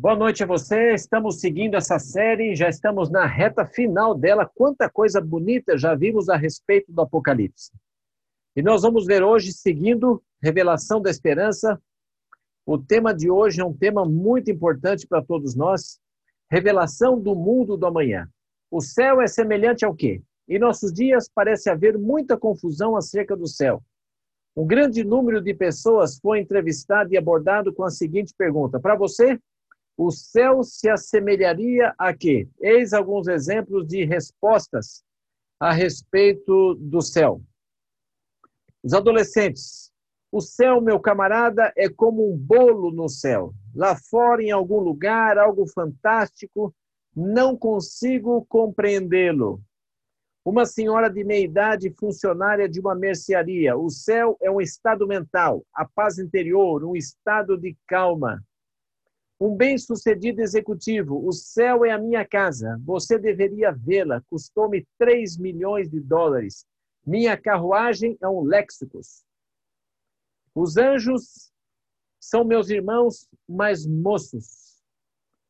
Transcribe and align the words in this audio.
Boa 0.00 0.14
noite 0.14 0.44
a 0.44 0.46
você. 0.46 0.94
Estamos 0.94 1.40
seguindo 1.40 1.74
essa 1.74 1.98
série, 1.98 2.54
já 2.54 2.68
estamos 2.68 3.10
na 3.10 3.26
reta 3.26 3.66
final 3.66 4.14
dela. 4.14 4.48
Quanta 4.54 4.88
coisa 4.88 5.20
bonita 5.20 5.76
já 5.76 5.92
vimos 5.96 6.28
a 6.28 6.36
respeito 6.36 6.92
do 6.92 7.02
Apocalipse. 7.02 7.72
E 8.54 8.62
nós 8.62 8.82
vamos 8.82 9.06
ver 9.06 9.24
hoje, 9.24 9.52
seguindo 9.52 10.22
Revelação 10.40 11.02
da 11.02 11.10
Esperança. 11.10 11.82
O 12.64 12.78
tema 12.78 13.12
de 13.12 13.28
hoje 13.28 13.60
é 13.60 13.64
um 13.64 13.76
tema 13.76 14.04
muito 14.04 14.52
importante 14.52 15.04
para 15.04 15.20
todos 15.20 15.56
nós: 15.56 15.98
Revelação 16.48 17.20
do 17.20 17.34
mundo 17.34 17.76
do 17.76 17.84
amanhã. 17.84 18.28
O 18.70 18.80
céu 18.80 19.20
é 19.20 19.26
semelhante 19.26 19.84
ao 19.84 19.96
quê? 19.96 20.22
Em 20.48 20.60
nossos 20.60 20.92
dias 20.92 21.28
parece 21.28 21.68
haver 21.70 21.98
muita 21.98 22.38
confusão 22.38 22.94
acerca 22.94 23.36
do 23.36 23.48
céu. 23.48 23.82
Um 24.56 24.64
grande 24.64 25.02
número 25.02 25.42
de 25.42 25.52
pessoas 25.54 26.20
foi 26.20 26.38
entrevistado 26.38 27.12
e 27.12 27.18
abordado 27.18 27.74
com 27.74 27.82
a 27.82 27.90
seguinte 27.90 28.32
pergunta: 28.38 28.78
Para 28.78 28.94
você, 28.94 29.40
o 29.98 30.12
céu 30.12 30.62
se 30.62 30.88
assemelharia 30.88 31.92
a 31.98 32.14
quê? 32.14 32.48
Eis 32.60 32.92
alguns 32.92 33.26
exemplos 33.26 33.84
de 33.84 34.04
respostas 34.04 35.02
a 35.58 35.72
respeito 35.72 36.76
do 36.76 37.02
céu. 37.02 37.42
Os 38.80 38.94
adolescentes. 38.94 39.90
O 40.30 40.40
céu, 40.40 40.80
meu 40.80 41.00
camarada, 41.00 41.72
é 41.76 41.88
como 41.88 42.32
um 42.32 42.36
bolo 42.36 42.92
no 42.92 43.08
céu. 43.08 43.52
Lá 43.74 43.96
fora, 43.96 44.40
em 44.40 44.52
algum 44.52 44.78
lugar, 44.78 45.36
algo 45.36 45.66
fantástico, 45.66 46.72
não 47.16 47.56
consigo 47.56 48.46
compreendê-lo. 48.46 49.60
Uma 50.44 50.64
senhora 50.64 51.10
de 51.10 51.24
meia 51.24 51.44
idade, 51.44 51.92
funcionária 51.98 52.68
de 52.68 52.78
uma 52.78 52.94
mercearia. 52.94 53.76
O 53.76 53.90
céu 53.90 54.36
é 54.40 54.48
um 54.48 54.60
estado 54.60 55.08
mental, 55.08 55.64
a 55.74 55.84
paz 55.84 56.18
interior, 56.18 56.84
um 56.84 56.94
estado 56.94 57.58
de 57.58 57.76
calma. 57.84 58.40
Um 59.40 59.54
bem-sucedido 59.54 60.40
executivo. 60.40 61.24
O 61.24 61.32
céu 61.32 61.84
é 61.84 61.92
a 61.92 61.98
minha 61.98 62.26
casa. 62.26 62.80
Você 62.84 63.18
deveria 63.18 63.70
vê-la. 63.70 64.20
Custou-me 64.22 64.86
3 64.98 65.38
milhões 65.38 65.88
de 65.88 66.00
dólares. 66.00 66.66
Minha 67.06 67.36
carruagem 67.36 68.18
é 68.20 68.28
um 68.28 68.42
Lexicus. 68.42 69.24
Os 70.54 70.76
anjos 70.76 71.52
são 72.20 72.44
meus 72.44 72.68
irmãos 72.68 73.28
mais 73.48 73.86
moços. 73.86 74.82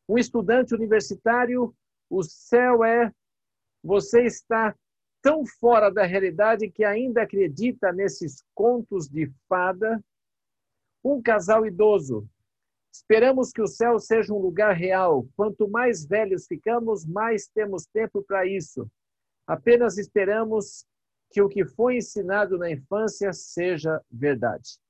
Um 0.06 0.19
estudante 0.19 0.75
universitário, 0.75 1.75
o 2.11 2.23
céu 2.23 2.84
é. 2.84 3.12
Você 3.83 4.25
está 4.25 4.75
tão 5.23 5.47
fora 5.47 5.91
da 5.91 6.05
realidade 6.05 6.70
que 6.70 6.84
ainda 6.84 7.23
acredita 7.23 7.92
nesses 7.92 8.42
contos 8.55 9.08
de 9.08 9.33
fada. 9.48 10.02
Um 11.02 11.23
casal 11.23 11.64
idoso, 11.64 12.28
Esperamos 12.98 13.52
que 13.52 13.62
o 13.62 13.66
céu 13.68 14.00
seja 14.00 14.34
um 14.34 14.38
lugar 14.38 14.74
real. 14.74 15.24
Quanto 15.36 15.68
mais 15.68 16.04
velhos 16.04 16.46
ficamos, 16.46 17.06
mais 17.06 17.46
temos 17.46 17.86
tempo 17.86 18.24
para 18.24 18.44
isso. 18.44 18.90
Apenas 19.46 19.98
esperamos 19.98 20.84
que 21.30 21.40
o 21.40 21.48
que 21.48 21.64
foi 21.64 21.98
ensinado 21.98 22.58
na 22.58 22.68
infância 22.68 23.32
seja 23.32 24.02
verdade. 24.10 24.80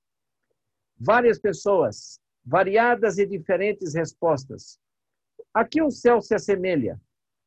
Várias 0.98 1.38
pessoas, 1.38 2.18
variadas 2.42 3.18
e 3.18 3.26
diferentes 3.26 3.94
respostas. 3.94 4.80
Aqui 5.52 5.82
o 5.82 5.90
céu 5.90 6.22
se 6.22 6.34
assemelha. 6.34 6.98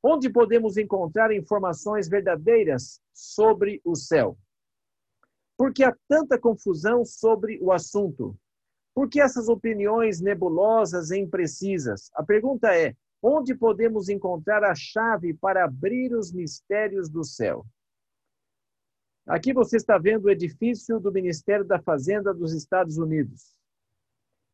Onde 0.04 0.30
podemos 0.30 0.78
encontrar 0.78 1.34
informações 1.34 2.08
verdadeiras 2.08 3.02
sobre 3.12 3.82
o 3.84 3.96
céu? 3.96 4.38
Porque 5.58 5.84
há 5.84 5.96
tanta 6.08 6.40
confusão 6.40 7.04
sobre 7.04 7.58
o 7.62 7.72
assunto. 7.72 8.38
Por 8.94 9.10
que 9.10 9.22
essas 9.22 9.48
opiniões 9.48 10.20
nebulosas 10.20 11.12
e 11.12 11.18
imprecisas? 11.18 12.10
A 12.14 12.24
pergunta 12.24 12.76
é: 12.76 12.96
onde 13.22 13.56
podemos 13.56 14.10
encontrar 14.10 14.64
a 14.64 14.76
chave 14.76 15.34
para 15.34 15.66
abrir 15.66 16.14
os 16.14 16.32
mistérios 16.32 17.10
do 17.10 17.24
céu? 17.24 17.66
Aqui 19.26 19.54
você 19.54 19.78
está 19.78 19.98
vendo 19.98 20.26
o 20.26 20.30
edifício 20.30 21.00
do 21.00 21.12
Ministério 21.12 21.64
da 21.64 21.80
Fazenda 21.80 22.34
dos 22.34 22.54
Estados 22.54 22.98
Unidos. 22.98 23.56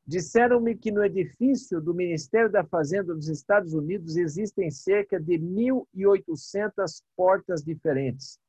Disseram-me 0.05 0.77
que 0.77 0.91
no 0.91 1.03
edifício 1.03 1.81
do 1.81 1.93
Ministério 1.93 2.49
da 2.49 2.63
Fazenda 2.63 3.13
dos 3.13 3.27
Estados 3.27 3.73
Unidos 3.73 4.15
existem 4.15 4.69
cerca 4.69 5.19
de 5.19 5.33
1.800 5.37 7.03
portas 7.15 7.63
diferentes. 7.63 8.39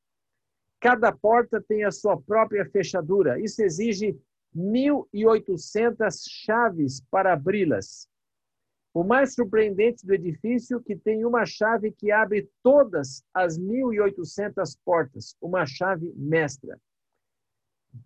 Cada 0.80 1.10
porta 1.10 1.60
tem 1.60 1.82
a 1.84 1.90
sua 1.90 2.20
própria 2.20 2.64
fechadura. 2.64 3.40
Isso 3.40 3.60
exige 3.62 4.16
1.800 4.58 6.24
chaves 6.28 7.00
para 7.10 7.32
abri-las. 7.32 8.08
O 8.92 9.04
mais 9.04 9.34
surpreendente 9.34 10.04
do 10.04 10.12
edifício 10.12 10.78
é 10.78 10.82
que 10.82 10.96
tem 10.96 11.24
uma 11.24 11.46
chave 11.46 11.92
que 11.92 12.10
abre 12.10 12.50
todas 12.62 13.22
as 13.32 13.56
1.800 13.56 14.76
portas, 14.84 15.36
uma 15.40 15.64
chave 15.64 16.12
mestra. 16.16 16.76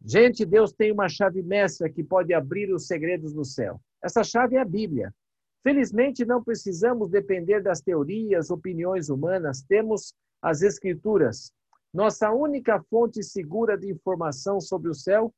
Gente, 0.04 0.44
Deus 0.44 0.72
tem 0.72 0.92
uma 0.92 1.08
chave 1.08 1.42
mestra 1.42 1.88
que 1.88 2.04
pode 2.04 2.34
abrir 2.34 2.72
os 2.72 2.86
segredos 2.86 3.32
do 3.32 3.44
céu. 3.44 3.80
Essa 4.02 4.22
chave 4.22 4.56
é 4.56 4.60
a 4.60 4.64
Bíblia. 4.64 5.14
Felizmente, 5.62 6.24
não 6.24 6.42
precisamos 6.42 7.08
depender 7.08 7.62
das 7.62 7.80
teorias, 7.80 8.50
opiniões 8.50 9.08
humanas, 9.08 9.62
temos 9.62 10.12
as 10.42 10.60
Escrituras. 10.60 11.52
Nossa 11.94 12.30
única 12.30 12.82
fonte 12.90 13.22
segura 13.22 13.78
de 13.78 13.90
informação 13.90 14.60
sobre 14.60 14.90
o 14.90 14.94
céu 14.94 15.32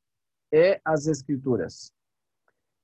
é 0.55 0.81
as 0.85 1.09
Escrituras. 1.09 1.93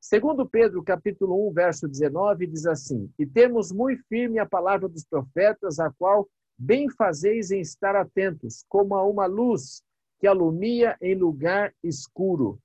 Segundo 0.01 0.49
Pedro, 0.49 0.83
capítulo 0.83 1.49
1, 1.51 1.53
verso 1.53 1.87
19, 1.87 2.49
diz 2.49 2.67
assim: 2.67 3.13
E 3.17 3.25
temos 3.25 3.71
muito 3.71 4.03
firme 4.09 4.41
a 4.41 4.47
palavra 4.47 4.89
dos 4.89 5.05
profetas, 5.05 5.79
a 5.79 5.89
qual 5.93 6.29
bem 6.59 6.91
fazeis 6.91 7.53
em 7.53 7.61
estar 7.61 7.95
atentos, 7.95 8.65
como 8.69 8.97
a 8.97 9.07
uma 9.07 9.27
luz 9.27 9.85
que 10.19 10.27
alumia 10.27 10.97
em 11.01 11.15
lugar 11.15 11.73
escuro, 11.83 12.59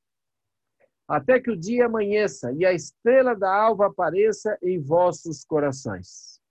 até 1.08 1.40
que 1.40 1.52
o 1.52 1.58
dia 1.58 1.86
amanheça 1.86 2.52
e 2.54 2.66
a 2.66 2.74
estrela 2.74 3.36
da 3.36 3.54
alva 3.54 3.86
apareça 3.86 4.58
em 4.62 4.82
vossos 4.82 5.46
corações. 5.46 6.42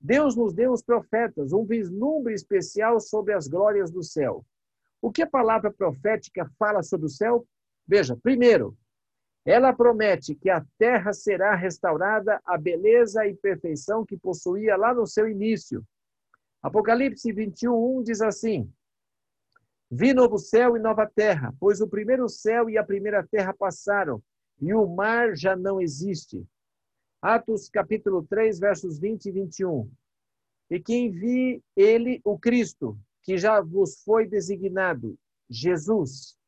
Deus 0.00 0.34
nos 0.34 0.52
deu 0.52 0.72
os 0.72 0.82
profetas, 0.82 1.52
um 1.52 1.64
vislumbre 1.64 2.34
especial 2.34 2.98
sobre 2.98 3.32
as 3.32 3.46
glórias 3.46 3.90
do 3.90 4.02
céu. 4.02 4.44
O 5.00 5.12
que 5.12 5.22
a 5.22 5.30
palavra 5.30 5.70
profética 5.70 6.50
fala 6.58 6.82
sobre 6.82 7.06
o 7.06 7.10
céu? 7.10 7.46
Veja, 7.86 8.16
primeiro, 8.16 8.76
ela 9.44 9.74
promete 9.74 10.34
que 10.34 10.48
a 10.48 10.64
terra 10.78 11.12
será 11.12 11.54
restaurada 11.54 12.40
à 12.46 12.56
beleza 12.56 13.26
e 13.26 13.34
perfeição 13.34 14.04
que 14.04 14.16
possuía 14.16 14.76
lá 14.76 14.94
no 14.94 15.06
seu 15.06 15.28
início. 15.28 15.84
Apocalipse 16.62 17.30
21, 17.30 17.98
1 17.98 18.02
diz 18.04 18.22
assim: 18.22 18.72
Vi 19.90 20.14
novo 20.14 20.38
céu 20.38 20.76
e 20.76 20.80
nova 20.80 21.06
terra, 21.06 21.54
pois 21.60 21.82
o 21.82 21.88
primeiro 21.88 22.26
céu 22.26 22.70
e 22.70 22.78
a 22.78 22.84
primeira 22.84 23.26
terra 23.26 23.52
passaram, 23.52 24.22
e 24.58 24.72
o 24.72 24.86
mar 24.86 25.36
já 25.36 25.54
não 25.54 25.78
existe. 25.78 26.42
Atos 27.20 27.68
capítulo 27.68 28.22
3, 28.22 28.58
versos 28.58 28.98
20 28.98 29.26
e 29.26 29.32
21. 29.32 29.90
E 30.70 30.80
quem 30.80 31.10
vi 31.10 31.62
ele, 31.76 32.20
o 32.24 32.38
Cristo, 32.38 32.98
que 33.22 33.36
já 33.36 33.60
vos 33.60 34.02
foi 34.02 34.26
designado, 34.26 35.18
Jesus, 35.50 36.38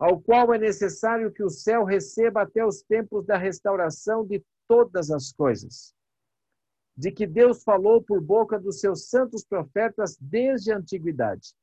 ao 0.00 0.18
qual 0.18 0.54
é 0.54 0.58
necessário 0.58 1.30
que 1.30 1.42
o 1.42 1.50
céu 1.50 1.84
receba 1.84 2.40
até 2.40 2.64
os 2.64 2.80
tempos 2.80 3.26
da 3.26 3.36
restauração 3.36 4.24
de 4.24 4.42
todas 4.66 5.10
as 5.10 5.30
coisas, 5.30 5.94
de 6.96 7.12
que 7.12 7.26
Deus 7.26 7.62
falou 7.62 8.02
por 8.02 8.18
boca 8.18 8.58
dos 8.58 8.80
seus 8.80 9.10
santos 9.10 9.44
profetas 9.44 10.16
desde 10.18 10.72
a 10.72 10.78
antiguidade. 10.78 11.54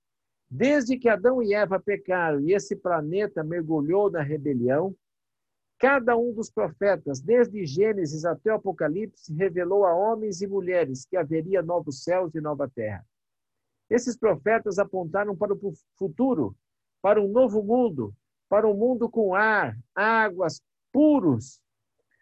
Desde 0.50 0.98
que 0.98 1.10
Adão 1.10 1.42
e 1.42 1.54
Eva 1.54 1.80
pecaram 1.80 2.40
e 2.42 2.54
esse 2.54 2.76
planeta 2.76 3.44
mergulhou 3.44 4.10
na 4.12 4.22
rebelião, 4.22 4.96
cada 5.80 6.16
um 6.16 6.32
dos 6.32 6.52
profetas, 6.52 7.20
desde 7.20 7.66
Gênesis 7.66 8.24
até 8.24 8.52
o 8.52 8.56
Apocalipse, 8.56 9.34
revelou 9.34 9.84
a 9.84 9.96
homens 9.96 10.42
e 10.42 10.48
mulheres 10.48 11.06
que 11.06 11.18
haveria 11.18 11.64
novos 11.64 12.04
céus 12.04 12.36
e 12.36 12.40
nova 12.40 12.70
terra. 12.70 13.04
Esses 13.90 14.16
profetas 14.16 14.78
apontaram 14.78 15.36
para 15.36 15.54
o 15.54 15.74
futuro, 15.98 16.56
para 17.02 17.22
um 17.22 17.28
novo 17.28 17.64
mundo, 17.64 18.14
para 18.50 18.68
um 18.68 18.74
mundo 18.74 19.10
com 19.10 19.36
ar, 19.36 19.78
águas 19.96 20.62
puros. 20.92 21.60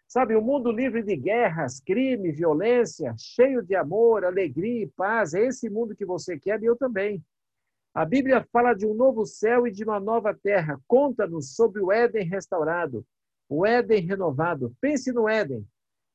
Sabe, 0.08 0.36
um 0.36 0.40
mundo 0.42 0.70
livre 0.70 1.02
de 1.02 1.16
guerras, 1.16 1.80
crime, 1.80 2.30
violência, 2.30 3.14
cheio 3.18 3.62
de 3.62 3.74
amor, 3.74 4.24
alegria 4.24 4.84
e 4.84 4.86
paz. 4.86 5.34
É 5.34 5.44
esse 5.46 5.68
mundo 5.68 5.96
que 5.96 6.04
você 6.04 6.38
quer 6.38 6.62
e 6.62 6.66
eu 6.66 6.76
também. 6.76 7.22
A 7.92 8.04
Bíblia 8.04 8.46
fala 8.52 8.74
de 8.74 8.86
um 8.86 8.94
novo 8.94 9.24
céu 9.24 9.66
e 9.66 9.72
de 9.72 9.82
uma 9.82 9.98
nova 9.98 10.34
terra. 10.34 10.78
Conta-nos 10.86 11.54
sobre 11.54 11.80
o 11.80 11.90
Éden 11.90 12.24
restaurado, 12.24 13.04
o 13.48 13.66
Éden 13.66 14.04
renovado. 14.06 14.76
Pense 14.80 15.12
no 15.12 15.28
Éden. 15.28 15.66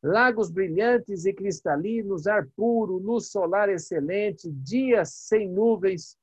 Lagos 0.03 0.49
brilhantes 0.49 1.25
e 1.25 1.33
cristalinos, 1.33 2.27
ar 2.27 2.47
puro, 2.55 2.97
luz 2.97 3.29
solar 3.29 3.69
excelente, 3.69 4.49
dias 4.51 5.13
sem 5.13 5.49
nuvens, 5.49 6.17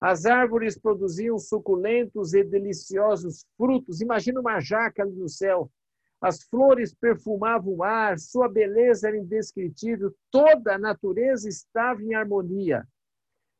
as 0.00 0.24
árvores 0.24 0.78
produziam 0.78 1.38
suculentos 1.38 2.32
e 2.32 2.42
deliciosos 2.42 3.44
frutos. 3.56 4.00
Imagina 4.00 4.40
uma 4.40 4.58
jaca 4.58 5.02
ali 5.02 5.12
no 5.12 5.28
céu. 5.28 5.70
As 6.20 6.42
flores 6.42 6.94
perfumavam 6.94 7.74
o 7.74 7.82
ar, 7.82 8.18
sua 8.18 8.48
beleza 8.48 9.08
era 9.08 9.16
indescritível, 9.16 10.14
toda 10.30 10.74
a 10.74 10.78
natureza 10.78 11.48
estava 11.48 12.02
em 12.02 12.14
harmonia. 12.14 12.86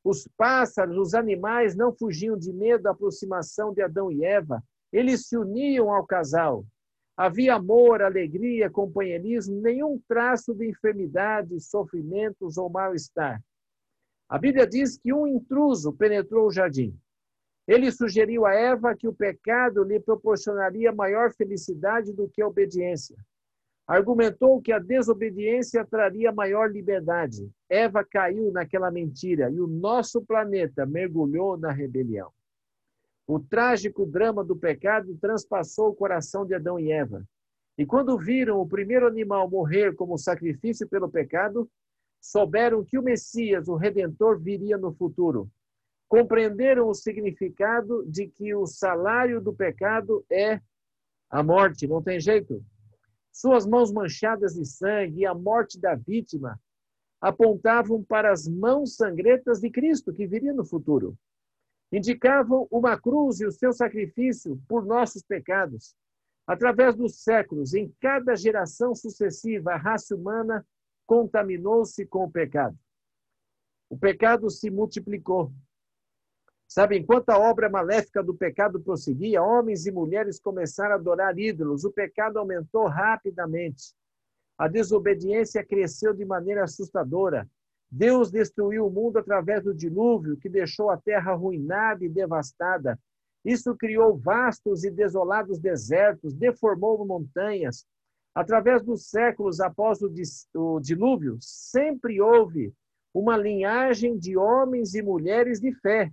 Os 0.02 0.26
pássaros, 0.36 0.96
os 0.96 1.14
animais 1.14 1.74
não 1.74 1.92
fugiam 1.92 2.36
de 2.36 2.52
medo 2.52 2.84
da 2.84 2.90
aproximação 2.90 3.72
de 3.72 3.82
Adão 3.82 4.10
e 4.10 4.24
Eva, 4.24 4.62
eles 4.92 5.26
se 5.26 5.36
uniam 5.36 5.92
ao 5.92 6.06
casal. 6.06 6.64
Havia 7.16 7.54
amor, 7.54 8.02
alegria, 8.02 8.70
companheirismo, 8.70 9.60
nenhum 9.60 10.00
traço 10.08 10.54
de 10.54 10.68
enfermidade, 10.68 11.60
sofrimentos 11.60 12.56
ou 12.56 12.70
mal-estar. 12.70 13.42
A 14.30 14.38
Bíblia 14.38 14.64
diz 14.64 14.96
que 14.96 15.12
um 15.12 15.26
intruso 15.26 15.92
penetrou 15.92 16.46
o 16.46 16.52
jardim. 16.52 16.96
Ele 17.66 17.90
sugeriu 17.90 18.46
a 18.46 18.54
Eva 18.54 18.94
que 18.94 19.08
o 19.08 19.12
pecado 19.12 19.82
lhe 19.82 19.98
proporcionaria 19.98 20.92
maior 20.92 21.32
felicidade 21.32 22.12
do 22.12 22.28
que 22.28 22.40
a 22.40 22.46
obediência. 22.46 23.16
Argumentou 23.88 24.62
que 24.62 24.70
a 24.70 24.78
desobediência 24.78 25.84
traria 25.84 26.30
maior 26.30 26.70
liberdade. 26.70 27.50
Eva 27.68 28.04
caiu 28.04 28.52
naquela 28.52 28.88
mentira 28.88 29.50
e 29.50 29.60
o 29.60 29.66
nosso 29.66 30.22
planeta 30.22 30.86
mergulhou 30.86 31.58
na 31.58 31.72
rebelião. 31.72 32.30
O 33.26 33.40
trágico 33.40 34.06
drama 34.06 34.44
do 34.44 34.54
pecado 34.54 35.18
transpassou 35.20 35.88
o 35.88 35.94
coração 35.94 36.46
de 36.46 36.54
Adão 36.54 36.78
e 36.78 36.92
Eva. 36.92 37.24
E 37.76 37.84
quando 37.84 38.16
viram 38.16 38.60
o 38.60 38.68
primeiro 38.68 39.08
animal 39.08 39.50
morrer 39.50 39.92
como 39.96 40.16
sacrifício 40.16 40.88
pelo 40.88 41.10
pecado, 41.10 41.68
souberam 42.20 42.84
que 42.84 42.98
o 42.98 43.02
Messias, 43.02 43.68
o 43.68 43.76
Redentor, 43.76 44.38
viria 44.38 44.76
no 44.76 44.92
futuro. 44.92 45.50
Compreenderam 46.08 46.88
o 46.88 46.94
significado 46.94 48.04
de 48.06 48.26
que 48.26 48.54
o 48.54 48.66
salário 48.66 49.40
do 49.40 49.52
pecado 49.52 50.24
é 50.30 50.60
a 51.30 51.42
morte, 51.42 51.86
não 51.86 52.02
tem 52.02 52.20
jeito. 52.20 52.64
Suas 53.32 53.64
mãos 53.64 53.92
manchadas 53.92 54.54
de 54.54 54.64
sangue 54.64 55.20
e 55.20 55.26
a 55.26 55.34
morte 55.34 55.78
da 55.80 55.94
vítima 55.94 56.60
apontavam 57.20 58.02
para 58.02 58.32
as 58.32 58.48
mãos 58.48 58.96
sangrentas 58.96 59.60
de 59.60 59.70
Cristo, 59.70 60.12
que 60.12 60.26
viria 60.26 60.52
no 60.52 60.64
futuro 60.64 61.16
indicavam 61.92 62.68
uma 62.70 62.98
cruz 62.98 63.40
e 63.40 63.46
o 63.46 63.52
seu 63.52 63.72
sacrifício 63.72 64.60
por 64.68 64.84
nossos 64.84 65.22
pecados. 65.22 65.94
Através 66.46 66.96
dos 66.96 67.22
séculos, 67.22 67.74
em 67.74 67.92
cada 68.00 68.34
geração 68.34 68.94
sucessiva, 68.94 69.72
a 69.72 69.76
raça 69.76 70.14
humana 70.14 70.66
contaminou-se 71.10 72.06
com 72.06 72.22
o 72.22 72.30
pecado. 72.30 72.78
O 73.88 73.98
pecado 73.98 74.48
se 74.48 74.70
multiplicou. 74.70 75.52
Sabe, 76.68 76.96
enquanto 76.96 77.30
a 77.30 77.36
obra 77.36 77.68
maléfica 77.68 78.22
do 78.22 78.32
pecado 78.32 78.80
prosseguia, 78.80 79.42
homens 79.42 79.86
e 79.86 79.90
mulheres 79.90 80.38
começaram 80.38 80.92
a 80.92 80.94
adorar 80.94 81.36
ídolos. 81.36 81.82
O 81.82 81.90
pecado 81.90 82.38
aumentou 82.38 82.86
rapidamente. 82.86 83.92
A 84.56 84.68
desobediência 84.68 85.66
cresceu 85.66 86.14
de 86.14 86.24
maneira 86.24 86.62
assustadora. 86.62 87.44
Deus 87.90 88.30
destruiu 88.30 88.86
o 88.86 88.90
mundo 88.90 89.18
através 89.18 89.64
do 89.64 89.74
dilúvio, 89.74 90.36
que 90.36 90.48
deixou 90.48 90.90
a 90.90 90.96
terra 90.96 91.32
arruinada 91.32 92.04
e 92.04 92.08
devastada. 92.08 92.96
Isso 93.44 93.74
criou 93.74 94.16
vastos 94.16 94.84
e 94.84 94.92
desolados 94.92 95.58
desertos, 95.58 96.32
deformou 96.32 97.04
montanhas. 97.04 97.84
Através 98.34 98.82
dos 98.82 99.08
séculos 99.08 99.60
após 99.60 100.00
o 100.02 100.80
dilúvio, 100.80 101.36
sempre 101.40 102.20
houve 102.20 102.72
uma 103.12 103.36
linhagem 103.36 104.16
de 104.16 104.36
homens 104.36 104.94
e 104.94 105.02
mulheres 105.02 105.60
de 105.60 105.74
fé. 105.80 106.12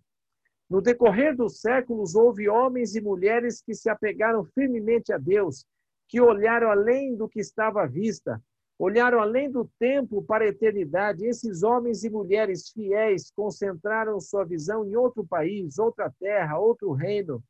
No 0.69 0.81
decorrer 0.81 1.35
dos 1.35 1.61
séculos, 1.61 2.15
houve 2.15 2.49
homens 2.49 2.95
e 2.95 3.01
mulheres 3.01 3.61
que 3.61 3.73
se 3.73 3.89
apegaram 3.89 4.43
firmemente 4.43 5.13
a 5.13 5.17
Deus, 5.17 5.63
que 6.09 6.19
olharam 6.19 6.69
além 6.71 7.15
do 7.15 7.29
que 7.29 7.39
estava 7.39 7.83
à 7.83 7.85
vista, 7.85 8.41
olharam 8.79 9.19
além 9.19 9.49
do 9.49 9.69
tempo 9.79 10.23
para 10.23 10.43
a 10.43 10.47
eternidade. 10.47 11.25
Esses 11.25 11.63
homens 11.63 12.03
e 12.03 12.09
mulheres 12.09 12.69
fiéis 12.69 13.31
concentraram 13.31 14.19
sua 14.19 14.43
visão 14.43 14.85
em 14.85 14.95
outro 14.95 15.25
país, 15.25 15.77
outra 15.77 16.11
terra, 16.19 16.57
outro 16.57 16.91
reino. 16.91 17.43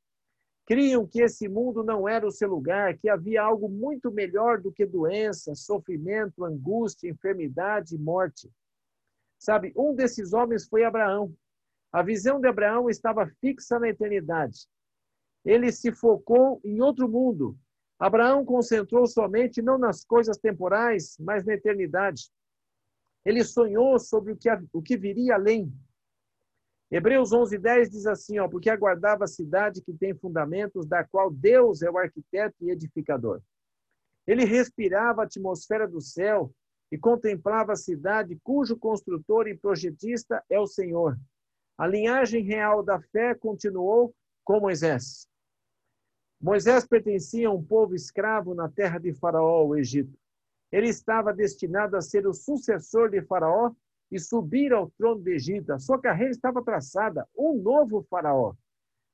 Criam 0.67 1.07
que 1.07 1.21
esse 1.21 1.47
mundo 1.47 1.83
não 1.83 2.07
era 2.07 2.27
o 2.27 2.31
seu 2.31 2.49
lugar, 2.49 2.95
que 2.97 3.09
havia 3.09 3.41
algo 3.41 3.67
muito 3.67 4.11
melhor 4.11 4.61
do 4.61 4.71
que 4.71 4.85
doença, 4.85 5.55
sofrimento, 5.55 6.43
angústia, 6.43 7.09
enfermidade 7.09 7.95
e 7.95 7.97
morte. 7.97 8.51
Sabe, 9.39 9.73
um 9.75 9.95
desses 9.95 10.33
homens 10.33 10.67
foi 10.67 10.83
Abraão. 10.83 11.33
A 11.91 12.03
visão 12.03 12.39
de 12.39 12.47
Abraão 12.47 12.89
estava 12.89 13.25
fixa 13.39 13.79
na 13.79 13.89
eternidade. 13.89 14.67
Ele 15.43 15.71
se 15.71 15.91
focou 15.91 16.59
em 16.63 16.81
outro 16.81 17.07
mundo, 17.07 17.57
Abraão 17.99 18.45
concentrou 18.45 19.07
somente 19.07 19.61
não 19.61 19.77
nas 19.77 20.05
coisas 20.05 20.37
temporais, 20.37 21.17
mas 21.19 21.43
na 21.43 21.53
eternidade. 21.53 22.29
Ele 23.25 23.43
sonhou 23.43 23.97
sobre 23.97 24.33
o 24.33 24.37
que, 24.37 24.49
o 24.71 24.81
que 24.81 24.95
viria 24.95 25.35
além. 25.35 25.73
Hebreus 26.89 27.31
11:10 27.31 27.89
diz 27.89 28.06
assim, 28.06 28.39
ó, 28.39 28.48
porque 28.48 28.69
aguardava 28.69 29.25
a 29.25 29.28
cidade 29.28 29.81
que 29.81 29.94
tem 29.94 30.16
fundamentos, 30.16 30.86
da 30.86 31.04
qual 31.04 31.30
Deus 31.30 31.81
é 31.81 31.92
o 31.92 31.98
arquiteto 31.98 32.56
e 32.62 32.72
edificador. 32.72 33.42
Ele 34.25 34.45
respirava 34.45 35.22
a 35.22 35.25
atmosfera 35.25 35.88
do 35.88 36.00
céu 36.00 36.54
e 36.92 36.98
contemplava 36.98 37.74
a 37.74 37.78
cidade 37.78 38.39
cujo 38.42 38.78
construtor 38.78 39.48
e 39.48 39.57
projetista 39.57 40.44
é 40.50 40.60
o 40.60 40.68
Senhor. 40.68 41.18
A 41.78 41.86
linhagem 41.86 42.44
real 42.44 42.81
da 42.81 43.00
fé 43.00 43.36
continuou 43.36 44.16
com 44.44 44.60
Moisés. 44.60 45.28
Moisés 46.39 46.88
pertencia 46.88 47.50
a 47.50 47.51
um 47.51 47.63
povo 47.63 47.94
escravo 47.94 48.54
na 48.54 48.69
terra 48.69 48.98
de 49.00 49.13
Faraó, 49.13 49.66
o 49.66 49.75
Egito. 49.75 50.18
Ele 50.72 50.88
estava 50.88 51.34
destinado 51.34 51.98
a 51.98 52.01
ser 52.01 52.28
o 52.28 52.34
sucessor 52.34 53.10
de 53.10 53.22
Faraó 53.22 53.74
e 54.12 54.19
subir 54.19 54.74
ao 54.74 54.89
trono 54.98 55.21
do 55.21 55.30
Egito. 55.30 55.71
A 55.71 55.80
sua 55.80 56.00
carreira 56.00 56.31
estava 56.31 56.63
traçada, 56.63 57.27
um 57.38 57.62
novo 57.62 58.06
Faraó. 58.09 58.54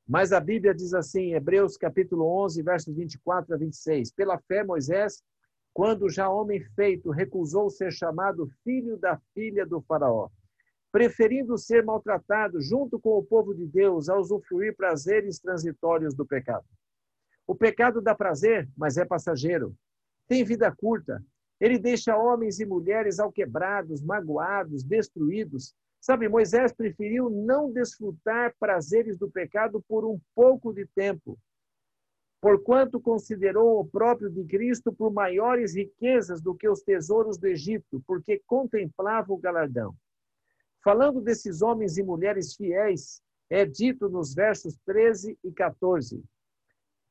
Mas 0.07 0.33
a 0.33 0.39
Bíblia 0.39 0.73
diz 0.73 0.93
assim, 0.93 1.33
Hebreus 1.33 1.77
capítulo 1.77 2.25
11, 2.43 2.61
versos 2.61 2.95
24 2.95 3.55
a 3.55 3.57
26, 3.57 4.11
pela 4.11 4.37
fé 4.37 4.63
Moisés, 4.63 5.23
quando 5.73 6.09
já 6.09 6.29
homem 6.29 6.61
feito, 6.75 7.09
recusou 7.09 7.69
ser 7.69 7.91
chamado 7.91 8.47
filho 8.63 8.97
da 8.97 9.19
filha 9.33 9.65
do 9.65 9.81
Faraó, 9.81 10.29
preferindo 10.91 11.57
ser 11.57 11.83
maltratado 11.83 12.61
junto 12.61 12.99
com 12.99 13.17
o 13.17 13.23
povo 13.23 13.55
de 13.55 13.65
Deus 13.65 14.07
a 14.07 14.17
usufruir 14.17 14.75
prazeres 14.75 15.39
transitórios 15.39 16.13
do 16.13 16.25
pecado. 16.25 16.65
O 17.47 17.55
pecado 17.55 18.01
dá 18.01 18.13
prazer, 18.13 18.69
mas 18.77 18.97
é 18.97 19.03
passageiro. 19.03 19.75
Tem 20.27 20.43
vida 20.43 20.71
curta. 20.71 21.23
Ele 21.59 21.77
deixa 21.77 22.17
homens 22.17 22.59
e 22.59 22.65
mulheres 22.65 23.19
alquebrados, 23.19 24.01
magoados, 24.01 24.83
destruídos. 24.83 25.73
Sabe, 26.01 26.27
Moisés 26.27 26.73
preferiu 26.73 27.29
não 27.29 27.71
desfrutar 27.71 28.53
prazeres 28.59 29.17
do 29.17 29.31
pecado 29.31 29.81
por 29.87 30.03
um 30.05 30.19
pouco 30.35 30.73
de 30.73 30.85
tempo, 30.87 31.39
porquanto 32.41 32.99
considerou 32.99 33.79
o 33.79 33.85
próprio 33.85 34.29
de 34.29 34.43
Cristo 34.43 34.91
por 34.91 35.13
maiores 35.13 35.73
riquezas 35.73 36.41
do 36.41 36.53
que 36.53 36.67
os 36.67 36.81
tesouros 36.81 37.37
do 37.37 37.47
Egito, 37.47 38.03
porque 38.05 38.41
contemplava 38.45 39.31
o 39.31 39.37
galardão. 39.37 39.95
Falando 40.83 41.21
desses 41.21 41.61
homens 41.61 41.97
e 41.97 42.03
mulheres 42.03 42.53
fiéis, 42.53 43.21
é 43.49 43.65
dito 43.65 44.09
nos 44.09 44.33
versos 44.33 44.77
13 44.85 45.37
e 45.41 45.51
14: 45.53 46.21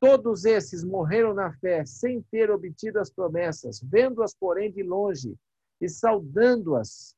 Todos 0.02 0.44
esses 0.44 0.82
morreram 0.82 1.32
na 1.32 1.52
fé, 1.58 1.84
sem 1.84 2.20
ter 2.22 2.50
obtido 2.50 2.98
as 2.98 3.08
promessas, 3.08 3.80
vendo-as, 3.80 4.34
porém, 4.34 4.68
de 4.68 4.82
longe 4.82 5.38
e 5.80 5.88
saudando-as, 5.88 7.16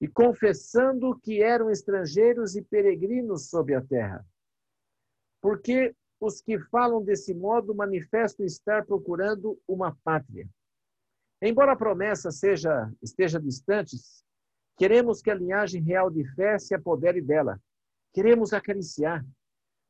e 0.00 0.08
confessando 0.08 1.20
que 1.20 1.42
eram 1.42 1.68
estrangeiros 1.68 2.56
e 2.56 2.62
peregrinos 2.62 3.50
sobre 3.50 3.74
a 3.74 3.82
terra. 3.82 4.26
Porque 5.42 5.94
os 6.18 6.40
que 6.40 6.58
falam 6.58 7.04
desse 7.04 7.34
modo 7.34 7.74
manifestam 7.74 8.46
estar 8.46 8.86
procurando 8.86 9.60
uma 9.68 9.94
pátria. 10.02 10.48
Embora 11.42 11.72
a 11.72 11.76
promessa 11.76 12.30
seja, 12.30 12.90
esteja 13.02 13.38
distante, 13.38 13.94
queremos 14.74 15.20
que 15.20 15.30
a 15.30 15.34
linhagem 15.34 15.82
real 15.82 16.10
de 16.10 16.24
fé 16.34 16.58
se 16.58 16.74
apodere 16.74 17.20
dela. 17.20 17.60
Queremos 18.14 18.54
acariciar, 18.54 19.22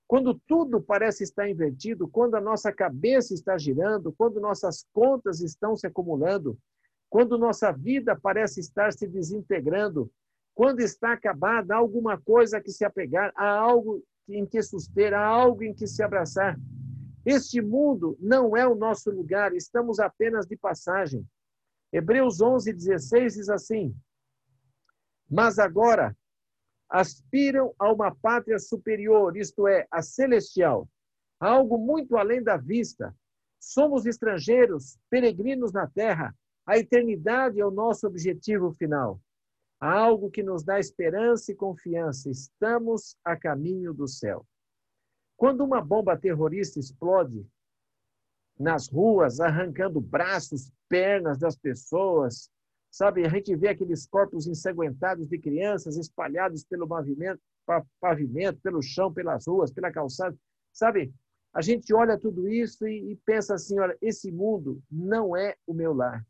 quando 0.08 0.34
tudo 0.46 0.80
parece 0.80 1.22
estar 1.22 1.50
invertido, 1.50 2.08
quando 2.08 2.34
a 2.34 2.40
nossa 2.40 2.72
cabeça 2.72 3.34
está 3.34 3.58
girando, 3.58 4.10
quando 4.10 4.40
nossas 4.40 4.86
contas 4.90 5.42
estão 5.42 5.76
se 5.76 5.86
acumulando, 5.86 6.58
quando 7.10 7.36
nossa 7.36 7.70
vida 7.70 8.18
parece 8.18 8.58
estar 8.58 8.90
se 8.90 9.06
desintegrando, 9.06 10.10
quando 10.54 10.80
está 10.80 11.12
acabada, 11.12 11.74
há 11.74 11.76
alguma 11.76 12.18
coisa 12.18 12.58
que 12.58 12.70
se 12.70 12.86
apegar, 12.86 13.32
há 13.36 13.50
algo 13.50 14.02
em 14.26 14.46
que 14.46 14.62
suster, 14.62 15.12
há 15.12 15.24
algo 15.24 15.62
em 15.62 15.74
que 15.74 15.86
se 15.86 16.02
abraçar. 16.02 16.58
Este 17.24 17.60
mundo 17.60 18.16
não 18.18 18.56
é 18.56 18.66
o 18.66 18.74
nosso 18.74 19.10
lugar, 19.10 19.54
estamos 19.54 20.00
apenas 20.00 20.46
de 20.46 20.56
passagem. 20.56 21.22
Hebreus 21.92 22.40
11, 22.40 22.72
16 22.72 23.34
diz 23.34 23.48
assim: 23.50 23.94
Mas 25.30 25.58
agora 25.58 26.16
aspiram 26.88 27.74
a 27.78 27.92
uma 27.92 28.14
pátria 28.14 28.58
superior, 28.58 29.36
isto 29.36 29.66
é, 29.68 29.86
a 29.90 30.02
celestial, 30.02 30.88
algo 31.38 31.78
muito 31.78 32.16
além 32.16 32.42
da 32.42 32.56
vista. 32.56 33.14
Somos 33.60 34.06
estrangeiros, 34.06 34.98
peregrinos 35.10 35.72
na 35.72 35.86
terra. 35.86 36.34
A 36.66 36.78
eternidade 36.78 37.60
é 37.60 37.66
o 37.66 37.70
nosso 37.70 38.06
objetivo 38.06 38.72
final. 38.72 39.20
Há 39.80 39.92
algo 39.92 40.30
que 40.30 40.42
nos 40.42 40.64
dá 40.64 40.78
esperança 40.78 41.52
e 41.52 41.54
confiança. 41.54 42.30
Estamos 42.30 43.16
a 43.24 43.36
caminho 43.36 43.92
do 43.92 44.08
céu. 44.08 44.46
Quando 45.36 45.64
uma 45.64 45.80
bomba 45.80 46.16
terrorista 46.16 46.80
explode 46.80 47.46
nas 48.58 48.88
ruas, 48.88 49.38
arrancando 49.38 50.00
braços, 50.00 50.72
pernas 50.88 51.38
das 51.38 51.56
pessoas, 51.56 52.50
sabe? 52.90 53.24
A 53.24 53.28
gente 53.28 53.54
vê 53.54 53.68
aqueles 53.68 54.06
corpos 54.06 54.46
ensanguentados 54.46 55.26
de 55.26 55.38
crianças 55.38 55.96
espalhados 55.96 56.64
pelo 56.64 56.86
pavimento, 56.86 57.40
pavimento, 58.00 58.60
pelo 58.60 58.82
chão, 58.82 59.12
pelas 59.12 59.46
ruas, 59.46 59.72
pela 59.72 59.92
calçada, 59.92 60.36
sabe? 60.72 61.12
A 61.52 61.62
gente 61.62 61.92
olha 61.94 62.18
tudo 62.18 62.48
isso 62.48 62.86
e, 62.86 63.12
e 63.12 63.16
pensa 63.16 63.54
assim: 63.54 63.78
olha, 63.78 63.96
esse 64.00 64.30
mundo 64.30 64.82
não 64.90 65.36
é 65.36 65.56
o 65.66 65.74
meu 65.74 65.92
lar. 65.92 66.24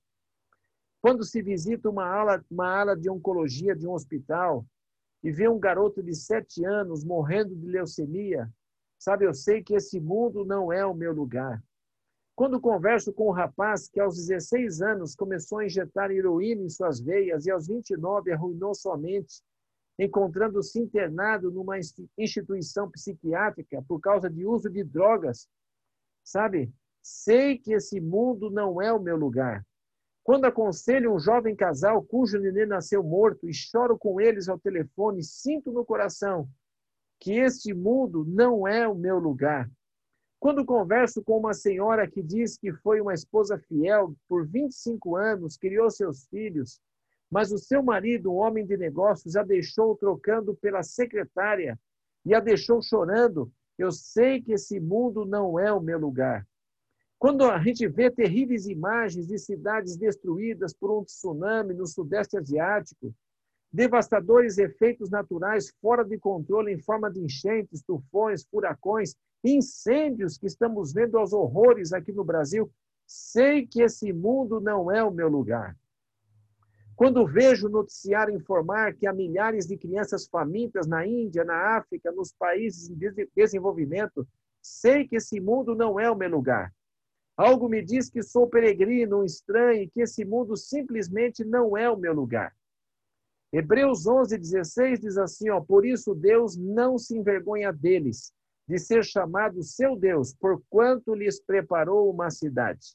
Quando 1.01 1.25
se 1.25 1.43
visita 1.43 1.89
uma 1.89 2.05
ala, 2.05 2.45
uma 2.51 2.69
ala 2.69 2.97
de 2.97 3.09
oncologia 3.09 3.75
de 3.75 3.87
um 3.87 3.93
hospital 3.93 4.67
e 5.23 5.31
vê 5.31 5.49
um 5.49 5.59
garoto 5.59 6.03
de 6.03 6.15
sete 6.15 6.65
anos 6.65 7.05
morrendo 7.05 7.55
de 7.55 7.67
leucemia, 7.67 8.51
sabe, 8.99 9.25
eu 9.25 9.35
sei 9.35 9.63
que 9.63 9.75
esse 9.75 10.01
mundo 10.01 10.45
não 10.45 10.73
é 10.73 10.85
o 10.85 10.95
meu 10.95 11.13
lugar. 11.13 11.63
Quando 12.39 12.61
converso 12.61 13.13
com 13.13 13.31
um 13.31 13.33
rapaz 13.33 13.89
que 13.89 13.99
aos 13.99 14.15
16 14.15 14.81
anos 14.81 15.17
começou 15.17 15.59
a 15.59 15.67
injetar 15.67 16.13
heroína 16.13 16.63
em 16.63 16.69
suas 16.69 17.01
veias 17.01 17.47
e 17.47 17.51
aos 17.51 17.67
29 17.67 18.31
arruinou 18.31 18.77
sua 18.77 18.97
mente, 18.97 19.43
encontrando-se 19.99 20.79
internado 20.79 21.51
numa 21.51 21.81
instituição 22.17 22.89
psiquiátrica 22.93 23.85
por 23.89 23.99
causa 23.99 24.31
de 24.31 24.47
uso 24.47 24.71
de 24.71 24.85
drogas, 24.85 25.49
sabe? 26.23 26.73
Sei 27.03 27.59
que 27.59 27.73
esse 27.73 28.01
mundo 28.01 28.53
não 28.53 28.81
é 28.81 28.93
o 28.93 29.03
meu 29.03 29.17
lugar. 29.17 29.67
Quando 30.23 30.45
aconselho 30.45 31.13
um 31.13 31.19
jovem 31.19 31.57
casal 31.57 32.05
cujo 32.05 32.39
neném 32.39 32.67
nasceu 32.67 33.03
morto 33.03 33.49
e 33.49 33.53
choro 33.53 33.99
com 33.99 34.21
eles 34.21 34.49
ao 34.49 34.61
telefone, 34.61 35.25
sinto 35.25 35.73
no 35.73 35.85
coração 35.85 36.49
que 37.19 37.33
este 37.33 37.75
mundo 37.75 38.25
não 38.25 38.65
é 38.65 38.87
o 38.87 38.95
meu 38.95 39.19
lugar. 39.19 39.69
Quando 40.41 40.65
converso 40.65 41.23
com 41.23 41.37
uma 41.39 41.53
senhora 41.53 42.09
que 42.09 42.23
diz 42.23 42.57
que 42.57 42.73
foi 42.73 43.01
uma 43.01 43.13
esposa 43.13 43.59
fiel 43.59 44.15
por 44.29 44.47
25 44.47 45.17
anos, 45.17 45.57
criou 45.57 45.91
seus 45.91 46.27
filhos, 46.29 46.81
mas 47.31 47.51
o 47.51 47.59
seu 47.59 47.83
marido, 47.83 48.33
um 48.33 48.37
homem 48.37 48.65
de 48.65 48.77
negócios, 48.77 49.37
a 49.37 49.43
deixou 49.43 49.97
trocando 49.97 50.55
pela 50.55 50.83
secretária 50.83 51.79
e 52.25 52.35
a 52.35 52.41
deixou 52.41 52.81
chorando, 52.81 53.51
eu 53.77 53.91
sei 53.91 54.41
que 54.41 54.53
esse 54.53 54.79
mundo 54.79 55.25
não 55.25 55.59
é 55.59 55.73
o 55.73 55.81
meu 55.81 55.99
lugar. 55.99 56.47
Quando 57.19 57.45
a 57.45 57.59
gente 57.59 57.87
vê 57.89 58.11
terríveis 58.11 58.67
imagens 58.67 59.27
de 59.27 59.39
cidades 59.39 59.97
destruídas 59.97 60.73
por 60.73 60.91
um 60.91 61.05
tsunami 61.05 61.75
no 61.75 61.87
Sudeste 61.87 62.39
Asiático, 62.39 63.13
devastadores 63.73 64.57
efeitos 64.57 65.11
naturais 65.11 65.73
fora 65.81 66.05
de 66.05 66.17
controle 66.17 66.73
em 66.73 66.79
forma 66.79 67.11
de 67.11 67.21
enchentes, 67.21 67.83
tufões, 67.83 68.45
furacões, 68.45 69.17
incêndios 69.55 70.37
que 70.37 70.47
estamos 70.47 70.93
vendo 70.93 71.19
aos 71.19 71.33
horrores 71.33 71.93
aqui 71.93 72.13
no 72.13 72.25
Brasil, 72.25 72.71
sei 73.07 73.67
que 73.67 73.83
esse 73.83 74.13
mundo 74.13 74.61
não 74.61 74.91
é 74.91 75.03
o 75.03 75.11
meu 75.11 75.29
lugar. 75.29 75.77
Quando 76.95 77.27
vejo 77.27 77.69
o 77.69 77.71
noticiário 77.71 78.35
informar 78.35 78.95
que 78.95 79.07
há 79.07 79.13
milhares 79.13 79.67
de 79.67 79.77
crianças 79.77 80.27
famintas 80.27 80.87
na 80.87 81.07
Índia, 81.07 81.45
na 81.45 81.77
África, 81.77 82.11
nos 82.11 82.33
países 82.33 82.91
em 82.91 82.99
desenvolvimento, 83.37 84.27
sei 84.61 85.07
que 85.07 85.17
esse 85.17 85.39
mundo 85.41 85.77
não 85.77 85.99
é 85.99 86.11
o 86.11 86.17
meu 86.17 86.29
lugar. 86.29 86.75
Algo 87.37 87.69
me 87.69 87.81
diz 87.85 88.11
que 88.11 88.21
sou 88.21 88.49
peregrino, 88.49 89.21
um 89.21 89.25
estranho, 89.25 89.83
e 89.83 89.89
que 89.89 90.01
esse 90.01 90.25
mundo 90.25 90.57
simplesmente 90.57 91.45
não 91.45 91.77
é 91.77 91.89
o 91.89 91.97
meu 91.97 92.13
lugar. 92.13 92.53
Hebreus 93.53 94.05
11, 94.05 94.37
16 94.37 95.01
diz 95.01 95.17
assim: 95.17 95.49
ó, 95.51 95.61
Por 95.61 95.87
isso 95.87 96.17
Deus 96.17 96.57
não 96.57 96.99
se 96.99 97.17
envergonha 97.17 97.73
deles, 97.73 98.33
de 98.69 98.79
ser 98.79 99.03
chamado 99.03 99.63
seu 99.63 99.97
Deus, 99.97 100.35
porquanto 100.35 101.15
lhes 101.15 101.41
preparou 101.41 102.13
uma 102.13 102.31
cidade. 102.31 102.95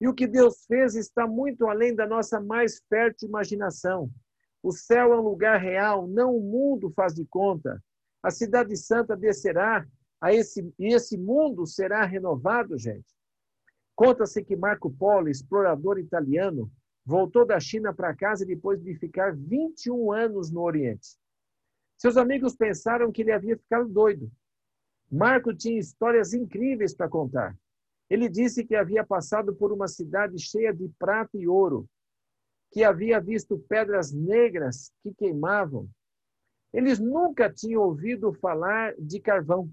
E 0.00 0.06
o 0.06 0.14
que 0.14 0.26
Deus 0.26 0.64
fez 0.66 0.94
está 0.94 1.26
muito 1.26 1.66
além 1.66 1.94
da 1.94 2.06
nossa 2.06 2.40
mais 2.40 2.80
fértil 2.88 3.28
imaginação. 3.28 4.08
O 4.62 4.70
céu 4.70 5.12
é 5.12 5.18
um 5.18 5.22
lugar 5.22 5.60
real, 5.60 6.06
não 6.06 6.36
o 6.36 6.40
mundo 6.40 6.92
faz 6.94 7.12
de 7.12 7.24
conta. 7.24 7.82
A 8.22 8.30
cidade 8.30 8.76
santa 8.76 9.16
descerá 9.16 9.84
a 10.20 10.32
esse, 10.32 10.72
e 10.78 10.94
esse 10.94 11.18
mundo 11.18 11.66
será 11.66 12.04
renovado, 12.04 12.78
gente. 12.78 13.16
Conta-se 13.96 14.44
que 14.44 14.56
Marco 14.56 14.90
Polo, 14.90 15.28
explorador 15.28 15.98
italiano, 15.98 16.70
voltou 17.04 17.44
da 17.44 17.58
China 17.58 17.92
para 17.92 18.14
casa 18.14 18.46
depois 18.46 18.80
de 18.80 18.94
ficar 18.94 19.34
21 19.34 20.12
anos 20.12 20.52
no 20.52 20.60
Oriente. 20.60 21.16
Seus 21.96 22.16
amigos 22.16 22.54
pensaram 22.54 23.10
que 23.10 23.22
ele 23.22 23.32
havia 23.32 23.56
ficado 23.56 23.88
doido. 23.88 24.30
Marco 25.10 25.54
tinha 25.54 25.78
histórias 25.78 26.34
incríveis 26.34 26.94
para 26.94 27.08
contar. 27.08 27.56
Ele 28.10 28.28
disse 28.28 28.64
que 28.64 28.74
havia 28.74 29.04
passado 29.04 29.54
por 29.54 29.72
uma 29.72 29.88
cidade 29.88 30.38
cheia 30.38 30.72
de 30.72 30.88
prata 30.98 31.36
e 31.36 31.46
ouro, 31.46 31.88
que 32.70 32.84
havia 32.84 33.20
visto 33.20 33.58
pedras 33.58 34.12
negras 34.12 34.92
que 35.02 35.12
queimavam. 35.14 35.88
Eles 36.72 36.98
nunca 36.98 37.50
tinham 37.50 37.82
ouvido 37.82 38.32
falar 38.34 38.94
de 38.98 39.20
carvão. 39.20 39.70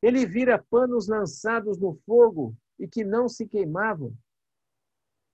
Ele 0.00 0.24
vira 0.24 0.64
panos 0.70 1.08
lançados 1.08 1.78
no 1.78 1.94
fogo 2.06 2.56
e 2.78 2.86
que 2.86 3.04
não 3.04 3.28
se 3.28 3.46
queimavam. 3.46 4.14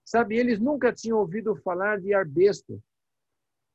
Sabe, 0.04 0.37
eles 0.37 0.59
nunca 0.59 0.92
tinham 0.92 1.19
ouvido 1.19 1.54
falar 1.57 2.00
de 2.00 2.14
arbesto. 2.14 2.83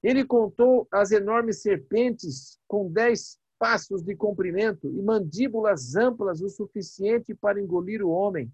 Ele 0.02 0.26
contou 0.26 0.88
as 0.92 1.12
enormes 1.12 1.62
serpentes 1.62 2.60
com 2.68 2.92
dez 2.92 3.40
passos 3.58 4.04
de 4.04 4.16
comprimento 4.16 4.88
e 4.88 5.02
mandíbulas 5.02 5.96
amplas 5.96 6.42
o 6.42 6.50
suficiente 6.50 7.34
para 7.34 7.62
engolir 7.62 8.04
o 8.04 8.10
homem. 8.10 8.52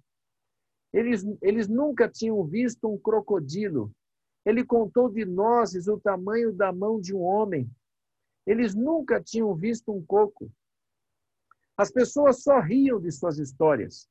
Eles, 0.91 1.25
eles 1.41 1.67
nunca 1.67 2.07
tinham 2.07 2.43
visto 2.43 2.87
um 2.87 2.97
crocodilo. 2.97 3.91
Ele 4.45 4.63
contou 4.63 5.09
de 5.09 5.25
nozes 5.25 5.87
o 5.87 5.99
tamanho 5.99 6.53
da 6.53 6.71
mão 6.71 6.99
de 6.99 7.15
um 7.15 7.21
homem. 7.21 7.69
Eles 8.45 8.75
nunca 8.75 9.21
tinham 9.21 9.55
visto 9.55 9.91
um 9.91 10.05
coco. 10.05 10.51
As 11.77 11.91
pessoas 11.91 12.43
só 12.43 12.59
riam 12.59 12.99
de 12.99 13.11
suas 13.11 13.39
histórias. 13.39 14.07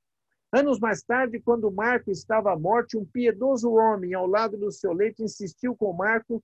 Anos 0.50 0.78
mais 0.78 1.02
tarde, 1.02 1.40
quando 1.40 1.70
Marco 1.70 2.10
estava 2.10 2.52
à 2.52 2.58
morte, 2.58 2.96
um 2.96 3.04
piedoso 3.04 3.72
homem 3.72 4.12
ao 4.12 4.26
lado 4.26 4.58
do 4.58 4.70
seu 4.70 4.92
leito 4.92 5.22
insistiu 5.22 5.74
com 5.76 5.92
Marco 5.92 6.42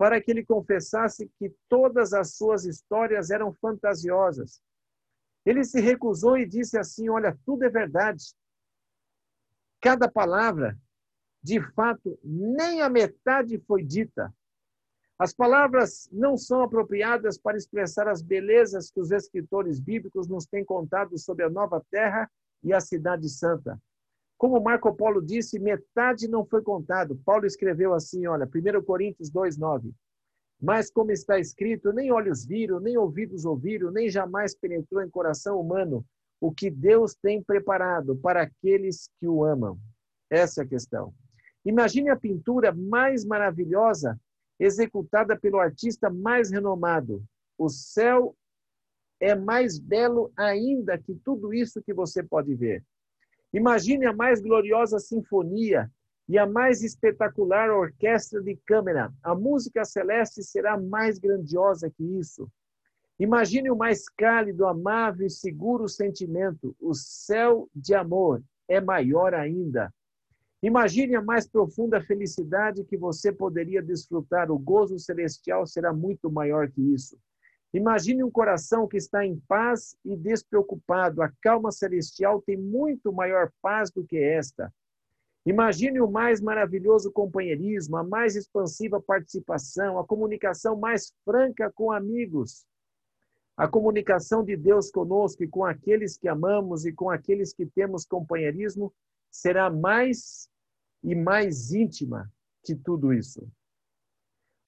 para 0.00 0.18
que 0.18 0.30
ele 0.30 0.42
confessasse 0.42 1.30
que 1.38 1.54
todas 1.68 2.14
as 2.14 2.34
suas 2.34 2.64
histórias 2.64 3.28
eram 3.28 3.52
fantasiosas. 3.60 4.62
Ele 5.44 5.62
se 5.62 5.78
recusou 5.78 6.38
e 6.38 6.46
disse 6.46 6.78
assim: 6.78 7.10
Olha, 7.10 7.38
tudo 7.44 7.64
é 7.64 7.68
verdade. 7.68 8.34
Cada 9.78 10.10
palavra, 10.10 10.74
de 11.42 11.60
fato, 11.74 12.18
nem 12.24 12.80
a 12.80 12.88
metade 12.88 13.58
foi 13.66 13.84
dita. 13.84 14.32
As 15.18 15.34
palavras 15.34 16.08
não 16.10 16.34
são 16.34 16.62
apropriadas 16.62 17.36
para 17.36 17.58
expressar 17.58 18.08
as 18.08 18.22
belezas 18.22 18.90
que 18.90 19.00
os 19.00 19.10
escritores 19.10 19.78
bíblicos 19.78 20.26
nos 20.26 20.46
têm 20.46 20.64
contado 20.64 21.18
sobre 21.18 21.44
a 21.44 21.50
nova 21.50 21.84
terra 21.90 22.26
e 22.62 22.72
a 22.72 22.80
cidade 22.80 23.28
santa. 23.28 23.78
Como 24.40 24.58
Marco 24.58 24.90
Polo 24.94 25.20
disse, 25.20 25.58
metade 25.58 26.26
não 26.26 26.46
foi 26.46 26.62
contado. 26.62 27.14
Paulo 27.26 27.44
escreveu 27.44 27.92
assim, 27.92 28.26
olha, 28.26 28.46
1 28.46 28.82
Coríntios 28.82 29.30
2:9. 29.30 29.92
Mas 30.58 30.90
como 30.90 31.12
está 31.12 31.38
escrito, 31.38 31.92
nem 31.92 32.10
olhos 32.10 32.46
viram, 32.46 32.80
nem 32.80 32.96
ouvidos 32.96 33.44
ouviram, 33.44 33.90
nem 33.90 34.08
jamais 34.08 34.54
penetrou 34.54 35.02
em 35.02 35.10
coração 35.10 35.60
humano 35.60 36.02
o 36.40 36.50
que 36.50 36.70
Deus 36.70 37.14
tem 37.14 37.42
preparado 37.42 38.16
para 38.16 38.40
aqueles 38.40 39.10
que 39.20 39.28
o 39.28 39.44
amam. 39.44 39.78
Essa 40.30 40.62
é 40.62 40.64
a 40.64 40.68
questão. 40.68 41.12
Imagine 41.62 42.08
a 42.08 42.16
pintura 42.16 42.72
mais 42.72 43.26
maravilhosa 43.26 44.18
executada 44.58 45.38
pelo 45.38 45.58
artista 45.58 46.08
mais 46.08 46.50
renomado. 46.50 47.22
O 47.58 47.68
céu 47.68 48.34
é 49.20 49.34
mais 49.34 49.78
belo 49.78 50.32
ainda 50.34 50.96
que 50.96 51.14
tudo 51.14 51.52
isso 51.52 51.82
que 51.82 51.92
você 51.92 52.22
pode 52.22 52.54
ver. 52.54 52.82
Imagine 53.52 54.06
a 54.06 54.12
mais 54.12 54.40
gloriosa 54.40 54.98
sinfonia 54.98 55.90
e 56.28 56.38
a 56.38 56.46
mais 56.46 56.82
espetacular 56.82 57.70
orquestra 57.70 58.40
de 58.40 58.56
câmara. 58.64 59.12
A 59.22 59.34
música 59.34 59.84
celeste 59.84 60.42
será 60.42 60.78
mais 60.78 61.18
grandiosa 61.18 61.90
que 61.90 62.04
isso. 62.04 62.48
Imagine 63.18 63.70
o 63.70 63.76
mais 63.76 64.08
cálido, 64.08 64.66
amável 64.66 65.26
e 65.26 65.30
seguro 65.30 65.88
sentimento. 65.88 66.74
O 66.80 66.94
céu 66.94 67.68
de 67.74 67.94
amor 67.94 68.42
é 68.68 68.80
maior 68.80 69.34
ainda. 69.34 69.92
Imagine 70.62 71.16
a 71.16 71.22
mais 71.22 71.48
profunda 71.48 72.00
felicidade 72.00 72.84
que 72.84 72.96
você 72.96 73.32
poderia 73.32 73.82
desfrutar. 73.82 74.50
O 74.50 74.58
gozo 74.58 74.98
celestial 74.98 75.66
será 75.66 75.92
muito 75.92 76.30
maior 76.30 76.70
que 76.70 76.80
isso. 76.80 77.18
Imagine 77.72 78.24
um 78.24 78.30
coração 78.30 78.88
que 78.88 78.96
está 78.96 79.24
em 79.24 79.38
paz 79.46 79.96
e 80.04 80.16
despreocupado. 80.16 81.22
A 81.22 81.30
calma 81.40 81.70
celestial 81.70 82.42
tem 82.42 82.56
muito 82.56 83.12
maior 83.12 83.52
paz 83.62 83.90
do 83.92 84.04
que 84.04 84.18
esta. 84.18 84.72
Imagine 85.46 86.00
o 86.00 86.10
mais 86.10 86.40
maravilhoso 86.40 87.10
companheirismo, 87.12 87.96
a 87.96 88.04
mais 88.04 88.36
expansiva 88.36 89.00
participação, 89.00 89.98
a 89.98 90.06
comunicação 90.06 90.76
mais 90.76 91.14
franca 91.24 91.70
com 91.72 91.92
amigos. 91.92 92.66
A 93.56 93.68
comunicação 93.68 94.44
de 94.44 94.56
Deus 94.56 94.90
conosco 94.90 95.44
e 95.44 95.48
com 95.48 95.64
aqueles 95.64 96.18
que 96.18 96.28
amamos 96.28 96.84
e 96.84 96.92
com 96.92 97.08
aqueles 97.08 97.52
que 97.52 97.66
temos 97.66 98.04
companheirismo 98.04 98.92
será 99.30 99.70
mais 99.70 100.48
e 101.02 101.14
mais 101.14 101.72
íntima 101.72 102.30
que 102.64 102.74
tudo 102.74 103.12
isso. 103.12 103.48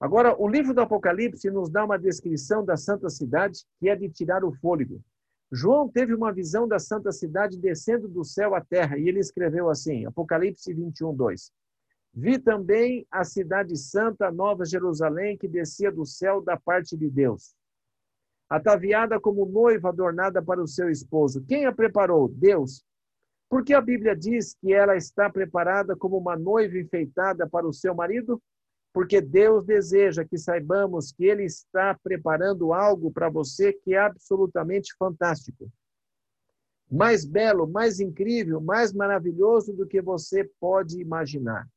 Agora, 0.03 0.35
o 0.37 0.49
livro 0.49 0.73
do 0.73 0.81
Apocalipse 0.81 1.49
nos 1.49 1.69
dá 1.69 1.85
uma 1.85 1.97
descrição 1.97 2.61
da 2.65 2.75
santa 2.75 3.09
cidade 3.09 3.63
que 3.79 3.87
é 3.87 3.95
de 3.95 4.09
tirar 4.09 4.43
o 4.43 4.51
fôlego. 4.51 5.01
João 5.49 5.87
teve 5.87 6.13
uma 6.13 6.29
visão 6.29 6.67
da 6.67 6.77
santa 6.77 7.09
cidade 7.13 7.57
descendo 7.57 8.09
do 8.09 8.21
céu 8.25 8.53
à 8.53 8.59
terra 8.59 8.97
e 8.97 9.07
ele 9.07 9.19
escreveu 9.19 9.69
assim, 9.69 10.05
Apocalipse 10.05 10.73
21, 10.73 11.15
2. 11.15 11.53
Vi 12.15 12.37
também 12.37 13.07
a 13.09 13.23
cidade 13.23 13.77
santa, 13.77 14.29
Nova 14.29 14.65
Jerusalém, 14.65 15.37
que 15.37 15.47
descia 15.47 15.89
do 15.89 16.05
céu 16.05 16.41
da 16.41 16.57
parte 16.57 16.97
de 16.97 17.09
Deus, 17.09 17.55
ataviada 18.49 19.21
como 19.21 19.45
noiva 19.45 19.87
adornada 19.87 20.43
para 20.43 20.61
o 20.61 20.67
seu 20.67 20.89
esposo. 20.89 21.45
Quem 21.47 21.65
a 21.65 21.71
preparou? 21.71 22.27
Deus. 22.27 22.83
Porque 23.49 23.73
a 23.73 23.79
Bíblia 23.79 24.17
diz 24.17 24.53
que 24.53 24.73
ela 24.73 24.97
está 24.97 25.29
preparada 25.29 25.95
como 25.95 26.17
uma 26.17 26.35
noiva 26.35 26.77
enfeitada 26.77 27.47
para 27.47 27.65
o 27.65 27.71
seu 27.71 27.95
marido? 27.95 28.43
Porque 28.93 29.19
Deus 29.19 29.65
deseja 29.65 30.23
que 30.23 30.37
saibamos 30.37 31.11
que 31.11 31.25
Ele 31.25 31.43
está 31.43 31.97
preparando 32.01 32.71
algo 32.71 33.11
para 33.11 33.27
você 33.27 33.73
que 33.73 33.95
é 33.95 33.97
absolutamente 33.97 34.95
fantástico. 34.95 35.69
Mais 36.89 37.25
belo, 37.25 37.67
mais 37.67 37.99
incrível, 37.99 38.61
mais 38.61 38.93
maravilhoso 38.93 39.73
do 39.73 39.87
que 39.87 39.99
você 39.99 40.47
pode 40.59 41.01
imaginar. 41.01 41.67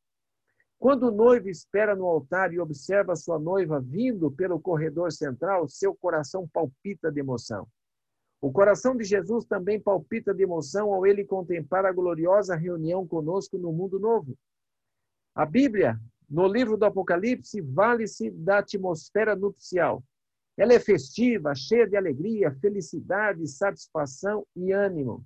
Quando 0.79 1.05
o 1.05 1.11
noivo 1.11 1.49
espera 1.49 1.97
no 1.97 2.05
altar 2.05 2.53
e 2.53 2.61
observa 2.61 3.17
sua 3.17 3.39
noiva 3.39 3.81
vindo 3.81 4.31
pelo 4.31 4.61
corredor 4.61 5.11
central, 5.11 5.67
seu 5.69 5.95
coração 5.95 6.47
palpita 6.47 7.11
de 7.11 7.21
emoção. 7.21 7.67
O 8.43 8.53
coração 8.53 8.95
de 8.95 9.05
Jesus 9.05 9.47
também 9.47 9.81
palpita 9.81 10.35
de 10.35 10.43
emoção 10.43 10.93
ao 10.93 11.07
ele 11.07 11.25
contemplar 11.25 11.87
a 11.87 11.93
gloriosa 11.93 12.55
reunião 12.55 13.07
conosco 13.07 13.57
no 13.57 13.73
mundo 13.73 13.99
novo. 13.99 14.37
A 15.35 15.47
Bíblia 15.47 15.99
no 16.29 16.47
livro 16.47 16.77
do 16.77 16.85
Apocalipse, 16.85 17.61
vale-se 17.61 18.31
da 18.31 18.59
atmosfera 18.59 19.37
nupcial. 19.37 20.03
Ela 20.57 20.73
é 20.73 20.81
festiva, 20.81 21.55
cheia 21.55 21.87
de 21.87 21.97
alegria, 21.97 22.51
felicidade, 22.61 23.47
satisfação 23.47 24.47
e 24.57 24.73
ânimo. 24.73 25.25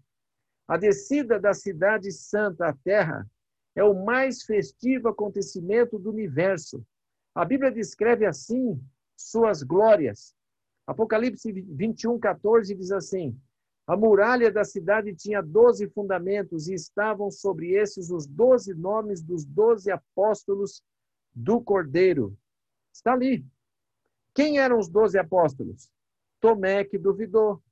A 0.68 0.76
descida 0.76 1.38
da 1.38 1.54
cidade 1.54 2.12
santa 2.12 2.68
à 2.68 2.72
terra 2.72 3.26
é 3.74 3.82
o 3.82 4.04
mais 4.04 4.42
festivo 4.42 5.08
acontecimento 5.08 5.98
do 5.98 6.10
universo. 6.10 6.84
A 7.34 7.44
Bíblia 7.44 7.70
descreve 7.70 8.26
assim 8.26 8.80
suas 9.16 9.62
glórias. 9.62 10.34
Apocalipse 10.86 11.52
21, 11.52 12.18
14 12.18 12.74
diz 12.74 12.90
assim: 12.90 13.38
A 13.86 13.96
muralha 13.96 14.50
da 14.50 14.64
cidade 14.64 15.14
tinha 15.14 15.40
doze 15.40 15.88
fundamentos 15.88 16.68
e 16.68 16.74
estavam 16.74 17.30
sobre 17.30 17.72
esses 17.72 18.10
os 18.10 18.26
doze 18.26 18.74
nomes 18.74 19.22
dos 19.22 19.44
doze 19.44 19.90
apóstolos 19.90 20.82
do 21.34 21.60
Cordeiro. 21.60 22.36
Está 22.92 23.12
ali. 23.12 23.44
Quem 24.34 24.58
eram 24.58 24.78
os 24.78 24.88
doze 24.88 25.18
apóstolos? 25.18 25.90
Tomé, 26.40 26.84
que 26.84 26.98
duvidou. 26.98 27.62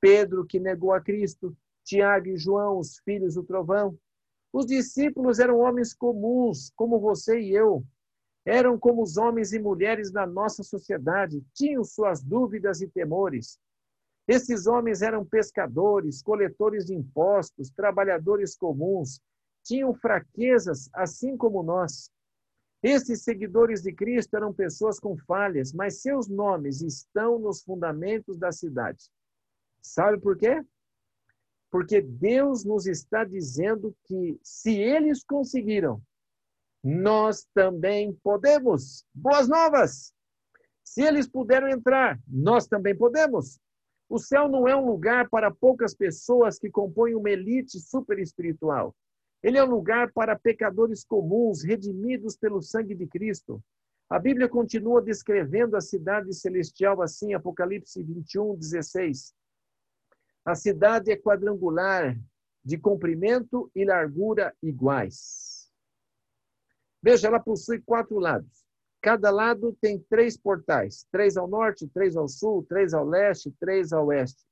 Pedro, 0.00 0.44
que 0.44 0.60
negou 0.60 0.92
a 0.92 1.00
Cristo. 1.00 1.56
Tiago 1.84 2.28
e 2.28 2.36
João, 2.36 2.78
os 2.78 2.98
filhos 3.00 3.34
do 3.34 3.42
trovão. 3.42 3.98
Os 4.52 4.66
discípulos 4.66 5.38
eram 5.38 5.58
homens 5.58 5.92
comuns, 5.92 6.72
como 6.76 6.98
você 7.00 7.40
e 7.40 7.52
eu. 7.54 7.84
Eram 8.46 8.78
como 8.78 9.02
os 9.02 9.16
homens 9.16 9.52
e 9.52 9.58
mulheres 9.58 10.12
da 10.12 10.26
nossa 10.26 10.62
sociedade, 10.62 11.42
tinham 11.54 11.82
suas 11.82 12.22
dúvidas 12.22 12.80
e 12.80 12.88
temores. 12.88 13.58
Esses 14.28 14.66
homens 14.66 15.02
eram 15.02 15.24
pescadores, 15.24 16.22
coletores 16.22 16.84
de 16.84 16.94
impostos, 16.94 17.70
trabalhadores 17.70 18.56
comuns, 18.56 19.20
tinham 19.62 19.94
fraquezas 19.94 20.88
assim 20.92 21.36
como 21.36 21.62
nós. 21.62 22.10
Esses 22.84 23.22
seguidores 23.22 23.80
de 23.80 23.94
Cristo 23.94 24.36
eram 24.36 24.52
pessoas 24.52 25.00
com 25.00 25.16
falhas, 25.16 25.72
mas 25.72 26.02
seus 26.02 26.28
nomes 26.28 26.82
estão 26.82 27.38
nos 27.38 27.62
fundamentos 27.62 28.36
da 28.36 28.52
cidade. 28.52 29.10
Sabe 29.80 30.20
por 30.20 30.36
quê? 30.36 30.62
Porque 31.70 32.02
Deus 32.02 32.62
nos 32.62 32.86
está 32.86 33.24
dizendo 33.24 33.96
que 34.04 34.38
se 34.42 34.74
eles 34.74 35.24
conseguiram, 35.24 36.02
nós 36.82 37.46
também 37.54 38.12
podemos. 38.22 39.06
Boas 39.14 39.48
novas! 39.48 40.12
Se 40.84 41.00
eles 41.00 41.26
puderam 41.26 41.70
entrar, 41.70 42.20
nós 42.28 42.66
também 42.66 42.94
podemos. 42.94 43.58
O 44.10 44.18
céu 44.18 44.46
não 44.46 44.68
é 44.68 44.76
um 44.76 44.84
lugar 44.84 45.30
para 45.30 45.50
poucas 45.50 45.94
pessoas 45.94 46.58
que 46.58 46.68
compõem 46.68 47.14
uma 47.14 47.30
elite 47.30 47.80
super 47.80 48.18
espiritual. 48.18 48.94
Ele 49.44 49.58
é 49.58 49.62
um 49.62 49.68
lugar 49.68 50.10
para 50.10 50.38
pecadores 50.38 51.04
comuns, 51.04 51.62
redimidos 51.62 52.34
pelo 52.34 52.62
sangue 52.62 52.94
de 52.94 53.06
Cristo. 53.06 53.62
A 54.08 54.18
Bíblia 54.18 54.48
continua 54.48 55.02
descrevendo 55.02 55.76
a 55.76 55.82
cidade 55.82 56.32
celestial 56.32 57.02
assim, 57.02 57.34
Apocalipse 57.34 58.02
21, 58.02 58.56
16. 58.56 59.34
A 60.46 60.54
cidade 60.54 61.12
é 61.12 61.16
quadrangular, 61.16 62.18
de 62.64 62.78
comprimento 62.78 63.70
e 63.74 63.84
largura 63.84 64.56
iguais. 64.62 65.70
Veja, 67.02 67.28
ela 67.28 67.38
possui 67.38 67.82
quatro 67.82 68.18
lados. 68.18 68.64
Cada 69.02 69.30
lado 69.30 69.76
tem 69.78 69.98
três 70.08 70.38
portais: 70.38 71.06
três 71.12 71.36
ao 71.36 71.46
norte, 71.46 71.86
três 71.86 72.16
ao 72.16 72.28
sul, 72.28 72.64
três 72.66 72.94
ao 72.94 73.04
leste, 73.04 73.54
três 73.60 73.92
ao 73.92 74.06
oeste. 74.06 74.42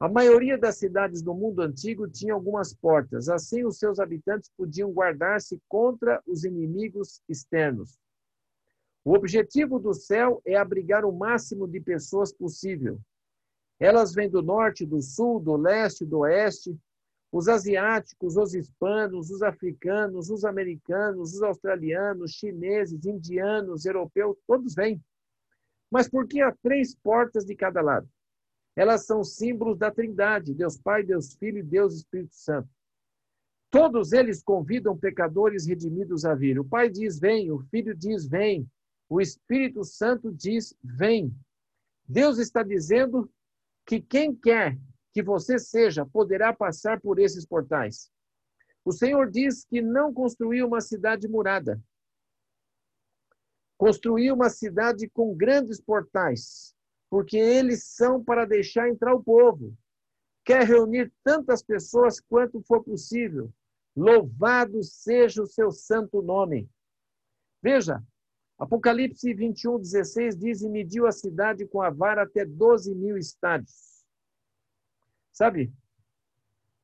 A 0.00 0.08
maioria 0.08 0.56
das 0.56 0.78
cidades 0.78 1.20
do 1.20 1.34
mundo 1.34 1.60
antigo 1.60 2.08
tinha 2.08 2.32
algumas 2.32 2.72
portas, 2.72 3.28
assim 3.28 3.66
os 3.66 3.76
seus 3.76 4.00
habitantes 4.00 4.50
podiam 4.56 4.90
guardar-se 4.90 5.60
contra 5.68 6.22
os 6.26 6.42
inimigos 6.42 7.20
externos. 7.28 8.00
O 9.04 9.12
objetivo 9.12 9.78
do 9.78 9.92
céu 9.92 10.40
é 10.46 10.56
abrigar 10.56 11.04
o 11.04 11.12
máximo 11.12 11.68
de 11.68 11.80
pessoas 11.80 12.32
possível. 12.32 12.98
Elas 13.78 14.14
vêm 14.14 14.30
do 14.30 14.40
norte, 14.40 14.86
do 14.86 15.02
sul, 15.02 15.38
do 15.38 15.54
leste, 15.54 16.06
do 16.06 16.20
oeste. 16.20 16.74
Os 17.30 17.46
asiáticos, 17.46 18.38
os 18.38 18.54
hispanos, 18.54 19.30
os 19.30 19.42
africanos, 19.42 20.30
os 20.30 20.46
americanos, 20.46 21.34
os 21.34 21.42
australianos, 21.42 22.32
chineses, 22.32 23.04
indianos, 23.04 23.84
europeus, 23.84 24.34
todos 24.46 24.74
vêm. 24.74 24.98
Mas 25.90 26.08
por 26.08 26.26
que 26.26 26.40
há 26.40 26.56
três 26.62 26.94
portas 26.94 27.44
de 27.44 27.54
cada 27.54 27.82
lado? 27.82 28.08
Elas 28.76 29.04
são 29.04 29.22
símbolos 29.24 29.78
da 29.78 29.90
Trindade, 29.90 30.54
Deus 30.54 30.76
Pai, 30.78 31.02
Deus 31.02 31.34
Filho 31.34 31.58
e 31.58 31.62
Deus 31.62 31.94
Espírito 31.94 32.34
Santo. 32.34 32.68
Todos 33.70 34.12
eles 34.12 34.42
convidam 34.42 34.98
pecadores 34.98 35.66
redimidos 35.66 36.24
a 36.24 36.34
vir. 36.34 36.58
O 36.58 36.64
Pai 36.64 36.90
diz: 36.90 37.18
Vem, 37.18 37.50
o 37.50 37.60
Filho 37.70 37.94
diz: 37.94 38.26
Vem, 38.26 38.68
o 39.08 39.20
Espírito 39.20 39.84
Santo 39.84 40.32
diz: 40.32 40.74
Vem. 40.82 41.34
Deus 42.08 42.38
está 42.38 42.62
dizendo 42.62 43.30
que 43.86 44.00
quem 44.00 44.34
quer 44.34 44.76
que 45.12 45.22
você 45.22 45.58
seja 45.58 46.06
poderá 46.06 46.52
passar 46.52 47.00
por 47.00 47.18
esses 47.18 47.44
portais. 47.44 48.10
O 48.84 48.92
Senhor 48.92 49.30
diz 49.30 49.64
que 49.64 49.82
não 49.82 50.12
construiu 50.12 50.66
uma 50.66 50.80
cidade 50.80 51.28
murada. 51.28 51.80
Construiu 53.76 54.34
uma 54.34 54.50
cidade 54.50 55.08
com 55.08 55.34
grandes 55.34 55.80
portais, 55.80 56.74
porque 57.10 57.36
eles 57.36 57.82
são 57.84 58.22
para 58.22 58.46
deixar 58.46 58.88
entrar 58.88 59.12
o 59.12 59.22
povo. 59.22 59.76
Quer 60.44 60.64
reunir 60.64 61.12
tantas 61.24 61.62
pessoas 61.62 62.20
quanto 62.20 62.62
for 62.62 62.82
possível. 62.82 63.52
Louvado 63.96 64.82
seja 64.84 65.42
o 65.42 65.46
seu 65.46 65.72
santo 65.72 66.22
nome. 66.22 66.70
Veja, 67.60 68.02
Apocalipse 68.56 69.34
21, 69.34 69.80
16 69.80 70.36
diz: 70.36 70.62
E 70.62 70.68
mediu 70.68 71.06
a 71.06 71.12
cidade 71.12 71.66
com 71.66 71.82
a 71.82 71.90
vara 71.90 72.22
até 72.22 72.44
12 72.44 72.94
mil 72.94 73.16
estádios. 73.18 74.04
Sabe? 75.32 75.72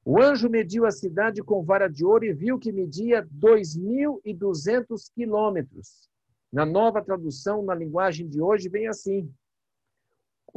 O 0.05 0.21
anjo 0.21 0.49
mediu 0.49 0.87
a 0.87 0.91
cidade 0.91 1.43
com 1.43 1.63
vara 1.63 1.89
de 1.89 2.05
ouro 2.05 2.25
e 2.25 2.33
viu 2.33 2.59
que 2.59 2.73
media 2.73 3.27
2.200 3.27 5.11
quilômetros. 5.15 6.09
Na 6.53 6.65
nova 6.65 7.03
tradução, 7.03 7.63
na 7.63 7.75
linguagem 7.75 8.29
de 8.29 8.41
hoje, 8.41 8.69
vem 8.69 8.89
assim: 8.89 9.31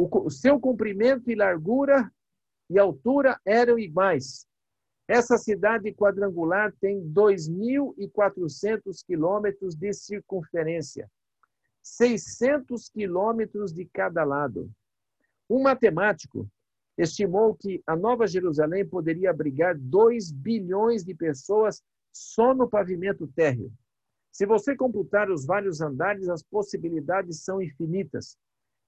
o 0.01 0.29
seu 0.29 0.57
comprimento 0.59 1.29
e 1.29 1.35
largura 1.35 2.09
e 2.69 2.79
altura 2.79 3.37
eram 3.45 3.77
iguais. 3.77 4.47
Essa 5.05 5.37
cidade 5.37 5.93
quadrangular 5.93 6.73
tem 6.79 7.01
2.400 7.11 9.03
quilômetros 9.05 9.75
de 9.75 9.91
circunferência, 9.91 11.11
600 11.81 12.87
quilômetros 12.89 13.73
de 13.73 13.83
cada 13.85 14.23
lado. 14.23 14.71
Um 15.49 15.63
matemático 15.63 16.47
estimou 16.97 17.53
que 17.55 17.81
a 17.85 17.95
Nova 17.95 18.25
Jerusalém 18.27 18.87
poderia 18.87 19.31
abrigar 19.31 19.77
2 19.77 20.31
bilhões 20.31 21.03
de 21.03 21.13
pessoas 21.15 21.83
só 22.13 22.53
no 22.53 22.69
pavimento 22.69 23.27
térreo. 23.27 23.69
Se 24.31 24.45
você 24.45 24.75
computar 24.75 25.29
os 25.29 25.45
vários 25.45 25.81
andares, 25.81 26.29
as 26.29 26.43
possibilidades 26.43 27.43
são 27.43 27.61
infinitas. 27.61 28.37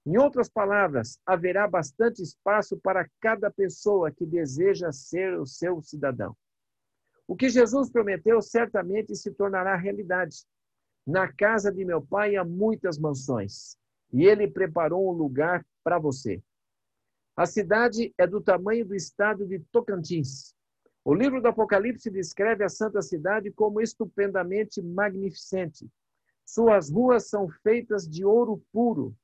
Em 0.04 0.18
outras 0.18 0.48
palavras, 0.48 1.18
haverá 1.24 1.68
bastante 1.68 2.22
espaço 2.22 2.76
para 2.76 3.08
cada 3.20 3.50
pessoa 3.50 4.10
que 4.10 4.26
deseja 4.26 4.90
ser 4.90 5.38
o 5.38 5.46
seu 5.46 5.80
cidadão. 5.80 6.36
O 7.26 7.36
que 7.36 7.48
Jesus 7.48 7.88
prometeu 7.88 8.42
certamente 8.42 9.14
se 9.14 9.30
tornará 9.30 9.76
realidade. 9.76 10.44
Na 11.06 11.32
casa 11.32 11.70
de 11.72 11.84
meu 11.84 12.02
pai 12.02 12.34
há 12.34 12.44
muitas 12.44 12.98
mansões, 12.98 13.76
e 14.12 14.24
ele 14.24 14.48
preparou 14.48 15.08
um 15.08 15.16
lugar 15.16 15.64
para 15.84 15.98
você. 15.98 16.42
A 17.36 17.46
cidade 17.46 18.12
é 18.18 18.26
do 18.26 18.40
tamanho 18.40 18.84
do 18.84 18.94
estado 18.94 19.46
de 19.46 19.60
Tocantins. 19.70 20.54
O 21.04 21.14
livro 21.14 21.40
do 21.40 21.48
Apocalipse 21.48 22.10
descreve 22.10 22.62
a 22.64 22.68
santa 22.68 23.00
cidade 23.00 23.50
como 23.50 23.80
estupendamente 23.80 24.82
magnificente. 24.82 25.88
Suas 26.44 26.90
ruas 26.90 27.28
são 27.28 27.48
feitas 27.62 28.06
de 28.06 28.24
ouro 28.24 28.62
puro, 28.72 29.16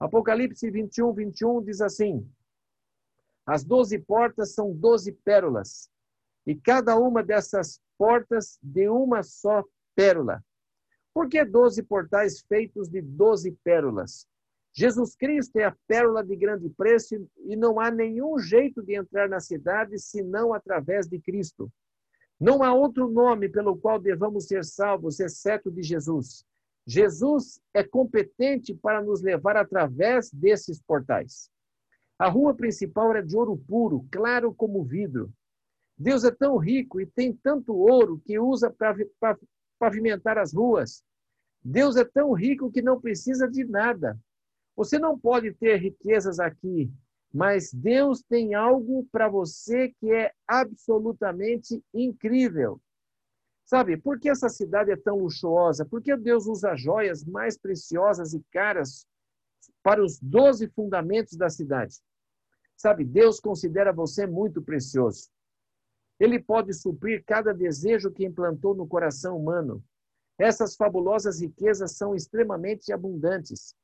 Apocalipse 0.00 0.70
21, 0.70 1.12
21 1.12 1.62
diz 1.62 1.82
assim: 1.82 2.26
As 3.44 3.62
doze 3.62 3.98
portas 3.98 4.54
são 4.54 4.74
doze 4.74 5.12
pérolas, 5.12 5.90
e 6.46 6.56
cada 6.56 6.96
uma 6.96 7.22
dessas 7.22 7.78
portas 7.98 8.58
de 8.62 8.88
uma 8.88 9.22
só 9.22 9.62
pérola. 9.94 10.42
Por 11.12 11.28
que 11.28 11.44
doze 11.44 11.82
portais 11.82 12.40
feitos 12.40 12.88
de 12.88 13.02
doze 13.02 13.52
pérolas? 13.62 14.26
Jesus 14.72 15.14
Cristo 15.14 15.56
é 15.56 15.64
a 15.64 15.76
pérola 15.86 16.24
de 16.24 16.34
grande 16.34 16.70
preço 16.70 17.28
e 17.38 17.56
não 17.56 17.78
há 17.78 17.90
nenhum 17.90 18.38
jeito 18.38 18.82
de 18.82 18.96
entrar 18.96 19.28
na 19.28 19.40
cidade 19.40 19.98
senão 19.98 20.54
através 20.54 21.06
de 21.08 21.20
Cristo. 21.20 21.70
Não 22.38 22.62
há 22.62 22.72
outro 22.72 23.10
nome 23.10 23.48
pelo 23.48 23.76
qual 23.76 23.98
devamos 23.98 24.46
ser 24.46 24.64
salvos, 24.64 25.20
exceto 25.20 25.70
de 25.70 25.82
Jesus. 25.82 26.46
Jesus 26.90 27.60
é 27.72 27.84
competente 27.84 28.74
para 28.74 29.00
nos 29.00 29.22
levar 29.22 29.56
através 29.56 30.28
desses 30.32 30.82
portais. 30.82 31.48
A 32.18 32.28
rua 32.28 32.52
principal 32.52 33.10
era 33.10 33.24
de 33.24 33.36
ouro 33.36 33.56
puro, 33.56 34.04
claro 34.10 34.52
como 34.52 34.82
vidro. 34.82 35.32
Deus 35.96 36.24
é 36.24 36.32
tão 36.32 36.56
rico 36.56 37.00
e 37.00 37.06
tem 37.06 37.32
tanto 37.32 37.72
ouro 37.76 38.20
que 38.26 38.40
usa 38.40 38.72
para 38.72 39.38
pavimentar 39.78 40.36
as 40.36 40.52
ruas. 40.52 41.04
Deus 41.62 41.94
é 41.94 42.04
tão 42.04 42.32
rico 42.32 42.72
que 42.72 42.82
não 42.82 43.00
precisa 43.00 43.48
de 43.48 43.62
nada. 43.64 44.18
Você 44.74 44.98
não 44.98 45.16
pode 45.16 45.52
ter 45.52 45.76
riquezas 45.76 46.40
aqui, 46.40 46.90
mas 47.32 47.72
Deus 47.72 48.20
tem 48.20 48.54
algo 48.54 49.06
para 49.12 49.28
você 49.28 49.94
que 50.00 50.10
é 50.10 50.32
absolutamente 50.44 51.80
incrível. 51.94 52.80
Sabe, 53.70 53.96
por 53.96 54.18
que 54.18 54.28
essa 54.28 54.48
cidade 54.48 54.90
é 54.90 54.96
tão 54.96 55.18
luxuosa? 55.18 55.84
Por 55.84 56.02
que 56.02 56.16
Deus 56.16 56.48
usa 56.48 56.74
joias 56.74 57.24
mais 57.24 57.56
preciosas 57.56 58.34
e 58.34 58.42
caras 58.50 59.06
para 59.80 60.02
os 60.02 60.18
doze 60.18 60.66
fundamentos 60.66 61.36
da 61.36 61.48
cidade? 61.48 61.94
Sabe, 62.76 63.04
Deus 63.04 63.38
considera 63.38 63.92
você 63.92 64.26
muito 64.26 64.60
precioso. 64.60 65.30
Ele 66.18 66.42
pode 66.42 66.74
suprir 66.74 67.22
cada 67.24 67.54
desejo 67.54 68.10
que 68.10 68.26
implantou 68.26 68.74
no 68.74 68.88
coração 68.88 69.38
humano. 69.38 69.80
Essas 70.36 70.74
fabulosas 70.74 71.40
riquezas 71.40 71.92
são 71.92 72.12
extremamente 72.12 72.92
abundantes. 72.92 73.76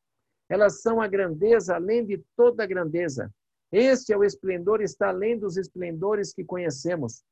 Elas 0.48 0.82
são 0.82 1.00
a 1.00 1.06
grandeza 1.06 1.76
além 1.76 2.04
de 2.04 2.24
toda 2.34 2.64
a 2.64 2.66
grandeza. 2.66 3.32
Este 3.70 4.12
é 4.12 4.16
o 4.16 4.24
esplendor, 4.24 4.82
está 4.82 5.10
além 5.10 5.38
dos 5.38 5.56
esplendores 5.56 6.34
que 6.34 6.44
conhecemos. 6.44 7.22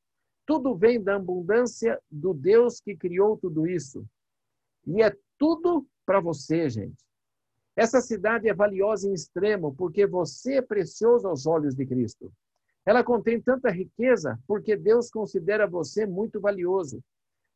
Tudo 0.47 0.75
vem 0.75 1.03
da 1.03 1.17
abundância 1.17 2.01
do 2.11 2.35
Deus 2.35 2.81
que 2.81 2.97
criou 2.97 3.37
tudo 3.37 3.67
isso. 3.67 4.07
E 4.87 5.03
é 5.03 5.17
tudo 5.39 5.87
para 6.05 6.21
você, 6.21 6.69
gente. 6.69 7.03
Essa 7.77 8.01
cidade 8.01 8.49
é 8.49 8.55
valiosa 8.55 9.09
em 9.09 9.15
extremo 9.15 9.75
porque 9.75 10.07
você 10.07 10.55
é 10.55 10.63
precioso 10.63 11.27
aos 11.27 11.47
olhos 11.47 11.75
de 11.75 11.85
Cristo. 11.85 12.33
Ela 12.87 13.03
contém 13.03 13.41
tanta 13.41 13.71
riqueza 13.71 14.39
porque 14.47 14.77
Deus 14.77 15.11
considera 15.11 15.67
você 15.67 16.07
muito 16.07 16.41
valioso. 16.41 17.03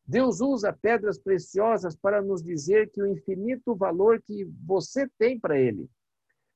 Deus 0.05 0.41
usa 0.41 0.73
pedras 0.73 1.19
preciosas 1.19 1.95
para 1.95 2.23
nos 2.23 2.43
dizer 2.43 2.91
que 2.91 3.03
o 3.03 3.07
infinito 3.07 3.77
valor 3.77 4.23
que 4.23 4.45
você 4.65 5.07
tem 5.19 5.39
para 5.39 5.61
Ele. 5.61 5.89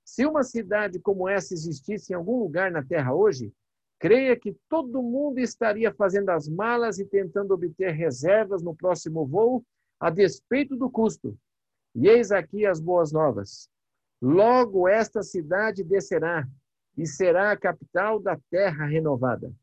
Se 0.04 0.24
uma 0.26 0.42
cidade 0.42 0.98
como 0.98 1.28
essa 1.28 1.52
existisse 1.52 2.12
em 2.12 2.16
algum 2.16 2.38
lugar 2.38 2.70
na 2.70 2.82
Terra 2.82 3.14
hoje, 3.14 3.52
Creia 4.02 4.36
que 4.36 4.52
todo 4.68 5.00
mundo 5.00 5.38
estaria 5.38 5.94
fazendo 5.94 6.30
as 6.30 6.48
malas 6.48 6.98
e 6.98 7.04
tentando 7.04 7.54
obter 7.54 7.92
reservas 7.92 8.60
no 8.60 8.74
próximo 8.74 9.24
voo, 9.24 9.64
a 10.00 10.10
despeito 10.10 10.74
do 10.74 10.90
custo. 10.90 11.38
E 11.94 12.08
eis 12.08 12.32
aqui 12.32 12.66
as 12.66 12.80
boas 12.80 13.12
novas. 13.12 13.70
Logo 14.20 14.88
esta 14.88 15.22
cidade 15.22 15.84
descerá 15.84 16.48
e 16.98 17.06
será 17.06 17.52
a 17.52 17.56
capital 17.56 18.18
da 18.18 18.36
terra 18.50 18.86
renovada. 18.86 19.54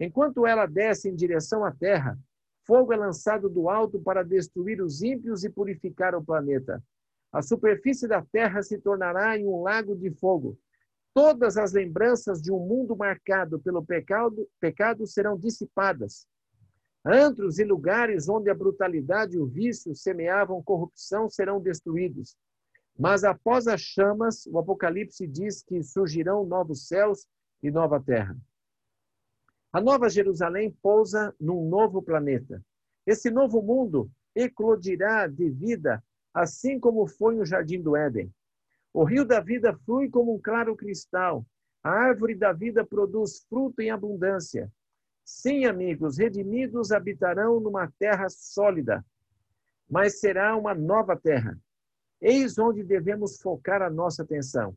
Enquanto 0.00 0.44
ela 0.44 0.66
desce 0.66 1.08
em 1.08 1.14
direção 1.14 1.64
à 1.64 1.70
terra, 1.70 2.18
fogo 2.64 2.92
é 2.92 2.96
lançado 2.96 3.48
do 3.48 3.70
alto 3.70 4.00
para 4.00 4.24
destruir 4.24 4.82
os 4.82 5.00
ímpios 5.00 5.44
e 5.44 5.48
purificar 5.48 6.12
o 6.16 6.24
planeta. 6.24 6.82
A 7.30 7.40
superfície 7.40 8.08
da 8.08 8.20
terra 8.20 8.64
se 8.64 8.78
tornará 8.78 9.38
em 9.38 9.46
um 9.46 9.62
lago 9.62 9.94
de 9.94 10.10
fogo 10.10 10.58
Todas 11.16 11.56
as 11.56 11.72
lembranças 11.72 12.42
de 12.42 12.52
um 12.52 12.58
mundo 12.58 12.94
marcado 12.94 13.58
pelo 13.58 13.82
pecado, 13.82 14.46
pecado 14.60 15.06
serão 15.06 15.34
dissipadas. 15.34 16.26
Antros 17.02 17.58
e 17.58 17.64
lugares 17.64 18.28
onde 18.28 18.50
a 18.50 18.54
brutalidade 18.54 19.34
e 19.34 19.38
o 19.38 19.46
vício 19.46 19.94
semeavam 19.94 20.62
corrupção 20.62 21.30
serão 21.30 21.58
destruídos. 21.58 22.36
Mas 22.98 23.24
após 23.24 23.66
as 23.66 23.80
chamas, 23.80 24.44
o 24.44 24.58
Apocalipse 24.58 25.26
diz 25.26 25.62
que 25.62 25.82
surgirão 25.82 26.44
novos 26.44 26.86
céus 26.86 27.26
e 27.62 27.70
nova 27.70 27.98
terra. 27.98 28.36
A 29.72 29.80
nova 29.80 30.10
Jerusalém 30.10 30.70
pousa 30.82 31.34
num 31.40 31.66
novo 31.66 32.02
planeta. 32.02 32.62
Esse 33.06 33.30
novo 33.30 33.62
mundo 33.62 34.10
eclodirá 34.34 35.26
de 35.26 35.48
vida, 35.48 36.04
assim 36.34 36.78
como 36.78 37.06
foi 37.06 37.36
no 37.36 37.46
Jardim 37.46 37.80
do 37.80 37.96
Éden. 37.96 38.30
O 38.96 39.04
rio 39.04 39.26
da 39.26 39.40
vida 39.40 39.76
flui 39.84 40.08
como 40.08 40.34
um 40.34 40.40
claro 40.40 40.74
cristal. 40.74 41.44
A 41.82 41.90
árvore 41.90 42.34
da 42.34 42.50
vida 42.50 42.82
produz 42.82 43.44
fruto 43.46 43.82
em 43.82 43.90
abundância. 43.90 44.72
Sim, 45.22 45.66
amigos, 45.66 46.16
redimidos 46.16 46.90
habitarão 46.90 47.60
numa 47.60 47.92
terra 47.98 48.26
sólida, 48.30 49.04
mas 49.86 50.18
será 50.18 50.56
uma 50.56 50.74
nova 50.74 51.14
terra. 51.14 51.58
Eis 52.22 52.58
onde 52.58 52.82
devemos 52.82 53.38
focar 53.38 53.82
a 53.82 53.90
nossa 53.90 54.22
atenção. 54.22 54.74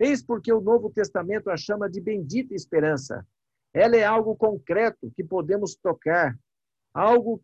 Eis 0.00 0.20
porque 0.20 0.52
o 0.52 0.60
Novo 0.60 0.90
Testamento 0.90 1.48
a 1.48 1.56
chama 1.56 1.88
de 1.88 2.00
bendita 2.00 2.52
esperança. 2.52 3.24
Ela 3.72 3.94
é 3.94 4.02
algo 4.02 4.34
concreto 4.34 5.12
que 5.14 5.22
podemos 5.22 5.76
tocar, 5.76 6.36
algo 6.92 7.40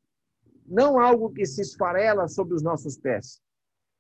não 0.67 0.99
algo 0.99 1.33
que 1.33 1.47
se 1.47 1.63
esfarela 1.63 2.27
sobre 2.27 2.57
os 2.57 2.65
nossos 2.65 2.99
pés. 2.99 3.41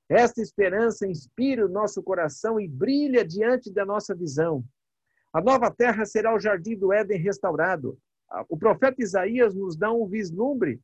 Esta 0.09 0.41
esperança 0.41 1.07
inspira 1.07 1.67
o 1.67 1.69
nosso 1.69 2.03
coração 2.03 2.61
e 2.61 2.69
brilha 2.69 3.25
diante 3.25 3.73
da 3.73 3.85
nossa 3.85 4.15
visão. 4.15 4.65
A 5.33 5.41
nova 5.41 5.71
terra 5.71 6.05
será 6.05 6.35
o 6.35 6.39
jardim 6.39 6.77
do 6.77 6.93
Éden 6.93 7.19
restaurado. 7.19 7.99
O 8.49 8.57
profeta 8.57 9.03
Isaías 9.03 9.55
nos 9.55 9.77
dá 9.77 9.93
um 9.93 10.07
vislumbre 10.07 10.81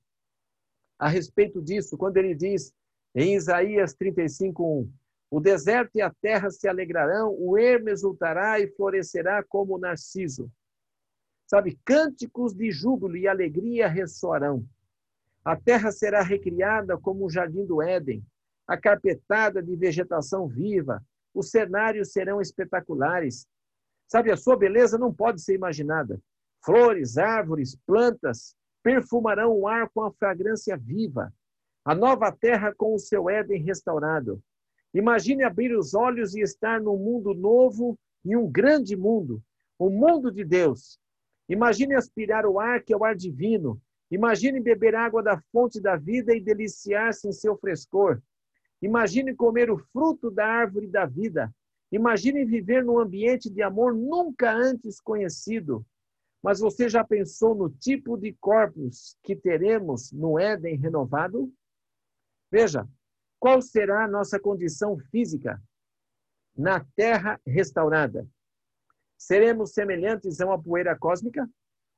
a 0.99 1.09
respeito 1.09 1.63
disso, 1.63 1.97
quando 1.97 2.17
ele 2.17 2.35
diz 2.35 2.73
em 3.15 3.35
Isaías 3.35 3.95
35:1, 3.95 4.89
o 5.31 5.41
deserto 5.41 5.97
e 5.97 6.03
a 6.03 6.11
terra 6.11 6.51
se 6.51 6.69
alegrarão, 6.69 7.35
o 7.39 7.57
ermo 7.57 7.89
exultará 7.89 8.61
e 8.61 8.69
florescerá 8.69 9.43
como 9.43 9.75
o 9.75 9.79
narciso. 9.79 10.51
Sabe, 11.47 11.79
cânticos 11.85 12.55
de 12.55 12.71
júbilo 12.71 13.17
e 13.17 13.27
alegria 13.27 13.89
ressoarão. 13.89 14.65
A 15.45 15.57
terra 15.57 15.91
será 15.91 16.23
recriada 16.23 16.97
como 16.99 17.25
o 17.25 17.31
jardim 17.31 17.65
do 17.65 17.83
Éden 17.83 18.25
a 18.67 18.77
carpetada 18.77 19.63
de 19.63 19.75
vegetação 19.77 20.47
viva, 20.47 21.03
os 21.35 21.51
cenários 21.51 22.13
serão 22.13 22.41
espetaculares. 22.41 23.47
Sabe, 24.07 24.31
a 24.31 24.37
sua 24.37 24.57
beleza 24.57 24.99
não 24.99 25.13
pode 25.13 25.43
ser 25.43 25.55
imaginada. 25.55 26.21
Flores, 26.65 27.17
árvores, 27.19 27.77
plantas 27.87 28.55
perfumarão 28.83 29.53
o 29.53 29.67
ar 29.67 29.89
com 29.91 30.03
a 30.03 30.13
fragrância 30.13 30.77
viva. 30.77 31.33
A 31.85 31.95
nova 31.95 32.31
terra 32.31 32.75
com 32.75 32.95
o 32.95 32.99
seu 32.99 33.29
Éden 33.29 33.63
restaurado. 33.63 34.41
Imagine 34.95 35.43
abrir 35.43 35.75
os 35.77 35.95
olhos 35.95 36.35
e 36.35 36.41
estar 36.41 36.81
num 36.81 36.97
mundo 36.97 37.33
novo 37.33 37.99
e 38.25 38.37
um 38.37 38.49
grande 38.49 38.97
mundo, 38.97 39.43
o 39.79 39.89
mundo 39.89 40.31
de 40.31 40.45
Deus. 40.45 40.99
Imagine 41.49 41.95
aspirar 41.95 42.47
o 42.47 42.61
ar 42.61 42.83
que 42.83 42.93
é 42.93 42.97
o 42.97 43.05
ar 43.05 43.17
divino. 43.17 43.81
Imagine 44.11 44.61
beber 44.61 44.95
água 44.95 45.23
da 45.23 45.41
fonte 45.51 45.81
da 45.81 45.97
vida 45.97 46.37
e 46.37 46.41
deliciar-se 46.41 47.27
em 47.27 47.33
seu 47.33 47.57
frescor. 47.57 48.21
Imagine 48.83 49.35
comer 49.35 49.71
o 49.71 49.79
fruto 49.79 50.29
da 50.29 50.45
árvore 50.45 50.89
da 50.89 51.07
vida. 51.07 51.55
Imagine 51.93 52.45
viver 52.45 52.85
num 52.85 52.99
ambiente 52.99 53.49
de 53.49 53.63
amor 53.63 53.95
nunca 53.95 54.53
antes 54.53 55.01
conhecido. 55.01 55.87
Mas 56.43 56.59
você 56.59 56.89
já 56.89 57.05
pensou 57.05 57.55
no 57.55 57.71
tipo 57.71 58.17
de 58.17 58.33
corpos 58.33 59.17
que 59.23 59.37
teremos 59.37 60.11
no 60.11 60.37
Éden 60.37 60.77
renovado? 60.77 61.53
Veja, 62.51 62.89
qual 63.39 63.63
será 63.63 64.05
a 64.05 64.09
nossa 64.09 64.41
condição 64.41 64.99
física 64.99 65.63
na 66.57 66.85
Terra 66.97 67.41
restaurada? 67.47 68.29
Seremos 69.17 69.73
semelhantes 69.73 70.41
a 70.41 70.47
uma 70.47 70.61
poeira 70.61 70.99
cósmica? 70.99 71.49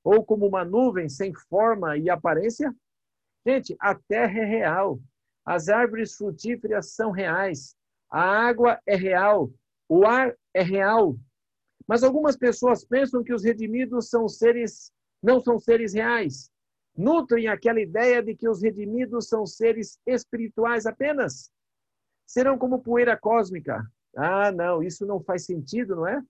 Ou 0.03 0.23
como 0.23 0.47
uma 0.47 0.67
nuvem 0.67 1.09
sem 1.09 1.33
forma 1.33 1.97
e 1.97 2.11
aparência? 2.11 2.75
Gente, 3.47 3.75
a 3.81 3.95
Terra 3.95 4.41
é 4.41 4.45
real. 4.45 5.01
As 5.45 5.69
árvores 5.69 6.17
frutíferas 6.17 6.93
são 6.93 7.11
reais. 7.11 7.77
A 8.11 8.23
água 8.23 8.81
é 8.87 8.97
real. 8.97 9.53
O 9.89 10.07
ar 10.07 10.35
é 10.55 10.63
real. 10.63 11.17
Mas 11.87 12.03
algumas 12.03 12.37
pessoas 12.37 12.85
pensam 12.85 13.23
que 13.23 13.35
os 13.35 13.45
redimidos 13.45 14.09
são 14.09 14.29
seres, 14.29 14.91
não 15.23 15.41
são 15.43 15.59
seres 15.59 15.93
reais. 15.93 16.51
Nutrem 16.97 17.49
aquela 17.49 17.81
ideia 17.81 18.23
de 18.23 18.35
que 18.35 18.49
os 18.49 18.63
redimidos 18.63 19.29
são 19.29 19.45
seres 19.45 19.99
espirituais 20.07 20.87
apenas. 20.87 21.51
Serão 22.27 22.57
como 22.57 22.83
poeira 22.83 23.17
cósmica. 23.17 23.85
Ah, 24.17 24.51
não, 24.53 24.83
isso 24.83 25.05
não 25.05 25.21
faz 25.21 25.45
sentido, 25.45 25.97
não 25.97 26.07
é? 26.07 26.23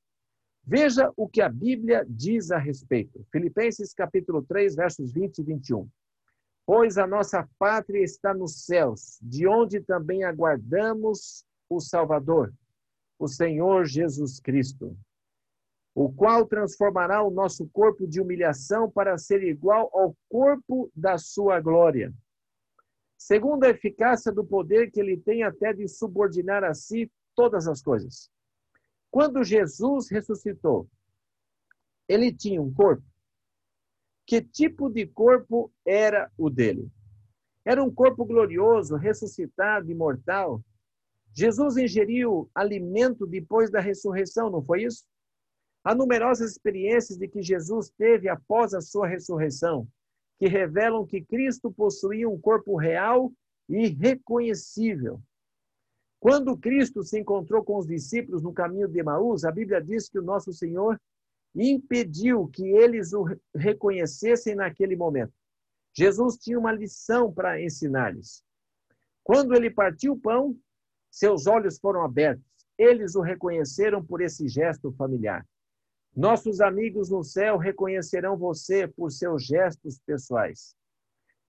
Veja 0.67 1.13
o 1.17 1.29
que 1.29 1.43
a 1.43 1.49
Bíblia 1.49 2.05
diz 2.09 2.51
a 2.51 2.59
respeito. 2.59 3.25
Filipenses 3.31 3.93
capítulo 3.93 4.43
3, 4.43 4.75
versos 4.75 5.13
20 5.13 5.39
e 5.39 5.43
21. 5.43 5.89
Pois 6.67 6.97
a 6.97 7.07
nossa 7.07 7.49
pátria 7.59 8.03
está 8.03 8.33
nos 8.33 8.65
céus, 8.65 9.19
de 9.21 9.47
onde 9.47 9.81
também 9.81 10.25
aguardamos 10.25 11.45
o 11.69 11.79
Salvador, 11.79 12.53
o 13.19 13.29
Senhor 13.29 13.85
Jesus 13.85 14.41
Cristo, 14.41 14.97
o 15.95 16.11
qual 16.11 16.47
transformará 16.47 17.23
o 17.23 17.31
nosso 17.31 17.69
corpo 17.69 18.07
de 18.07 18.21
humilhação 18.21 18.91
para 18.91 19.19
ser 19.19 19.43
igual 19.43 19.91
ao 19.93 20.17
corpo 20.29 20.91
da 20.97 21.19
sua 21.19 21.61
glória. 21.61 22.13
Segundo 23.17 23.65
a 23.65 23.71
eficácia 23.71 24.33
do 24.33 24.45
poder 24.45 24.91
que 24.91 25.01
ele 25.01 25.19
tem 25.19 25.43
até 25.43 25.73
de 25.73 25.87
subordinar 25.87 26.65
a 26.65 26.75
si 26.75 27.11
todas 27.35 27.69
as 27.69 27.83
coisas. 27.83 28.31
Quando 29.11 29.45
Jesus 29.45 30.11
ressuscitou, 30.11 30.89
ele 32.09 32.35
tinha 32.35 32.61
um 32.61 32.73
corpo. 32.73 33.05
Que 34.27 34.41
tipo 34.41 34.89
de 34.89 35.07
corpo 35.07 35.73
era 35.85 36.31
o 36.39 36.49
dele? 36.49 36.91
Era 37.65 37.83
um 37.83 37.93
corpo 37.93 38.25
glorioso, 38.25 38.97
ressuscitado, 38.97 39.91
imortal, 39.91 40.63
Jesus 41.35 41.77
ingeriu 41.77 42.49
alimento 42.55 43.27
depois 43.27 43.69
da 43.69 43.81
ressurreição, 43.81 44.49
não 44.49 44.63
foi 44.63 44.85
isso? 44.85 45.05
Há 45.83 45.93
numerosas 45.93 46.53
experiências 46.53 47.19
de 47.19 47.27
que 47.27 47.43
Jesus 47.43 47.91
teve 47.99 48.29
após 48.29 48.73
a 48.73 48.81
sua 48.81 49.09
ressurreição, 49.09 49.87
que 50.39 50.47
revelam 50.47 51.05
que 51.05 51.21
Cristo 51.21 51.73
possuía 51.73 52.29
um 52.29 52.41
corpo 52.41 52.77
real 52.77 53.33
e 53.69 53.89
reconhecível. 53.89 55.21
Quando 56.21 56.57
Cristo 56.57 57.03
se 57.03 57.19
encontrou 57.19 57.65
com 57.65 57.79
os 57.79 57.87
discípulos 57.87 58.41
no 58.41 58.53
caminho 58.53 58.89
de 58.89 59.01
Emaús, 59.01 59.45
a 59.45 59.51
Bíblia 59.51 59.83
diz 59.83 60.09
que 60.09 60.19
o 60.19 60.23
nosso 60.23 60.53
Senhor 60.53 60.99
impediu 61.55 62.49
que 62.49 62.65
eles 62.65 63.13
o 63.13 63.25
reconhecessem 63.55 64.55
naquele 64.55 64.97
momento. 64.97 65.33
Jesus 65.97 66.37
tinha 66.37 66.59
uma 66.59 66.73
lição 66.73 67.33
para 67.33 67.63
ensinar-lhes. 67.63 68.43
Quando 69.23 69.55
ele 69.55 69.71
partiu 69.71 70.15
o 70.15 70.21
pão, 70.21 70.57
seus 71.11 71.47
olhos 71.47 71.79
foram 71.79 72.03
abertos. 72.05 72.45
Eles 72.77 73.15
o 73.15 73.21
reconheceram 73.21 74.05
por 74.05 74.21
esse 74.21 74.49
gesto 74.49 74.93
familiar. 74.93 75.47
Nossos 76.15 76.61
amigos 76.61 77.09
no 77.11 77.23
céu 77.23 77.57
reconhecerão 77.57 78.37
você 78.37 78.87
por 78.89 79.11
seus 79.11 79.45
gestos 79.45 80.01
pessoais. 80.05 80.77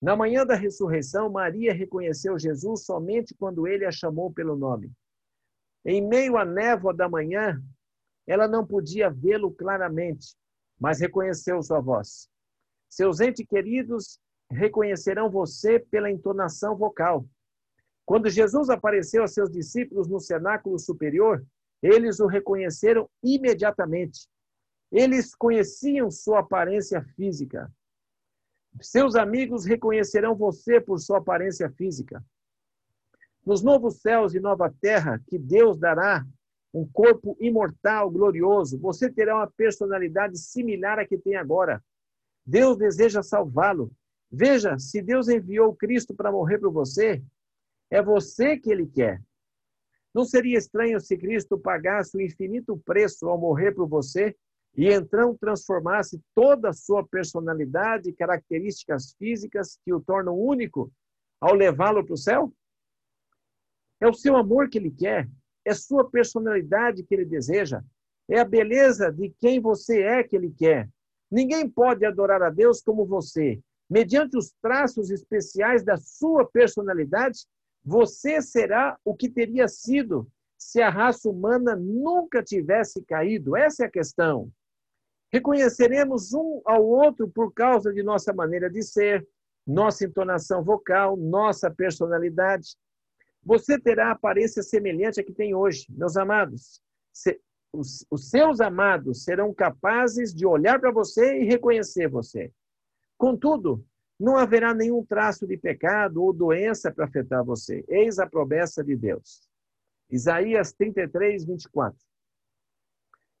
Na 0.00 0.14
manhã 0.14 0.44
da 0.46 0.54
ressurreição, 0.54 1.30
Maria 1.30 1.72
reconheceu 1.72 2.38
Jesus 2.38 2.84
somente 2.84 3.34
quando 3.34 3.66
ele 3.66 3.84
a 3.84 3.90
chamou 3.90 4.32
pelo 4.32 4.56
nome. 4.56 4.92
Em 5.84 6.06
meio 6.06 6.36
à 6.36 6.44
névoa 6.44 6.92
da 6.92 7.08
manhã, 7.08 7.62
ela 8.26 8.48
não 8.48 8.66
podia 8.66 9.08
vê-lo 9.10 9.50
claramente, 9.52 10.34
mas 10.78 11.00
reconheceu 11.00 11.62
sua 11.62 11.80
voz. 11.80 12.28
Seus 12.88 13.20
entes 13.20 13.46
queridos 13.46 14.18
reconhecerão 14.50 15.30
você 15.30 15.78
pela 15.78 16.10
entonação 16.10 16.76
vocal. 16.76 17.26
Quando 18.04 18.30
Jesus 18.30 18.70
apareceu 18.70 19.22
a 19.22 19.28
seus 19.28 19.50
discípulos 19.50 20.08
no 20.08 20.20
cenáculo 20.20 20.78
superior, 20.78 21.44
eles 21.82 22.20
o 22.20 22.26
reconheceram 22.26 23.08
imediatamente. 23.22 24.28
Eles 24.90 25.34
conheciam 25.34 26.10
sua 26.10 26.40
aparência 26.40 27.02
física. 27.16 27.70
Seus 28.80 29.16
amigos 29.16 29.64
reconhecerão 29.64 30.34
você 30.34 30.80
por 30.80 30.98
sua 30.98 31.18
aparência 31.18 31.70
física. 31.70 32.24
Nos 33.44 33.62
novos 33.62 34.00
céus 34.00 34.34
e 34.34 34.40
nova 34.40 34.72
terra 34.80 35.20
que 35.26 35.38
Deus 35.38 35.78
dará 35.78 36.24
um 36.76 36.86
corpo 36.86 37.34
imortal, 37.40 38.10
glorioso, 38.10 38.78
você 38.78 39.10
terá 39.10 39.36
uma 39.36 39.50
personalidade 39.50 40.38
similar 40.38 40.98
à 40.98 41.06
que 41.06 41.16
tem 41.16 41.34
agora. 41.34 41.82
Deus 42.44 42.76
deseja 42.76 43.22
salvá-lo. 43.22 43.90
Veja, 44.30 44.78
se 44.78 45.00
Deus 45.00 45.26
enviou 45.26 45.74
Cristo 45.74 46.14
para 46.14 46.30
morrer 46.30 46.58
por 46.58 46.70
você, 46.70 47.22
é 47.90 48.02
você 48.02 48.58
que 48.58 48.70
ele 48.70 48.86
quer. 48.86 49.22
Não 50.14 50.26
seria 50.26 50.58
estranho 50.58 51.00
se 51.00 51.16
Cristo 51.16 51.58
pagasse 51.58 52.14
o 52.14 52.20
infinito 52.20 52.76
preço 52.84 53.26
ao 53.26 53.38
morrer 53.38 53.72
por 53.72 53.88
você 53.88 54.36
e 54.76 54.92
então 54.92 55.34
transformasse 55.34 56.20
toda 56.34 56.68
a 56.68 56.74
sua 56.74 57.06
personalidade 57.06 58.10
e 58.10 58.14
características 58.14 59.14
físicas 59.18 59.78
que 59.82 59.94
o 59.94 60.00
tornam 60.00 60.38
único 60.38 60.92
ao 61.40 61.54
levá-lo 61.54 62.04
para 62.04 62.14
o 62.14 62.18
céu? 62.18 62.52
É 63.98 64.06
o 64.06 64.12
seu 64.12 64.36
amor 64.36 64.68
que 64.68 64.76
ele 64.76 64.90
quer, 64.90 65.26
é 65.66 65.74
sua 65.74 66.08
personalidade 66.08 67.02
que 67.02 67.14
ele 67.14 67.24
deseja, 67.24 67.82
é 68.28 68.38
a 68.38 68.44
beleza 68.44 69.10
de 69.10 69.34
quem 69.40 69.60
você 69.60 70.02
é 70.02 70.22
que 70.22 70.36
ele 70.36 70.50
quer. 70.50 70.88
Ninguém 71.30 71.68
pode 71.68 72.04
adorar 72.06 72.42
a 72.42 72.50
Deus 72.50 72.80
como 72.80 73.04
você. 73.04 73.60
Mediante 73.90 74.36
os 74.36 74.52
traços 74.62 75.10
especiais 75.10 75.84
da 75.84 75.96
sua 75.96 76.46
personalidade, 76.46 77.40
você 77.84 78.40
será 78.40 78.96
o 79.04 79.14
que 79.14 79.28
teria 79.28 79.68
sido 79.68 80.28
se 80.56 80.80
a 80.80 80.88
raça 80.88 81.28
humana 81.28 81.76
nunca 81.76 82.42
tivesse 82.42 83.02
caído. 83.02 83.56
Essa 83.56 83.84
é 83.84 83.86
a 83.86 83.90
questão. 83.90 84.50
Reconheceremos 85.32 86.32
um 86.32 86.62
ao 86.64 86.84
outro 86.84 87.28
por 87.28 87.52
causa 87.52 87.92
de 87.92 88.02
nossa 88.02 88.32
maneira 88.32 88.70
de 88.70 88.82
ser, 88.82 89.26
nossa 89.66 90.04
entonação 90.04 90.62
vocal, 90.62 91.16
nossa 91.16 91.70
personalidade. 91.70 92.76
Você 93.46 93.78
terá 93.78 94.10
aparência 94.10 94.60
semelhante 94.60 95.20
à 95.20 95.24
que 95.24 95.32
tem 95.32 95.54
hoje, 95.54 95.86
meus 95.88 96.16
amados. 96.16 96.82
Os, 97.72 98.04
os 98.10 98.28
seus 98.28 98.60
amados 98.60 99.22
serão 99.22 99.54
capazes 99.54 100.34
de 100.34 100.44
olhar 100.44 100.80
para 100.80 100.90
você 100.90 101.38
e 101.38 101.44
reconhecer 101.44 102.08
você. 102.08 102.52
Contudo, 103.16 103.86
não 104.18 104.36
haverá 104.36 104.74
nenhum 104.74 105.04
traço 105.04 105.46
de 105.46 105.56
pecado 105.56 106.24
ou 106.24 106.32
doença 106.32 106.90
para 106.90 107.04
afetar 107.04 107.44
você. 107.44 107.84
Eis 107.86 108.18
a 108.18 108.26
promessa 108.26 108.82
de 108.82 108.96
Deus. 108.96 109.48
Isaías 110.10 110.72
33, 110.72 111.44
24. 111.44 111.96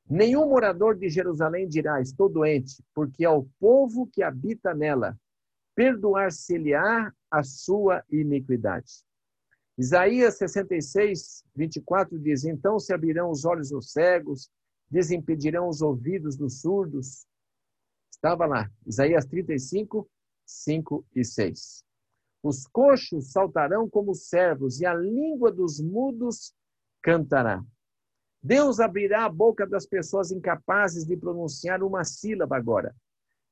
Nenhum 0.08 0.48
morador 0.48 0.96
de 0.96 1.08
Jerusalém 1.08 1.66
dirá: 1.66 2.00
Estou 2.00 2.28
doente, 2.28 2.80
porque 2.94 3.24
ao 3.24 3.44
povo 3.58 4.06
que 4.06 4.22
habita 4.22 4.72
nela 4.72 5.18
perdoar-se-lhe-á 5.74 7.12
a 7.28 7.42
sua 7.42 8.04
iniquidade. 8.08 9.04
Isaías 9.78 10.38
66, 10.38 11.44
24 11.54 12.18
diz: 12.18 12.44
Então 12.44 12.78
se 12.78 12.94
abrirão 12.94 13.30
os 13.30 13.44
olhos 13.44 13.70
dos 13.70 13.92
cegos, 13.92 14.50
desimpedirão 14.90 15.68
os 15.68 15.82
ouvidos 15.82 16.36
dos 16.36 16.60
surdos. 16.60 17.26
Estava 18.10 18.46
lá, 18.46 18.70
Isaías 18.86 19.26
35, 19.26 20.08
5 20.46 21.06
e 21.14 21.24
6. 21.24 21.84
Os 22.42 22.66
coxos 22.66 23.32
saltarão 23.32 23.88
como 23.88 24.14
servos, 24.14 24.80
e 24.80 24.86
a 24.86 24.94
língua 24.94 25.52
dos 25.52 25.80
mudos 25.80 26.54
cantará. 27.02 27.62
Deus 28.42 28.80
abrirá 28.80 29.24
a 29.24 29.28
boca 29.28 29.66
das 29.66 29.86
pessoas 29.86 30.30
incapazes 30.30 31.04
de 31.04 31.16
pronunciar 31.16 31.82
uma 31.82 32.04
sílaba 32.04 32.56
agora. 32.56 32.94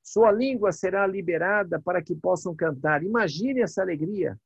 Sua 0.02 0.30
língua 0.30 0.70
será 0.70 1.06
liberada 1.06 1.80
para 1.80 2.02
que 2.02 2.14
possam 2.14 2.54
cantar. 2.54 3.02
Imagine 3.02 3.62
essa 3.62 3.82
alegria. 3.82 4.38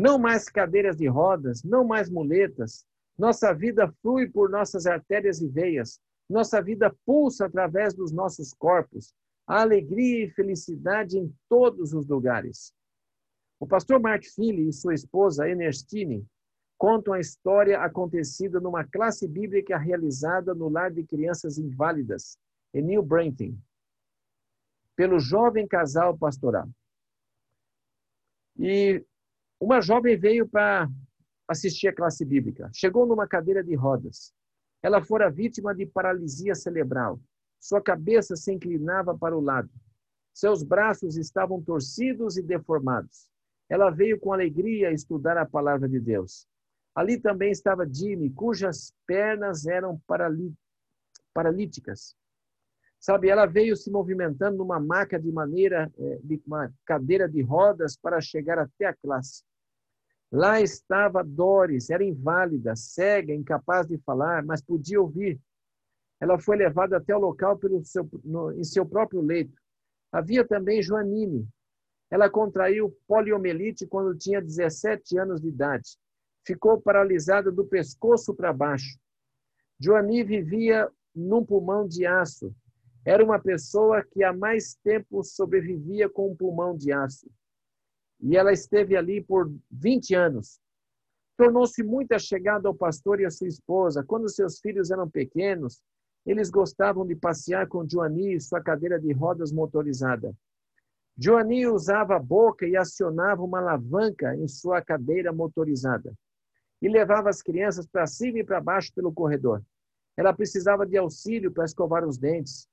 Não 0.00 0.18
mais 0.18 0.48
cadeiras 0.48 0.96
de 0.96 1.06
rodas, 1.06 1.62
não 1.62 1.84
mais 1.84 2.08
muletas. 2.08 2.86
Nossa 3.18 3.52
vida 3.52 3.92
flui 4.00 4.30
por 4.30 4.48
nossas 4.48 4.86
artérias 4.86 5.42
e 5.42 5.46
veias. 5.46 6.00
Nossa 6.26 6.62
vida 6.62 6.96
pulsa 7.04 7.44
através 7.44 7.92
dos 7.92 8.10
nossos 8.10 8.54
corpos 8.54 9.12
a 9.46 9.60
alegria 9.60 10.24
e 10.24 10.30
felicidade 10.30 11.18
em 11.18 11.30
todos 11.50 11.92
os 11.92 12.06
lugares. 12.06 12.72
O 13.58 13.66
pastor 13.66 14.00
Mark 14.00 14.24
Philly 14.24 14.68
e 14.68 14.72
sua 14.72 14.94
esposa 14.94 15.46
Ernestine 15.46 16.26
contam 16.78 17.12
a 17.12 17.20
história 17.20 17.78
acontecida 17.78 18.58
numa 18.58 18.84
classe 18.84 19.28
bíblica 19.28 19.76
realizada 19.76 20.54
no 20.54 20.70
lar 20.70 20.90
de 20.90 21.04
crianças 21.04 21.58
inválidas, 21.58 22.38
em 22.72 22.80
New 22.80 23.02
Braintree, 23.02 23.54
pelo 24.96 25.18
jovem 25.18 25.68
casal 25.68 26.16
pastoral. 26.16 26.70
E 28.58 29.04
uma 29.60 29.80
jovem 29.82 30.16
veio 30.16 30.48
para 30.48 30.88
assistir 31.46 31.88
a 31.88 31.94
classe 31.94 32.24
bíblica. 32.24 32.70
Chegou 32.72 33.06
numa 33.06 33.28
cadeira 33.28 33.62
de 33.62 33.74
rodas. 33.74 34.32
Ela 34.82 35.04
fora 35.04 35.30
vítima 35.30 35.74
de 35.74 35.84
paralisia 35.84 36.54
cerebral. 36.54 37.20
Sua 37.60 37.82
cabeça 37.82 38.34
se 38.36 38.50
inclinava 38.50 39.16
para 39.16 39.36
o 39.36 39.40
lado. 39.40 39.70
Seus 40.32 40.62
braços 40.62 41.16
estavam 41.16 41.60
torcidos 41.62 42.38
e 42.38 42.42
deformados. 42.42 43.28
Ela 43.68 43.90
veio 43.90 44.18
com 44.18 44.32
alegria 44.32 44.92
estudar 44.92 45.36
a 45.36 45.44
palavra 45.44 45.86
de 45.86 46.00
Deus. 46.00 46.46
Ali 46.94 47.20
também 47.20 47.50
estava 47.50 47.86
Jimmy, 47.86 48.30
cujas 48.30 48.94
pernas 49.06 49.66
eram 49.66 50.00
paralíticas. 51.32 52.16
Sabe, 52.98 53.28
ela 53.28 53.46
veio 53.46 53.76
se 53.76 53.90
movimentando 53.90 54.58
numa 54.58 54.80
maca 54.80 55.18
de 55.18 55.30
maneira, 55.30 55.90
eh, 55.98 56.20
de 56.22 56.42
uma 56.46 56.72
cadeira 56.84 57.28
de 57.28 57.40
rodas 57.42 57.96
para 57.96 58.20
chegar 58.20 58.58
até 58.58 58.86
a 58.86 58.94
classe. 58.94 59.42
Lá 60.32 60.60
estava 60.60 61.24
Doris, 61.24 61.90
era 61.90 62.04
inválida, 62.04 62.76
cega, 62.76 63.34
incapaz 63.34 63.86
de 63.86 63.98
falar, 63.98 64.44
mas 64.44 64.62
podia 64.62 65.00
ouvir. 65.00 65.40
Ela 66.20 66.38
foi 66.38 66.56
levada 66.56 66.98
até 66.98 67.16
o 67.16 67.18
local 67.18 67.58
seu, 67.82 68.08
no, 68.22 68.52
em 68.52 68.62
seu 68.62 68.86
próprio 68.86 69.20
leito. 69.20 69.60
Havia 70.12 70.46
também 70.46 70.82
Joanine. 70.82 71.48
Ela 72.08 72.30
contraiu 72.30 72.96
poliomielite 73.08 73.86
quando 73.86 74.16
tinha 74.16 74.40
17 74.40 75.18
anos 75.18 75.40
de 75.40 75.48
idade. 75.48 75.98
Ficou 76.46 76.80
paralisada 76.80 77.50
do 77.50 77.64
pescoço 77.66 78.34
para 78.34 78.52
baixo. 78.52 78.98
Joani 79.80 80.22
vivia 80.22 80.88
num 81.14 81.44
pulmão 81.44 81.88
de 81.88 82.06
aço. 82.06 82.54
Era 83.04 83.24
uma 83.24 83.38
pessoa 83.38 84.04
que 84.04 84.22
há 84.22 84.32
mais 84.32 84.74
tempo 84.84 85.24
sobrevivia 85.24 86.08
com 86.08 86.30
um 86.30 86.36
pulmão 86.36 86.76
de 86.76 86.92
aço 86.92 87.28
e 88.22 88.36
ela 88.36 88.52
esteve 88.52 88.96
ali 88.96 89.22
por 89.22 89.50
20 89.70 90.14
anos. 90.14 90.60
Tornou-se 91.36 91.82
muito 91.82 92.18
chegada 92.18 92.68
ao 92.68 92.74
pastor 92.74 93.20
e 93.20 93.24
à 93.24 93.30
sua 93.30 93.48
esposa. 93.48 94.04
Quando 94.04 94.28
seus 94.28 94.60
filhos 94.60 94.90
eram 94.90 95.08
pequenos, 95.08 95.80
eles 96.26 96.50
gostavam 96.50 97.06
de 97.06 97.16
passear 97.16 97.66
com 97.66 97.88
Joani 97.88 98.34
e 98.34 98.40
sua 98.40 98.60
cadeira 98.60 99.00
de 99.00 99.12
rodas 99.12 99.50
motorizada. 99.50 100.34
Joani 101.16 101.66
usava 101.66 102.16
a 102.16 102.18
boca 102.18 102.66
e 102.66 102.76
acionava 102.76 103.42
uma 103.42 103.58
alavanca 103.58 104.34
em 104.36 104.46
sua 104.48 104.82
cadeira 104.82 105.32
motorizada 105.32 106.14
e 106.80 106.88
levava 106.88 107.28
as 107.28 107.42
crianças 107.42 107.86
para 107.86 108.06
cima 108.06 108.38
e 108.38 108.44
para 108.44 108.60
baixo 108.60 108.92
pelo 108.94 109.12
corredor. 109.12 109.62
Ela 110.16 110.32
precisava 110.32 110.86
de 110.86 110.96
auxílio 110.96 111.52
para 111.52 111.64
escovar 111.64 112.06
os 112.06 112.18
dentes, 112.18 112.66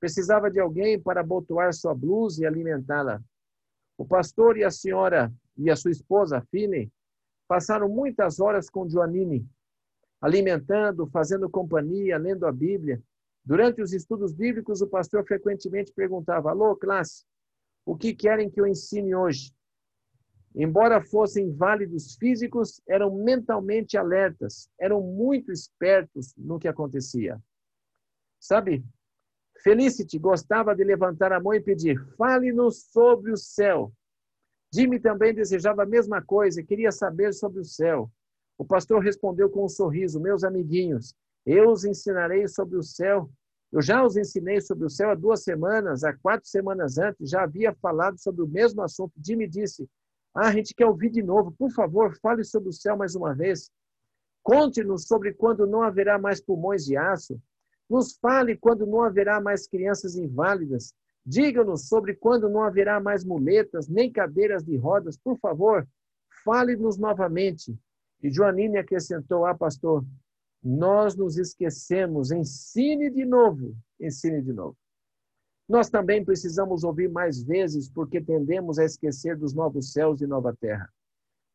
precisava 0.00 0.50
de 0.50 0.60
alguém 0.60 1.00
para 1.00 1.20
abotoar 1.20 1.72
sua 1.72 1.94
blusa 1.94 2.42
e 2.42 2.46
alimentá-la. 2.46 3.22
O 3.96 4.04
pastor 4.04 4.56
e 4.56 4.64
a 4.64 4.70
senhora 4.70 5.32
e 5.56 5.70
a 5.70 5.76
sua 5.76 5.90
esposa, 5.90 6.40
Fine, 6.50 6.92
passaram 7.46 7.88
muitas 7.88 8.40
horas 8.40 8.68
com 8.68 8.88
Joanine, 8.88 9.46
alimentando, 10.20 11.06
fazendo 11.06 11.48
companhia, 11.48 12.18
lendo 12.18 12.46
a 12.46 12.52
Bíblia. 12.52 13.00
Durante 13.44 13.82
os 13.82 13.92
estudos 13.92 14.32
bíblicos, 14.32 14.80
o 14.80 14.88
pastor 14.88 15.24
frequentemente 15.26 15.92
perguntava: 15.92 16.50
Alô, 16.50 16.74
classe, 16.74 17.24
o 17.84 17.96
que 17.96 18.14
querem 18.14 18.50
que 18.50 18.60
eu 18.60 18.66
ensine 18.66 19.14
hoje? 19.14 19.54
Embora 20.54 21.04
fossem 21.04 21.52
válidos 21.52 22.16
físicos, 22.16 22.80
eram 22.88 23.14
mentalmente 23.14 23.96
alertas, 23.96 24.70
eram 24.78 25.00
muito 25.02 25.50
espertos 25.50 26.32
no 26.36 26.58
que 26.58 26.68
acontecia. 26.68 27.42
Sabe, 28.38 28.84
Felicity 29.62 30.18
gostava 30.18 30.74
de 30.74 30.84
levantar 30.84 31.32
a 31.32 31.40
mão 31.40 31.54
e 31.54 31.60
pedir: 31.60 31.98
fale-nos 32.16 32.84
sobre 32.90 33.32
o 33.32 33.36
céu. 33.36 33.92
Jimmy 34.72 34.98
também 34.98 35.32
desejava 35.32 35.84
a 35.84 35.86
mesma 35.86 36.20
coisa, 36.20 36.62
queria 36.62 36.90
saber 36.90 37.32
sobre 37.32 37.60
o 37.60 37.64
céu. 37.64 38.10
O 38.58 38.64
pastor 38.64 39.02
respondeu 39.02 39.48
com 39.48 39.64
um 39.64 39.68
sorriso: 39.68 40.20
Meus 40.20 40.44
amiguinhos, 40.44 41.14
eu 41.46 41.70
os 41.70 41.84
ensinarei 41.84 42.46
sobre 42.48 42.76
o 42.76 42.82
céu. 42.82 43.30
Eu 43.72 43.82
já 43.82 44.04
os 44.04 44.16
ensinei 44.16 44.60
sobre 44.60 44.86
o 44.86 44.90
céu 44.90 45.10
há 45.10 45.14
duas 45.14 45.42
semanas, 45.42 46.04
há 46.04 46.12
quatro 46.12 46.48
semanas 46.48 46.96
antes, 46.96 47.28
já 47.28 47.42
havia 47.42 47.74
falado 47.74 48.18
sobre 48.20 48.42
o 48.42 48.46
mesmo 48.46 48.82
assunto. 48.82 49.12
Jimmy 49.24 49.48
disse: 49.48 49.88
Ah, 50.34 50.48
a 50.48 50.52
gente 50.52 50.74
quer 50.74 50.86
ouvir 50.86 51.10
de 51.10 51.22
novo. 51.22 51.52
Por 51.52 51.70
favor, 51.70 52.16
fale 52.20 52.44
sobre 52.44 52.68
o 52.68 52.72
céu 52.72 52.96
mais 52.96 53.14
uma 53.14 53.34
vez. 53.34 53.70
Conte-nos 54.42 55.06
sobre 55.06 55.32
quando 55.32 55.66
não 55.66 55.82
haverá 55.82 56.18
mais 56.18 56.40
pulmões 56.40 56.84
de 56.84 56.96
aço, 56.96 57.40
nos 57.88 58.16
fale 58.16 58.56
quando 58.56 58.86
não 58.86 59.02
haverá 59.02 59.40
mais 59.40 59.66
crianças 59.66 60.16
inválidas. 60.16 60.94
Diga-nos 61.26 61.88
sobre 61.88 62.14
quando 62.14 62.48
não 62.48 62.62
haverá 62.62 63.00
mais 63.00 63.24
muletas, 63.24 63.88
nem 63.88 64.12
cadeiras 64.12 64.62
de 64.62 64.76
rodas. 64.76 65.16
Por 65.16 65.38
favor, 65.38 65.86
fale-nos 66.44 66.98
novamente. 66.98 67.76
E 68.22 68.30
Joanine 68.30 68.78
acrescentou: 68.78 69.46
Ah, 69.46 69.54
pastor, 69.54 70.04
nós 70.62 71.16
nos 71.16 71.38
esquecemos. 71.38 72.30
Ensine 72.30 73.10
de 73.10 73.24
novo. 73.24 73.76
Ensine 74.00 74.42
de 74.42 74.52
novo. 74.52 74.76
Nós 75.68 75.88
também 75.88 76.22
precisamos 76.22 76.84
ouvir 76.84 77.10
mais 77.10 77.42
vezes, 77.42 77.88
porque 77.88 78.20
tendemos 78.20 78.78
a 78.78 78.84
esquecer 78.84 79.36
dos 79.36 79.54
novos 79.54 79.92
céus 79.92 80.20
e 80.20 80.26
nova 80.26 80.54
terra. 80.54 80.90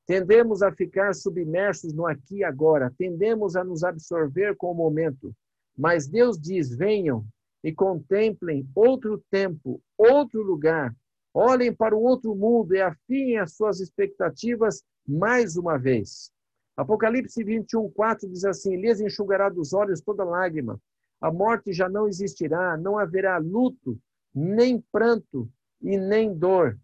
Tendemos 0.07 0.63
a 0.63 0.71
ficar 0.71 1.13
submersos 1.13 1.93
no 1.93 2.07
aqui 2.07 2.37
e 2.37 2.43
agora. 2.43 2.91
Tendemos 2.97 3.55
a 3.55 3.63
nos 3.63 3.83
absorver 3.83 4.55
com 4.55 4.71
o 4.71 4.75
momento. 4.75 5.31
Mas 5.79 6.09
Deus 6.09 6.37
diz: 6.37 6.75
venham 6.75 7.25
e 7.63 7.73
contemplem 7.73 8.69
outro 8.75 9.23
tempo, 9.31 9.81
outro 9.97 10.43
lugar. 10.43 10.93
Olhem 11.33 11.73
para 11.73 11.95
o 11.95 12.01
outro 12.01 12.35
mundo 12.35 12.75
e 12.75 12.81
afiem 12.81 13.37
as 13.37 13.53
suas 13.53 13.79
expectativas 13.79 14.83
mais 15.07 15.55
uma 15.55 15.77
vez. 15.77 16.33
Apocalipse 16.75 17.41
21, 17.41 17.89
4 17.91 18.27
diz 18.29 18.43
assim: 18.43 18.75
Lhes 18.75 18.99
enxugará 18.99 19.47
dos 19.47 19.71
olhos 19.71 20.01
toda 20.01 20.25
lágrima. 20.25 20.77
A 21.21 21.31
morte 21.31 21.71
já 21.71 21.87
não 21.87 22.09
existirá, 22.09 22.75
não 22.75 22.99
haverá 22.99 23.37
luto, 23.37 23.97
nem 24.35 24.83
pranto 24.91 25.49
e 25.81 25.97
nem 25.97 26.33
dor. 26.33 26.77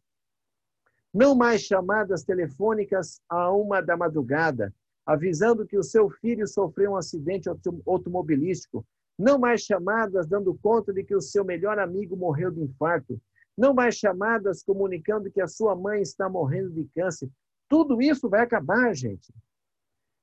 Não 1.14 1.36
mais 1.36 1.62
chamadas 1.62 2.24
telefônicas 2.24 3.20
a 3.28 3.52
uma 3.52 3.82
da 3.82 3.98
madrugada, 3.98 4.74
avisando 5.06 5.68
que 5.68 5.78
o 5.78 5.84
seu 5.84 6.10
filho 6.10 6.48
sofreu 6.48 6.92
um 6.92 6.98
acidente 6.98 7.48
automobilístico. 7.86 8.86
Não 9.18 9.38
mais 9.38 9.62
chamadas 9.62 10.28
dando 10.28 10.56
conta 10.56 10.92
de 10.92 11.04
que 11.04 11.16
o 11.16 11.22
seu 11.22 11.46
melhor 11.46 11.78
amigo 11.78 12.18
morreu 12.18 12.52
de 12.52 12.62
infarto. 12.62 13.22
Não 13.58 13.74
mais 13.74 13.96
chamadas 13.96 14.64
comunicando 14.64 15.32
que 15.32 15.40
a 15.40 15.48
sua 15.48 15.76
mãe 15.76 16.02
está 16.02 16.28
morrendo 16.28 16.72
de 16.72 16.86
câncer. 16.94 17.30
Tudo 17.70 18.02
isso 18.02 18.28
vai 18.28 18.42
acabar, 18.42 18.94
gente. 18.94 19.34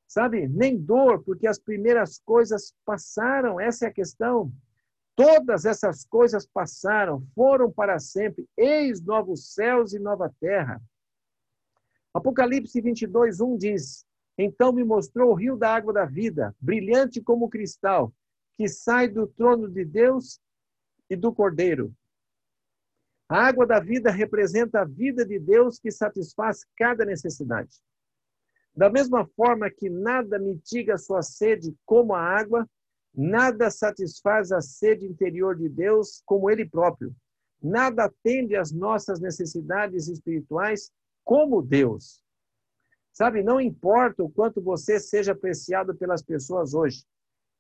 Sabe? 0.07 0.47
Nem 0.47 0.77
dor, 0.77 1.23
porque 1.23 1.47
as 1.47 1.59
primeiras 1.59 2.19
coisas 2.19 2.75
passaram, 2.85 3.59
essa 3.59 3.87
é 3.87 3.89
a 3.89 3.93
questão. 3.93 4.53
Todas 5.15 5.65
essas 5.65 6.05
coisas 6.05 6.47
passaram, 6.47 7.27
foram 7.35 7.71
para 7.71 7.99
sempre. 7.99 8.47
Eis 8.57 9.01
novos 9.01 9.55
céus 9.55 9.95
e 9.95 9.99
nova 9.99 10.31
terra. 10.41 10.83
Apocalipse 12.13 12.79
22, 12.79 13.41
1 13.41 13.57
diz: 13.57 14.07
então 14.37 14.73
me 14.73 14.83
mostrou 14.83 15.31
o 15.31 15.35
rio 15.35 15.57
da 15.57 15.75
água 15.75 15.93
da 15.93 16.05
vida, 16.05 16.55
brilhante 16.61 17.21
como 17.21 17.49
cristal, 17.49 18.13
que 18.55 18.69
sai 18.69 19.09
do 19.09 19.27
trono 19.27 19.69
de 19.69 19.85
Deus 19.85 20.41
e 21.09 21.17
do 21.17 21.33
Cordeiro. 21.33 21.95
A 23.29 23.47
água 23.47 23.67
da 23.67 23.81
vida 23.81 24.11
representa 24.11 24.81
a 24.81 24.85
vida 24.85 25.25
de 25.25 25.39
Deus 25.39 25.79
que 25.79 25.91
satisfaz 25.91 26.67
cada 26.77 27.05
necessidade. 27.05 27.81
Da 28.75 28.91
mesma 28.91 29.27
forma 29.37 29.71
que 29.71 29.91
nada 29.91 30.39
mitiga 30.39 30.97
sua 30.97 31.23
sede 31.23 31.75
como 31.85 32.15
a 32.15 32.21
água, 32.21 32.69
nada 33.15 33.71
satisfaz 33.71 34.51
a 34.51 34.61
sede 34.61 35.07
interior 35.07 35.57
de 35.57 35.69
Deus 35.69 36.23
como 36.25 36.51
ele 36.51 36.69
próprio. 36.69 37.15
Nada 37.63 38.05
atende 38.05 38.57
às 38.57 38.73
nossas 38.73 39.21
necessidades 39.21 40.09
espirituais 40.09 40.91
como 41.23 41.63
Deus. 41.63 42.22
Sabe, 43.13 43.43
não 43.43 43.61
importa 43.61 44.25
o 44.25 44.31
quanto 44.31 44.61
você 44.61 44.99
seja 44.99 45.33
apreciado 45.33 45.95
pelas 45.95 46.23
pessoas 46.23 46.73
hoje, 46.73 47.05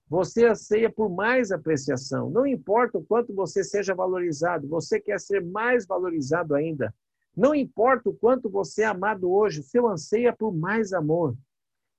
você 0.09 0.47
anseia 0.47 0.91
por 0.91 1.11
mais 1.11 1.53
apreciação. 1.53 2.31
Não 2.31 2.47
importa 2.47 2.99
o 2.99 3.05
quanto 3.05 3.35
você 3.35 3.63
seja 3.63 3.95
valorizado, 3.95 4.67
você 4.67 4.99
quer 4.99 5.21
ser 5.21 5.45
mais 5.45 5.87
valorizado 5.87 6.55
ainda. 6.55 6.95
Não 7.37 7.55
importa 7.55 8.09
o 8.11 8.15
quanto 8.15 8.49
você 8.49 8.83
é 8.83 8.87
amado 8.87 9.31
hoje, 9.31 9.63
seu 9.63 9.87
anseia 9.89 10.31
é 10.31 10.33
por 10.33 10.53
mais 10.53 10.93
amor. 10.93 11.37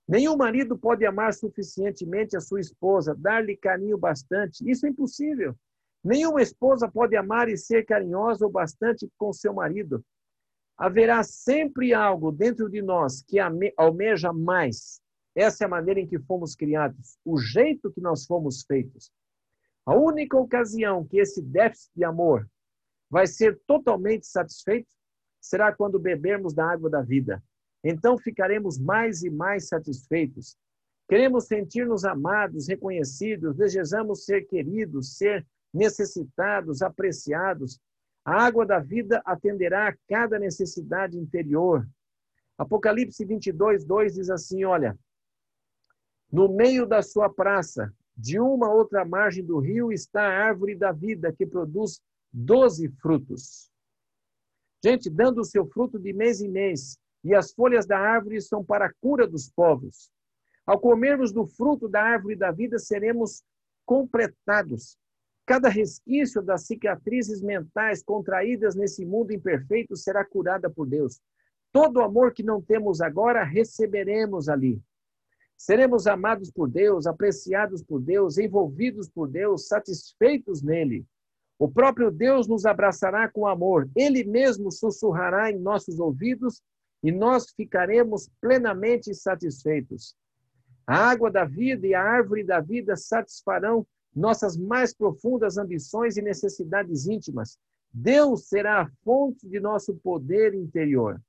Nenhum 0.07 0.35
marido 0.35 0.77
pode 0.77 1.05
amar 1.05 1.33
suficientemente 1.33 2.35
a 2.35 2.41
sua 2.41 2.59
esposa, 2.59 3.15
dar-lhe 3.15 3.55
carinho 3.55 3.97
bastante. 3.97 4.69
Isso 4.69 4.85
é 4.85 4.89
impossível. 4.89 5.55
Nenhuma 6.03 6.41
esposa 6.41 6.87
pode 6.87 7.15
amar 7.15 7.47
e 7.49 7.57
ser 7.57 7.85
carinhosa 7.85 8.45
o 8.45 8.51
bastante 8.51 9.09
com 9.17 9.31
seu 9.31 9.53
marido 9.53 10.03
haverá 10.77 11.23
sempre 11.23 11.93
algo 11.93 12.31
dentro 12.31 12.69
de 12.69 12.81
nós 12.81 13.21
que 13.23 13.37
almeja 13.77 14.33
mais, 14.33 15.01
Essa 15.35 15.63
é 15.63 15.65
a 15.65 15.69
maneira 15.69 15.99
em 15.99 16.07
que 16.07 16.19
fomos 16.19 16.55
criados, 16.55 17.17
o 17.25 17.37
jeito 17.37 17.91
que 17.91 18.01
nós 18.01 18.25
fomos 18.25 18.63
feitos. 18.63 19.11
A 19.85 19.95
única 19.95 20.37
ocasião 20.37 21.05
que 21.05 21.17
esse 21.17 21.41
déficit 21.41 21.91
de 21.95 22.03
amor 22.03 22.47
vai 23.09 23.27
ser 23.27 23.59
totalmente 23.65 24.27
satisfeito 24.27 24.91
será 25.41 25.73
quando 25.73 25.99
bebermos 25.99 26.53
da 26.53 26.71
água 26.71 26.89
da 26.89 27.01
vida. 27.01 27.43
Então 27.83 28.17
ficaremos 28.17 28.79
mais 28.79 29.23
e 29.23 29.29
mais 29.29 29.67
satisfeitos. 29.67 30.55
Queremos 31.09 31.47
sentir-nos 31.47 32.05
amados, 32.05 32.67
reconhecidos, 32.67 33.55
desejamos 33.55 34.23
ser 34.23 34.47
queridos, 34.47 35.17
ser 35.17 35.45
necessitados, 35.73 36.81
apreciados. 36.81 37.79
A 38.25 38.45
água 38.45 38.65
da 38.65 38.79
vida 38.79 39.21
atenderá 39.25 39.89
a 39.89 39.97
cada 40.07 40.39
necessidade 40.39 41.17
interior. 41.17 41.87
Apocalipse 42.57 43.25
22, 43.25 43.83
2 43.83 44.13
diz 44.13 44.29
assim: 44.29 44.63
Olha, 44.63 44.97
no 46.31 46.47
meio 46.47 46.85
da 46.85 47.01
sua 47.01 47.29
praça, 47.29 47.93
de 48.15 48.39
uma 48.39 48.71
outra 48.71 49.03
margem 49.03 49.43
do 49.43 49.59
rio, 49.59 49.91
está 49.91 50.21
a 50.21 50.45
árvore 50.45 50.75
da 50.75 50.91
vida, 50.91 51.33
que 51.33 51.45
produz 51.45 52.01
doze 52.31 52.89
frutos. 53.01 53.69
Gente, 54.83 55.09
dando 55.09 55.41
o 55.41 55.45
seu 55.45 55.65
fruto 55.67 55.99
de 55.99 56.13
mês 56.13 56.41
em 56.41 56.49
mês, 56.49 56.97
e 57.23 57.33
as 57.33 57.53
folhas 57.53 57.85
da 57.85 57.97
árvore 57.97 58.41
são 58.41 58.63
para 58.63 58.85
a 58.85 58.93
cura 59.01 59.27
dos 59.27 59.49
povos. 59.49 60.11
Ao 60.65 60.79
comermos 60.79 61.31
do 61.31 61.45
fruto 61.45 61.87
da 61.87 62.01
árvore 62.01 62.35
da 62.35 62.51
vida, 62.51 62.79
seremos 62.79 63.43
completados. 63.85 64.97
Cada 65.45 65.67
resquício 65.67 66.41
das 66.41 66.65
cicatrizes 66.65 67.41
mentais 67.41 68.01
contraídas 68.01 68.75
nesse 68.75 69.05
mundo 69.05 69.33
imperfeito 69.33 69.95
será 69.95 70.23
curada 70.23 70.69
por 70.69 70.87
Deus. 70.87 71.19
Todo 71.71 71.97
o 71.97 72.01
amor 72.01 72.33
que 72.33 72.43
não 72.43 72.61
temos 72.61 73.01
agora, 73.01 73.43
receberemos 73.43 74.47
ali. 74.47 74.81
Seremos 75.57 76.07
amados 76.07 76.51
por 76.51 76.69
Deus, 76.69 77.05
apreciados 77.05 77.83
por 77.83 78.01
Deus, 78.01 78.37
envolvidos 78.37 79.09
por 79.09 79.27
Deus, 79.27 79.67
satisfeitos 79.67 80.61
nele. 80.61 81.05
O 81.59 81.69
próprio 81.69 82.11
Deus 82.11 82.47
nos 82.47 82.65
abraçará 82.65 83.29
com 83.29 83.47
amor. 83.47 83.89
Ele 83.95 84.23
mesmo 84.23 84.71
sussurrará 84.71 85.51
em 85.51 85.59
nossos 85.59 85.99
ouvidos 85.99 86.61
e 87.01 87.11
nós 87.11 87.51
ficaremos 87.51 88.29
plenamente 88.39 89.13
satisfeitos. 89.13 90.15
A 90.85 90.97
água 90.97 91.31
da 91.31 91.45
vida 91.45 91.87
e 91.87 91.93
a 91.93 92.01
árvore 92.01 92.43
da 92.43 92.59
vida 92.59 92.95
satisfarão 92.95 93.85
nossas 94.15 94.57
mais 94.57 94.93
profundas 94.93 95.57
ambições 95.57 96.17
e 96.17 96.21
necessidades 96.21 97.07
íntimas. 97.07 97.57
Deus 97.91 98.47
será 98.47 98.81
a 98.81 98.89
fonte 99.03 99.47
de 99.47 99.59
nosso 99.59 99.95
poder 99.95 100.53
interior. 100.53 101.21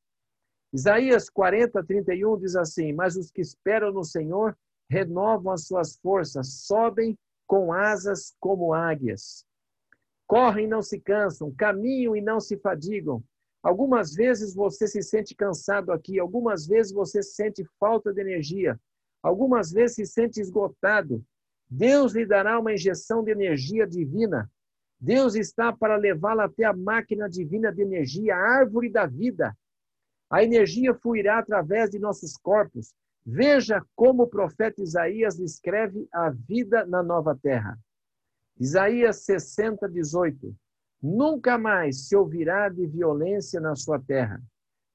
Isaías 0.72 1.28
40, 1.30 1.84
31 1.84 2.38
diz 2.38 2.56
assim: 2.56 2.92
Mas 2.92 3.16
os 3.16 3.30
que 3.30 3.40
esperam 3.40 3.92
no 3.92 4.04
Senhor 4.04 4.56
renovam 4.88 5.52
as 5.52 5.66
suas 5.66 5.96
forças, 5.96 6.64
sobem 6.66 7.16
com 7.46 7.72
asas 7.72 8.34
como 8.40 8.72
águias. 8.72 9.44
Correm 10.26 10.64
e 10.64 10.68
não 10.68 10.82
se 10.82 10.98
cansam, 10.98 11.54
caminham 11.54 12.16
e 12.16 12.20
não 12.20 12.40
se 12.40 12.56
fadigam. 12.56 13.22
Algumas 13.62 14.14
vezes 14.14 14.54
você 14.54 14.86
se 14.86 15.02
sente 15.02 15.34
cansado 15.34 15.92
aqui, 15.92 16.18
algumas 16.18 16.66
vezes 16.66 16.92
você 16.92 17.22
sente 17.22 17.64
falta 17.78 18.12
de 18.12 18.20
energia, 18.20 18.78
algumas 19.22 19.70
vezes 19.70 19.96
se 19.96 20.06
sente 20.06 20.40
esgotado. 20.40 21.24
Deus 21.68 22.14
lhe 22.14 22.26
dará 22.26 22.58
uma 22.58 22.72
injeção 22.72 23.22
de 23.22 23.30
energia 23.30 23.86
divina. 23.86 24.50
Deus 25.00 25.34
está 25.34 25.72
para 25.72 25.96
levá-la 25.96 26.44
até 26.44 26.64
a 26.64 26.72
máquina 26.72 27.28
divina 27.28 27.72
de 27.72 27.82
energia, 27.82 28.34
a 28.34 28.38
árvore 28.38 28.90
da 28.90 29.06
vida. 29.06 29.56
A 30.30 30.42
energia 30.42 30.94
fluirá 30.94 31.38
através 31.38 31.90
de 31.90 31.98
nossos 31.98 32.36
corpos. 32.36 32.94
Veja 33.26 33.84
como 33.94 34.24
o 34.24 34.28
profeta 34.28 34.82
Isaías 34.82 35.36
descreve 35.36 36.06
a 36.12 36.30
vida 36.30 36.84
na 36.86 37.02
nova 37.02 37.38
terra. 37.40 37.78
Isaías 38.58 39.24
60, 39.24 39.88
18. 39.88 40.54
Nunca 41.02 41.58
mais 41.58 42.08
se 42.08 42.16
ouvirá 42.16 42.68
de 42.68 42.86
violência 42.86 43.60
na 43.60 43.74
sua 43.74 44.00
terra, 44.00 44.42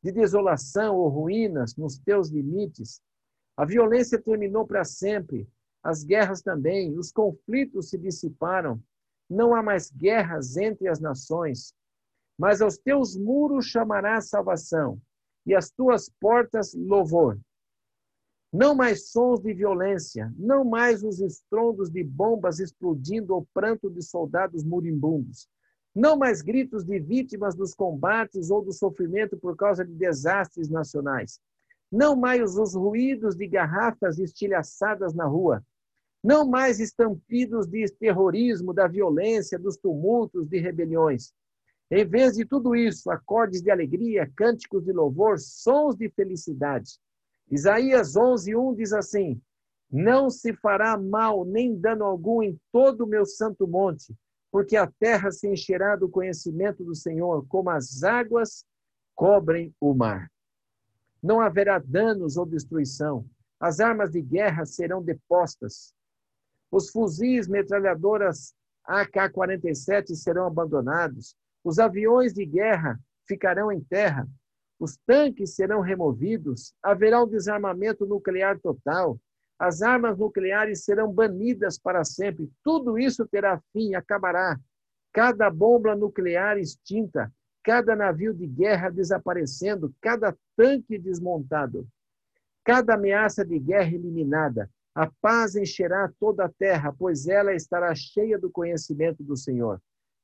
de 0.04 0.12
desolação 0.12 0.96
ou 0.96 1.08
ruínas 1.10 1.76
nos 1.76 2.00
teus 2.00 2.30
limites. 2.30 3.02
A 3.56 3.66
violência 3.66 4.22
terminou 4.22 4.66
para 4.66 4.84
sempre, 4.84 5.48
as 5.84 6.04
guerras 6.04 6.42
também, 6.42 6.98
os 6.98 7.12
conflitos 7.12 7.90
se 7.90 7.98
dissiparam. 7.98 8.82
Não 9.30 9.54
há 9.54 9.62
mais 9.62 9.92
guerras 9.92 10.58
entre 10.58 10.88
as 10.88 11.00
nações, 11.00 11.74
mas 12.38 12.62
aos 12.62 12.78
teus 12.78 13.16
muros 13.16 13.66
chamará 13.66 14.20
salvação 14.22 15.00
e 15.46 15.56
as 15.56 15.70
tuas 15.70 16.10
portas 16.20 16.74
louvor. 16.74 17.40
Não 18.52 18.74
mais 18.74 19.12
sons 19.12 19.40
de 19.40 19.54
violência, 19.54 20.34
não 20.36 20.66
mais 20.66 21.04
os 21.04 21.20
estrondos 21.20 21.90
de 21.90 22.04
bombas 22.04 22.60
explodindo 22.60 23.36
ou 23.36 23.48
pranto 23.54 23.92
de 23.92 24.02
soldados 24.02 24.64
moribundos. 24.64 25.48
Não 25.94 26.18
mais 26.18 26.42
gritos 26.42 26.84
de 26.84 27.00
vítimas 27.00 27.56
dos 27.56 27.76
combates 27.76 28.50
ou 28.50 28.64
do 28.64 28.72
sofrimento 28.72 29.38
por 29.38 29.56
causa 29.56 29.86
de 29.86 29.94
desastres 29.94 30.68
nacionais. 30.68 31.40
Não 31.92 32.16
mais 32.16 32.58
os 32.58 32.74
ruídos 32.74 33.36
de 33.36 33.48
garrafas 33.48 34.18
estilhaçadas 34.18 35.14
na 35.14 35.26
rua. 35.26 35.64
Não 36.24 36.48
mais 36.48 36.80
estampidos 36.80 37.68
de 37.68 37.86
terrorismo, 37.94 38.74
da 38.74 38.88
violência, 38.88 39.58
dos 39.58 39.78
tumultos, 39.78 40.48
de 40.48 40.60
rebeliões. 40.60 41.34
Em 41.92 42.06
vez 42.06 42.36
de 42.36 42.46
tudo 42.46 42.76
isso, 42.76 43.10
acordes 43.10 43.62
de 43.62 43.72
alegria, 43.72 44.32
cânticos 44.36 44.84
de 44.84 44.92
louvor, 44.92 45.40
sons 45.40 45.96
de 45.96 46.10
felicidade. 46.10 47.00
Isaías 47.50 48.16
11, 48.16 48.56
1 48.56 48.76
diz 48.76 48.94
assim: 48.94 49.42
Não 49.90 50.30
se 50.30 50.54
fará 50.54 50.98
mal 50.98 51.44
nem 51.46 51.76
dano 51.76 52.04
algum 52.06 52.44
em 52.44 52.60
todo 52.72 53.06
o 53.06 53.08
meu 53.08 53.26
santo 53.26 53.68
monte, 53.68 54.14
porque 54.52 54.76
a 54.76 54.92
terra 55.00 55.32
se 55.32 55.48
encherá 55.48 55.96
do 55.96 56.10
conhecimento 56.10 56.84
do 56.84 56.94
Senhor, 56.94 57.46
como 57.48 57.72
as 57.72 58.04
águas 58.04 58.64
cobrem 59.16 59.74
o 59.80 59.94
mar. 59.94 60.30
Não 61.22 61.42
haverá 61.42 61.80
danos 61.80 62.38
ou 62.38 62.46
destruição. 62.46 63.26
As 63.60 63.80
armas 63.80 64.12
de 64.12 64.22
guerra 64.22 64.66
serão 64.66 65.04
depostas. 65.04 65.94
Os 66.72 66.90
fuzis, 66.90 67.48
metralhadoras 67.48 68.54
AK-47 68.86 70.16
serão 70.16 70.46
abandonados. 70.46 71.36
Os 71.64 71.80
aviões 71.80 72.34
de 72.34 72.46
guerra 72.46 73.00
ficarão 73.28 73.72
em 73.72 73.82
terra, 73.82 74.28
os 74.80 74.98
tanques 75.06 75.56
serão 75.56 75.82
removidos, 75.82 76.74
haverá 76.82 77.22
um 77.22 77.28
desarmamento 77.28 78.06
nuclear 78.06 78.58
total, 78.60 79.20
as 79.60 79.82
armas 79.82 80.18
nucleares 80.18 80.86
serão 80.86 81.12
banidas 81.12 81.78
para 81.78 82.06
sempre. 82.06 82.50
Tudo 82.64 82.98
isso 82.98 83.28
terá 83.28 83.62
fim, 83.74 83.94
acabará. 83.94 84.58
Cada 85.12 85.50
bomba 85.50 85.96
nuclear 85.96 86.58
extinta, 86.58 87.30
cada 87.62 87.94
navio 87.94 88.34
de 88.34 88.48
guerra 88.48 88.90
desaparecendo, 88.90 89.94
cada 90.00 90.34
tanque 90.56 90.98
desmontado, 90.98 91.86
cada 92.64 92.94
ameaça 92.94 93.44
de 93.44 93.60
guerra 93.60 93.92
eliminada. 93.94 94.70
A 94.96 95.10
paz 95.22 95.56
encherá 95.56 96.12
toda 96.20 96.46
a 96.46 96.50
terra, 96.50 96.94
pois 96.98 97.28
ela 97.28 97.54
estará 97.54 97.94
cheia 97.96 98.38
do 98.38 98.50
conhecimento 98.50 99.24
do 99.24 99.38
Senhor. 99.38 99.82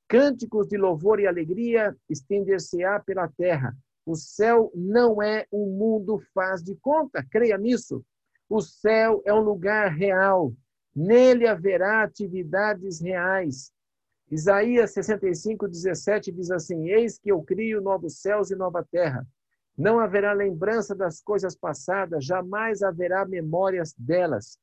Cânticos 0.08 0.68
de 0.68 0.78
louvor 0.78 1.20
e 1.20 1.28
alegria 1.28 1.96
estender-se-á 2.10 3.00
pela 3.00 3.28
terra. 3.28 3.76
O 4.06 4.16
céu 4.16 4.72
não 4.76 5.22
é 5.22 5.48
um 5.52 5.78
mundo 5.78 6.22
faz 6.34 6.64
de 6.64 6.76
conta, 6.76 7.26
creia 7.32 7.58
nisso. 7.58 8.06
O 8.48 8.62
céu 8.62 9.22
é 9.26 9.34
um 9.34 9.40
lugar 9.40 9.92
real. 9.92 10.54
Nele 10.96 11.48
haverá 11.48 12.04
atividades 12.04 13.02
reais. 13.02 13.72
Isaías 14.30 14.92
65, 14.92 15.68
17 15.68 16.32
diz 16.32 16.52
assim: 16.52 16.90
Eis 16.90 17.18
que 17.18 17.32
eu 17.32 17.42
crio 17.42 17.82
novos 17.82 18.18
céus 18.20 18.52
e 18.52 18.56
nova 18.56 18.86
terra. 18.92 19.28
Não 19.78 20.00
haverá 20.00 20.32
lembrança 20.32 20.96
das 20.96 21.22
coisas 21.22 21.56
passadas, 21.56 22.24
jamais 22.24 22.82
haverá 22.82 23.26
memórias 23.26 23.94
delas. 23.98 24.58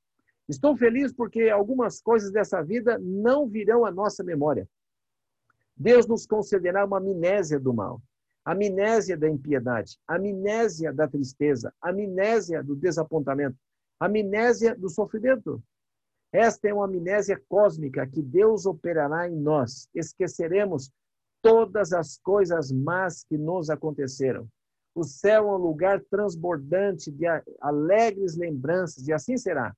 Estou 0.48 0.76
feliz 0.76 1.12
porque 1.12 1.48
algumas 1.48 2.00
coisas 2.00 2.32
dessa 2.32 2.62
vida 2.62 2.98
não 2.98 3.46
virão 3.46 3.84
à 3.84 3.90
nossa 3.90 4.24
memória. 4.24 4.66
Deus 5.76 6.06
nos 6.06 6.26
concederá 6.26 6.84
uma 6.84 6.98
amnésia 6.98 7.60
do 7.60 7.74
mal, 7.74 8.00
amnésia 8.44 9.16
da 9.16 9.28
impiedade, 9.28 9.98
amnésia 10.06 10.92
da 10.92 11.06
tristeza, 11.06 11.72
amnésia 11.80 12.62
do 12.62 12.74
desapontamento, 12.74 13.56
amnésia 14.00 14.74
do 14.74 14.88
sofrimento. 14.88 15.62
Esta 16.32 16.68
é 16.68 16.74
uma 16.74 16.86
amnésia 16.86 17.40
cósmica 17.48 18.06
que 18.06 18.22
Deus 18.22 18.64
operará 18.64 19.28
em 19.28 19.36
nós. 19.36 19.88
Esqueceremos 19.94 20.90
todas 21.42 21.92
as 21.92 22.18
coisas 22.18 22.72
más 22.72 23.24
que 23.24 23.36
nos 23.36 23.68
aconteceram. 23.68 24.48
O 24.94 25.04
céu 25.04 25.48
é 25.48 25.52
um 25.52 25.56
lugar 25.56 26.02
transbordante 26.10 27.10
de 27.10 27.24
alegres 27.60 28.36
lembranças, 28.36 29.08
e 29.08 29.12
assim 29.12 29.36
será. 29.36 29.74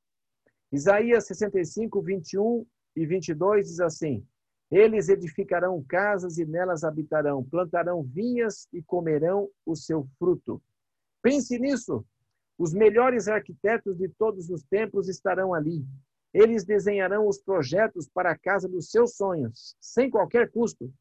Isaías 0.73 1.27
65, 1.27 2.03
21 2.03 2.67
e 2.97 3.07
22 3.07 3.67
diz 3.69 3.81
assim: 3.81 4.27
eles 4.71 5.09
edificarão 5.09 5.85
casas 5.87 6.39
e 6.39 6.45
nelas 6.45 6.83
habitarão, 6.83 7.45
plantarão 7.45 8.03
vinhas 8.03 8.67
e 8.73 8.83
comerão 8.83 9.49
o 9.65 9.77
seu 9.77 10.09
fruto. 10.19 10.61
Pense 11.23 11.57
nisso. 11.61 12.05
Os 12.59 12.75
melhores 12.75 13.29
arquitetos 13.29 13.97
de 13.97 14.09
todos 14.09 14.51
os 14.51 14.65
tempos 14.65 15.09
estarão 15.09 15.55
ali. 15.55 15.85
Eles 16.33 16.65
desenharão 16.65 17.29
os 17.29 17.39
projetos 17.39 18.09
para 18.09 18.33
a 18.33 18.39
casa 18.39 18.69
dos 18.69 18.91
seus 18.91 19.15
sonhos, 19.17 19.77
sem 19.81 20.11
qualquer 20.11 20.51
custo. 20.51 20.93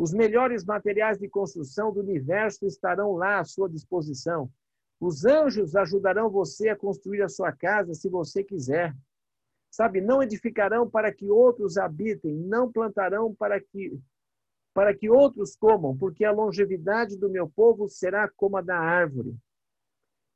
Os 0.00 0.14
melhores 0.14 0.64
materiais 0.64 1.18
de 1.18 1.28
construção 1.28 1.92
do 1.92 2.00
universo 2.00 2.64
estarão 2.64 3.16
lá 3.16 3.38
à 3.38 3.44
sua 3.44 3.68
disposição. 3.68 4.50
Os 4.98 5.26
anjos 5.26 5.76
ajudarão 5.76 6.30
você 6.30 6.70
a 6.70 6.76
construir 6.76 7.20
a 7.20 7.28
sua 7.28 7.52
casa 7.52 7.92
se 7.92 8.08
você 8.08 8.42
quiser. 8.42 8.96
Sabe, 9.70 10.00
não 10.00 10.22
edificarão 10.22 10.88
para 10.88 11.12
que 11.12 11.30
outros 11.30 11.76
habitem, 11.76 12.34
não 12.34 12.72
plantarão 12.72 13.34
para 13.34 13.60
que 13.60 14.00
para 14.72 14.96
que 14.96 15.10
outros 15.10 15.54
comam, 15.54 15.94
porque 15.94 16.24
a 16.24 16.32
longevidade 16.32 17.14
do 17.18 17.28
meu 17.28 17.50
povo 17.50 17.86
será 17.86 18.26
como 18.26 18.56
a 18.56 18.62
da 18.62 18.78
árvore. 18.78 19.36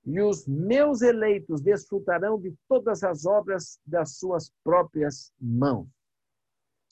E 0.04 0.20
os 0.20 0.46
meus 0.46 1.00
eleitos 1.00 1.62
desfrutarão 1.62 2.38
de 2.38 2.54
todas 2.68 3.02
as 3.02 3.24
obras 3.24 3.80
das 3.86 4.18
suas 4.18 4.52
próprias 4.62 5.32
mãos. 5.40 5.88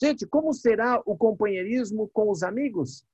Gente, 0.03 0.27
como 0.27 0.53
será 0.53 1.01
o 1.05 1.15
companheirismo 1.15 2.09
com 2.09 2.29
os 2.29 2.43
amigos? 2.43 3.05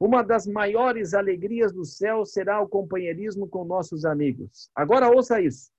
Uma 0.00 0.22
das 0.22 0.46
maiores 0.46 1.12
alegrias 1.12 1.70
do 1.70 1.84
céu 1.84 2.24
será 2.24 2.62
o 2.62 2.66
companheirismo 2.66 3.46
com 3.46 3.62
nossos 3.62 4.06
amigos. 4.06 4.70
Agora 4.74 5.14
ouça 5.14 5.38
isso. 5.38 5.70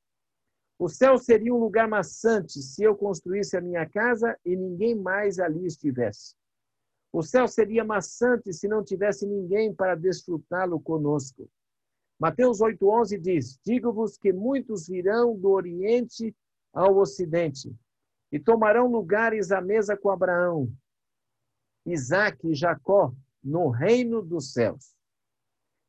O 0.78 0.88
céu 0.88 1.18
seria 1.18 1.52
um 1.52 1.58
lugar 1.58 1.88
maçante 1.88 2.62
se 2.62 2.84
eu 2.84 2.96
construísse 2.96 3.58
a 3.58 3.62
minha 3.62 3.89
casa 3.89 4.38
e 4.46 4.56
ninguém 4.56 4.93
mais 4.93 5.39
ali 5.39 5.66
estivesse. 5.66 6.36
O 7.12 7.24
céu 7.24 7.48
seria 7.48 7.84
maçante 7.84 8.54
se 8.54 8.68
não 8.68 8.84
tivesse 8.84 9.26
ninguém 9.26 9.74
para 9.74 9.96
desfrutá-lo 9.96 10.80
conosco. 10.80 11.50
Mateus 12.20 12.60
8,11 12.60 13.20
diz: 13.20 13.60
Digo-vos 13.66 14.16
que 14.16 14.32
muitos 14.32 14.88
virão 14.88 15.36
do 15.36 15.50
Oriente 15.50 16.36
ao 16.72 16.98
Ocidente 16.98 17.76
e 18.36 18.40
tomarão 18.40 18.88
lugares 18.88 19.50
à 19.50 19.62
mesa 19.62 19.96
com 19.96 20.10
Abraão, 20.10 20.70
Isaque 21.86 22.50
e 22.50 22.54
Jacó 22.54 23.16
no 23.42 23.70
reino 23.70 24.22
dos 24.22 24.52
céus. 24.52 24.94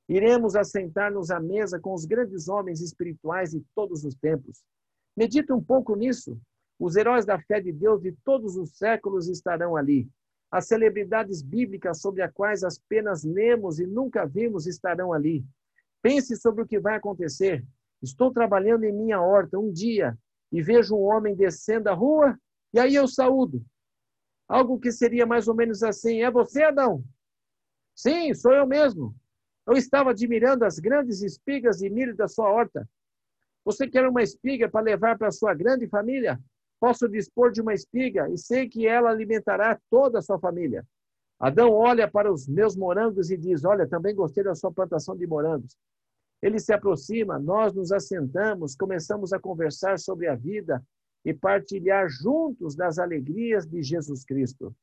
Iremos 0.09 0.55
assentar-nos 0.55 1.33
à 1.33 1.41
mesa 1.41 1.81
com 1.81 1.93
os 1.93 2.05
grandes 2.05 2.47
homens 2.47 2.81
espirituais 2.81 3.51
de 3.51 3.65
todos 3.75 4.05
os 4.05 4.15
tempos. 4.15 4.63
Medita 5.17 5.57
um 5.57 5.61
pouco 5.61 5.97
nisso. 5.97 6.39
Os 6.79 6.95
heróis 6.95 7.27
da 7.27 7.37
fé 7.37 7.61
de 7.61 7.73
Deus 7.73 8.01
de 8.01 8.13
todos 8.25 8.57
os 8.57 8.77
séculos 8.79 9.27
estarão 9.27 9.75
ali. 9.75 10.09
As 10.49 10.69
celebridades 10.69 11.43
bíblicas 11.43 12.01
sobre 12.01 12.23
as 12.23 12.33
quais 12.33 12.63
apenas 12.63 13.25
lemos 13.25 13.81
e 13.81 13.89
nunca 13.89 14.25
vimos 14.25 14.69
estarão 14.69 15.13
ali. 15.13 15.45
Pense 16.01 16.37
sobre 16.37 16.63
o 16.63 16.67
que 16.67 16.79
vai 16.79 16.95
acontecer. 16.95 17.67
Estou 18.01 18.33
trabalhando 18.33 18.85
em 18.85 18.93
minha 18.93 19.21
horta 19.21 19.59
um 19.59 19.73
dia 19.73 20.17
e 20.57 20.63
vejo 20.63 20.97
um 20.97 21.03
homem 21.03 21.37
descendo 21.37 21.91
a 21.91 21.93
rua 21.93 22.35
e 22.73 22.81
aí 22.81 22.95
eu 22.95 23.07
saúdo. 23.07 23.63
Algo 24.49 24.81
que 24.81 24.91
seria 24.91 25.27
mais 25.27 25.49
ou 25.49 25.55
menos 25.55 25.83
assim: 25.83 26.23
É 26.23 26.31
você, 26.31 26.63
Adão? 26.63 27.05
Sim, 27.95 28.33
sou 28.33 28.55
eu 28.55 28.67
mesmo. 28.67 29.15
Eu 29.67 29.75
estava 29.75 30.11
admirando 30.11 30.65
as 30.65 30.79
grandes 30.79 31.21
espigas 31.21 31.79
de 31.79 31.91
milho 31.91 32.17
da 32.17 32.27
sua 32.27 32.51
horta. 32.51 32.89
Você 33.67 33.87
quer 33.87 34.09
uma 34.09 34.23
espiga 34.23 34.67
para 34.67 34.81
levar 34.81 35.19
para 35.19 35.29
a 35.29 35.33
sua 35.33 35.53
grande 35.53 35.87
família? 35.89 36.41
Posso 36.81 37.07
dispor 37.07 37.53
de 37.53 37.61
uma 37.61 37.75
espiga 37.75 38.31
e 38.31 38.39
sei 38.39 38.67
que 38.67 38.87
ela 38.87 39.11
alimentará 39.11 39.79
toda 39.91 40.21
a 40.21 40.23
sua 40.23 40.39
família. 40.39 40.87
Adão 41.39 41.71
olha 41.71 42.11
para 42.11 42.33
os 42.33 42.49
meus 42.49 42.75
morangos 42.75 43.31
e 43.31 43.37
diz: 43.37 43.63
Olha, 43.63 43.87
também 43.87 44.15
gostei 44.15 44.43
da 44.43 44.55
sua 44.55 44.73
plantação 44.73 45.15
de 45.15 45.27
morangos. 45.27 45.77
Ele 46.43 46.59
se 46.59 46.73
aproxima, 46.73 47.39
nós 47.39 47.75
nos 47.75 47.93
assentamos, 47.93 48.77
começamos 48.77 49.33
a 49.33 49.39
conversar 49.39 49.99
sobre 49.99 50.29
a 50.29 50.35
vida 50.35 50.83
e 51.25 51.35
partilhar 51.35 52.09
juntos 52.09 52.77
das 52.77 52.99
alegrias 52.99 53.67
de 53.67 53.83
Jesus 53.83 54.25
Cristo. 54.25 54.75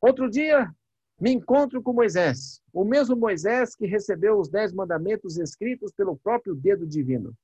Outro 0.00 0.30
dia, 0.30 0.72
me 1.20 1.32
encontro 1.32 1.82
com 1.82 1.92
Moisés, 1.92 2.60
o 2.72 2.84
mesmo 2.84 3.16
Moisés 3.16 3.74
que 3.76 3.86
recebeu 3.86 4.38
os 4.38 4.48
dez 4.48 4.72
mandamentos 4.72 5.38
escritos 5.38 5.92
pelo 5.92 6.16
próprio 6.16 6.54
dedo 6.54 6.86
divino. 6.86 7.34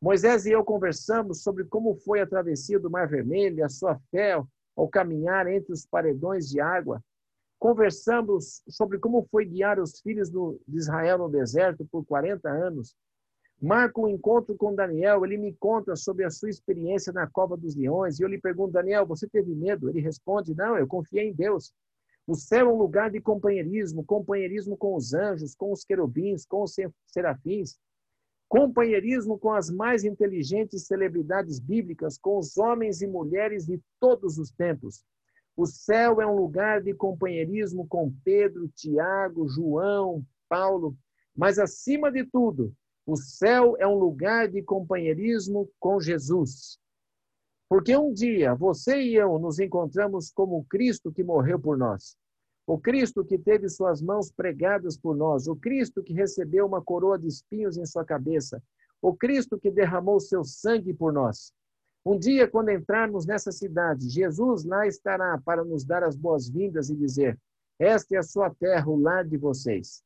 Moisés 0.00 0.46
e 0.46 0.50
eu 0.50 0.64
conversamos 0.64 1.42
sobre 1.42 1.64
como 1.64 1.94
foi 1.94 2.20
a 2.20 2.26
travessia 2.26 2.78
do 2.78 2.90
Mar 2.90 3.08
Vermelho, 3.08 3.64
a 3.64 3.68
sua 3.68 3.98
fé 4.10 4.34
ao 4.76 4.88
caminhar 4.88 5.46
entre 5.46 5.72
os 5.72 5.86
paredões 5.86 6.48
de 6.48 6.60
água. 6.60 7.02
Conversamos 7.62 8.60
sobre 8.68 8.98
como 8.98 9.24
foi 9.30 9.44
guiar 9.44 9.78
os 9.78 10.00
filhos 10.00 10.28
de 10.28 10.76
Israel 10.76 11.18
no 11.18 11.28
deserto 11.28 11.86
por 11.92 12.04
40 12.04 12.48
anos. 12.48 12.96
Marco 13.60 14.04
um 14.04 14.08
encontro 14.08 14.56
com 14.56 14.74
Daniel, 14.74 15.24
ele 15.24 15.38
me 15.38 15.54
conta 15.60 15.94
sobre 15.94 16.24
a 16.24 16.30
sua 16.30 16.50
experiência 16.50 17.12
na 17.12 17.24
cova 17.28 17.56
dos 17.56 17.76
leões, 17.76 18.18
e 18.18 18.24
eu 18.24 18.28
lhe 18.28 18.40
pergunto, 18.40 18.72
Daniel, 18.72 19.06
você 19.06 19.28
teve 19.28 19.54
medo? 19.54 19.88
Ele 19.88 20.00
responde, 20.00 20.52
não, 20.56 20.76
eu 20.76 20.88
confiei 20.88 21.28
em 21.28 21.32
Deus. 21.32 21.72
O 22.26 22.34
céu 22.34 22.68
é 22.68 22.72
um 22.72 22.76
lugar 22.76 23.12
de 23.12 23.20
companheirismo, 23.20 24.04
companheirismo 24.04 24.76
com 24.76 24.96
os 24.96 25.14
anjos, 25.14 25.54
com 25.54 25.70
os 25.70 25.84
querubins, 25.84 26.44
com 26.44 26.64
os 26.64 26.74
serafins 27.06 27.78
companheirismo 28.48 29.38
com 29.38 29.52
as 29.52 29.70
mais 29.70 30.04
inteligentes 30.04 30.86
celebridades 30.86 31.58
bíblicas, 31.60 32.18
com 32.18 32.38
os 32.38 32.58
homens 32.58 33.00
e 33.00 33.06
mulheres 33.06 33.64
de 33.64 33.80
todos 33.98 34.36
os 34.36 34.50
tempos. 34.50 35.04
O 35.56 35.66
céu 35.66 36.20
é 36.20 36.26
um 36.26 36.34
lugar 36.34 36.80
de 36.80 36.94
companheirismo 36.94 37.86
com 37.86 38.12
Pedro, 38.24 38.68
Tiago, 38.68 39.48
João, 39.48 40.24
Paulo, 40.48 40.96
mas 41.36 41.58
acima 41.58 42.10
de 42.10 42.24
tudo, 42.24 42.74
o 43.06 43.16
céu 43.16 43.76
é 43.78 43.86
um 43.86 43.98
lugar 43.98 44.48
de 44.48 44.62
companheirismo 44.62 45.68
com 45.78 46.00
Jesus. 46.00 46.78
Porque 47.68 47.96
um 47.96 48.12
dia 48.12 48.54
você 48.54 49.02
e 49.02 49.14
eu 49.14 49.38
nos 49.38 49.58
encontramos 49.58 50.30
como 50.30 50.64
Cristo 50.64 51.10
que 51.10 51.24
morreu 51.24 51.58
por 51.58 51.76
nós. 51.76 52.16
O 52.66 52.78
Cristo 52.78 53.24
que 53.24 53.38
teve 53.38 53.68
suas 53.68 54.00
mãos 54.00 54.30
pregadas 54.30 54.96
por 54.96 55.16
nós, 55.16 55.48
o 55.48 55.56
Cristo 55.56 56.02
que 56.02 56.12
recebeu 56.12 56.66
uma 56.66 56.80
coroa 56.80 57.18
de 57.18 57.26
espinhos 57.26 57.76
em 57.76 57.84
sua 57.84 58.04
cabeça, 58.04 58.62
o 59.00 59.14
Cristo 59.14 59.58
que 59.58 59.70
derramou 59.70 60.20
seu 60.20 60.44
sangue 60.44 60.94
por 60.94 61.12
nós. 61.12 61.52
Um 62.04 62.18
dia, 62.18 62.48
quando 62.48 62.70
entrarmos 62.70 63.26
nessa 63.26 63.52
cidade, 63.52 64.08
Jesus 64.08 64.64
lá 64.64 64.86
estará 64.86 65.40
para 65.44 65.64
nos 65.64 65.84
dar 65.84 66.02
as 66.02 66.16
boas-vindas 66.16 66.90
e 66.90 66.96
dizer: 66.96 67.38
Esta 67.78 68.16
é 68.16 68.18
a 68.18 68.22
sua 68.22 68.50
terra, 68.50 68.88
o 68.88 68.96
lar 68.96 69.24
de 69.24 69.36
vocês. 69.36 70.02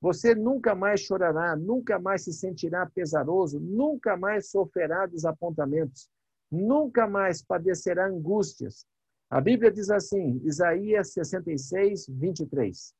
Você 0.00 0.34
nunca 0.34 0.74
mais 0.74 1.00
chorará, 1.00 1.56
nunca 1.56 1.98
mais 1.98 2.24
se 2.24 2.32
sentirá 2.32 2.84
pesaroso, 2.86 3.60
nunca 3.60 4.16
mais 4.16 4.50
sofrerá 4.50 5.06
desapontamentos, 5.06 6.08
nunca 6.50 7.06
mais 7.06 7.42
padecerá 7.42 8.06
angústias, 8.06 8.86
a 9.28 9.40
Bíblia 9.40 9.72
diz 9.72 9.90
assim, 9.90 10.40
Isaías 10.44 11.12
66, 11.12 12.06
23. 12.08 12.94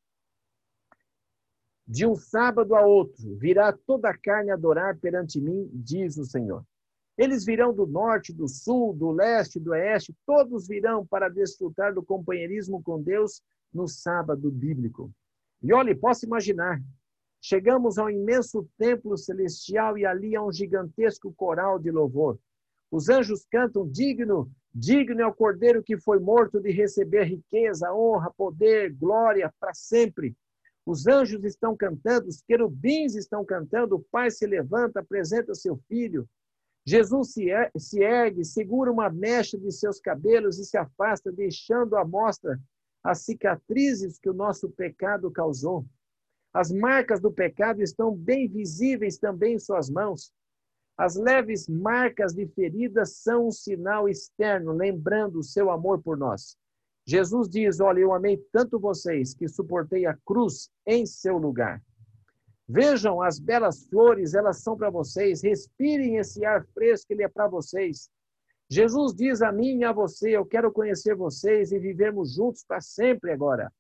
De 1.87 2.05
um 2.05 2.17
sábado 2.17 2.75
a 2.75 2.85
outro 2.85 3.37
virá 3.37 3.73
toda 3.73 4.11
a 4.11 4.19
carne 4.19 4.51
adorar 4.51 4.99
perante 4.99 5.41
mim, 5.41 5.71
diz 5.73 6.17
o 6.17 6.25
Senhor. 6.25 6.65
Eles 7.17 7.45
virão 7.45 7.73
do 7.73 7.87
norte, 7.87 8.33
do 8.33 8.47
sul, 8.47 8.95
do 8.95 9.11
leste, 9.11 9.59
do 9.59 9.71
oeste, 9.71 10.15
todos 10.27 10.67
virão 10.67 11.07
para 11.07 11.29
desfrutar 11.29 11.95
do 11.95 12.03
companheirismo 12.03 12.83
com 12.83 13.03
Deus 13.03 13.43
no 13.73 13.89
sábado 13.89 14.51
bíblico. 14.51 15.11
E 15.63 15.73
olhe, 15.73 15.95
posso 15.95 16.27
imaginar, 16.27 16.81
chegamos 17.41 17.99
ao 17.99 18.11
imenso 18.11 18.69
templo 18.79 19.17
celestial 19.17 19.97
e 19.97 20.05
ali 20.05 20.37
há 20.37 20.43
um 20.43 20.53
gigantesco 20.53 21.33
coral 21.35 21.79
de 21.79 21.91
louvor. 21.91 22.39
Os 22.91 23.09
anjos 23.09 23.47
cantam 23.51 23.89
digno 23.89 24.51
Digno 24.79 25.23
é 25.23 25.27
o 25.27 25.33
cordeiro 25.33 25.83
que 25.83 25.99
foi 25.99 26.21
morto 26.21 26.61
de 26.61 26.71
receber 26.71 27.25
riqueza, 27.25 27.95
honra, 27.95 28.31
poder, 28.37 28.93
glória 28.93 29.51
para 29.59 29.73
sempre. 29.73 30.37
Os 30.85 31.07
anjos 31.07 31.43
estão 31.45 31.75
cantando, 31.75 32.29
os 32.29 32.43
querubins 32.43 33.15
estão 33.15 33.43
cantando, 33.43 33.97
o 33.97 34.05
pai 34.13 34.31
se 34.31 34.47
levanta, 34.47 35.01
apresenta 35.01 35.55
seu 35.55 35.79
filho. 35.89 36.29
Jesus 36.87 37.37
er-, 37.37 37.73
se 37.77 38.01
ergue, 38.01 38.45
segura 38.45 38.93
uma 38.93 39.11
mecha 39.11 39.59
de 39.59 39.73
seus 39.73 39.99
cabelos 39.99 40.59
e 40.59 40.65
se 40.65 40.79
afasta, 40.79 41.33
deixando 41.33 41.97
à 41.97 42.05
mostra 42.05 42.61
as 43.03 43.23
cicatrizes 43.23 44.19
que 44.19 44.31
o 44.31 44.35
nosso 44.35 44.71
pecado 44.71 45.31
causou. 45.31 45.85
As 46.55 46.71
marcas 46.71 47.21
do 47.21 47.33
pecado 47.33 47.83
estão 47.83 48.15
bem 48.15 48.49
visíveis 48.49 49.19
também 49.19 49.55
em 49.55 49.59
suas 49.59 49.91
mãos. 49.91 50.33
As 50.97 51.17
leves 51.17 51.69
marcas 51.69 52.33
de 52.33 52.47
feridas 52.47 53.17
são 53.19 53.49
um 53.49 53.51
sinal 53.51 54.09
externo, 54.09 54.73
lembrando 54.73 55.41
o 55.41 55.45
seu 55.45 55.71
amor 55.71 56.01
por 56.01 56.17
nós. 56.17 56.57
Jesus 57.05 57.49
diz: 57.49 57.81
Olha, 57.81 58.01
eu 58.01 58.13
amei 58.13 58.39
tanto 58.51 58.81
vocês 58.81 59.35
que 59.35 59.47
suportei 59.47 60.07
a 60.07 60.17
cruz 60.25 60.71
em 60.87 61.05
seu 61.05 61.37
lugar. 61.37 61.83
Vejam 62.69 63.23
as 63.23 63.39
belas 63.39 63.87
flores, 63.87 64.35
elas 64.35 64.59
são 64.59 64.77
para 64.77 64.91
vocês. 64.91 65.43
Respirem 65.43 66.17
esse 66.17 66.45
ar 66.45 66.67
fresco, 66.75 67.13
ele 67.13 67.23
é 67.23 67.29
para 67.29 67.47
vocês. 67.47 68.11
Jesus 68.69 69.15
diz 69.15 69.43
a 69.43 69.53
mim 69.53 69.79
e 69.79 69.85
a 69.85 69.93
você: 69.93 70.37
Eu 70.37 70.45
quero 70.45 70.73
conhecer 70.73 71.15
vocês 71.15 71.71
e 71.71 71.79
vivermos 71.79 72.35
juntos 72.35 72.65
para 72.65 72.81
sempre 72.81 73.31
agora. 73.31 73.73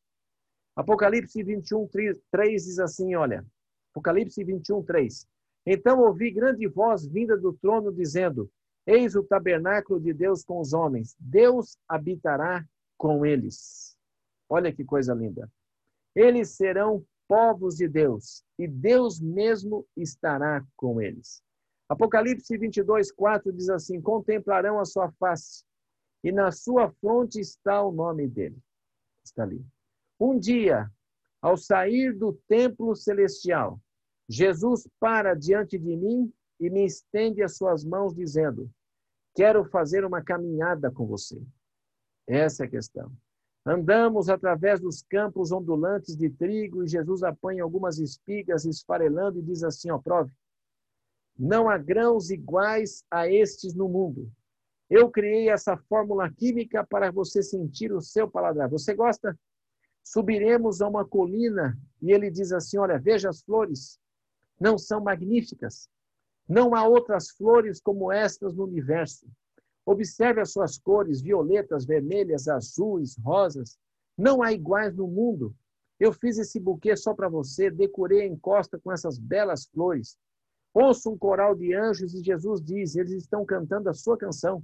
Apocalipse 0.76 1.42
21, 1.42 1.88
3 2.30 2.64
diz 2.64 2.78
assim: 2.78 3.16
Olha, 3.16 3.44
Apocalipse 3.90 4.44
21, 4.44 4.82
3. 4.84 5.26
Então 5.64 6.00
ouvi 6.00 6.30
grande 6.30 6.68
voz 6.68 7.06
vinda 7.06 7.36
do 7.36 7.52
trono 7.54 7.92
dizendo: 7.92 8.48
Eis 8.86 9.16
o 9.16 9.24
tabernáculo 9.24 9.98
de 9.98 10.12
Deus 10.12 10.44
com 10.44 10.60
os 10.60 10.72
homens. 10.72 11.16
Deus 11.18 11.76
habitará 11.88 12.64
com 12.96 13.26
eles. 13.26 13.96
Olha 14.48 14.72
que 14.72 14.84
coisa 14.84 15.12
linda. 15.12 15.50
Eles 16.14 16.50
serão 16.50 17.04
povos 17.28 17.76
de 17.76 17.88
Deus 17.88 18.44
e 18.58 18.66
Deus 18.66 19.20
mesmo 19.20 19.86
estará 19.96 20.64
com 20.76 21.00
eles. 21.00 21.42
Apocalipse 21.88 22.56
22, 22.56 23.12
4 23.12 23.52
diz 23.52 23.68
assim: 23.68 24.00
Contemplarão 24.00 24.80
a 24.80 24.84
sua 24.84 25.10
face 25.12 25.64
e 26.24 26.32
na 26.32 26.50
sua 26.50 26.90
fronte 27.00 27.40
está 27.40 27.82
o 27.82 27.92
nome 27.92 28.26
dele. 28.26 28.58
Está 29.24 29.44
ali. 29.44 29.64
Um 30.18 30.38
dia, 30.38 30.90
ao 31.40 31.56
sair 31.56 32.12
do 32.12 32.32
templo 32.48 32.94
celestial, 32.96 33.80
Jesus 34.28 34.88
para 34.98 35.34
diante 35.34 35.78
de 35.78 35.96
mim 35.96 36.32
e 36.58 36.70
me 36.70 36.84
estende 36.84 37.42
as 37.42 37.56
suas 37.56 37.84
mãos, 37.84 38.14
dizendo: 38.14 38.70
Quero 39.34 39.64
fazer 39.66 40.04
uma 40.04 40.22
caminhada 40.22 40.90
com 40.90 41.06
você. 41.06 41.40
Essa 42.26 42.64
é 42.64 42.66
a 42.66 42.70
questão. 42.70 43.12
Andamos 43.66 44.28
através 44.28 44.78
dos 44.78 45.02
campos 45.02 45.50
ondulantes 45.50 46.16
de 46.16 46.30
trigo 46.30 46.84
e 46.84 46.88
Jesus 46.88 47.24
apanha 47.24 47.64
algumas 47.64 47.98
espigas 47.98 48.64
esfarelando 48.64 49.40
e 49.40 49.42
diz 49.42 49.64
assim: 49.64 49.90
ó, 49.90 49.98
prove. 49.98 50.30
Não 51.36 51.68
há 51.68 51.76
grãos 51.76 52.30
iguais 52.30 53.04
a 53.10 53.28
estes 53.28 53.74
no 53.74 53.88
mundo. 53.88 54.30
Eu 54.88 55.10
criei 55.10 55.50
essa 55.50 55.76
fórmula 55.76 56.30
química 56.30 56.86
para 56.86 57.10
você 57.10 57.42
sentir 57.42 57.92
o 57.92 58.00
seu 58.00 58.30
paladar. 58.30 58.70
Você 58.70 58.94
gosta? 58.94 59.36
Subiremos 60.04 60.80
a 60.80 60.88
uma 60.88 61.04
colina 61.04 61.76
e 62.00 62.12
ele 62.12 62.30
diz 62.30 62.52
assim: 62.52 62.78
Olha, 62.78 63.00
veja 63.00 63.28
as 63.28 63.42
flores, 63.42 63.98
não 64.60 64.78
são 64.78 65.00
magníficas. 65.00 65.88
Não 66.48 66.72
há 66.72 66.86
outras 66.86 67.30
flores 67.30 67.80
como 67.80 68.12
estas 68.12 68.54
no 68.54 68.62
universo. 68.62 69.26
Observe 69.86 70.40
as 70.40 70.52
suas 70.52 70.76
cores: 70.76 71.22
violetas, 71.22 71.86
vermelhas, 71.86 72.48
azuis, 72.48 73.16
rosas. 73.18 73.78
Não 74.18 74.42
há 74.42 74.52
iguais 74.52 74.94
no 74.94 75.06
mundo. 75.06 75.54
Eu 75.98 76.12
fiz 76.12 76.36
esse 76.36 76.58
buquê 76.60 76.96
só 76.96 77.14
para 77.14 77.28
você, 77.28 77.70
decorei 77.70 78.22
a 78.22 78.26
encosta 78.26 78.78
com 78.78 78.92
essas 78.92 79.18
belas 79.18 79.66
flores. 79.66 80.18
Ouço 80.74 81.10
um 81.10 81.16
coral 81.16 81.54
de 81.54 81.72
anjos 81.72 82.12
e 82.14 82.22
Jesus 82.22 82.60
diz: 82.60 82.96
eles 82.96 83.12
estão 83.12 83.46
cantando 83.46 83.88
a 83.88 83.94
sua 83.94 84.18
canção. 84.18 84.62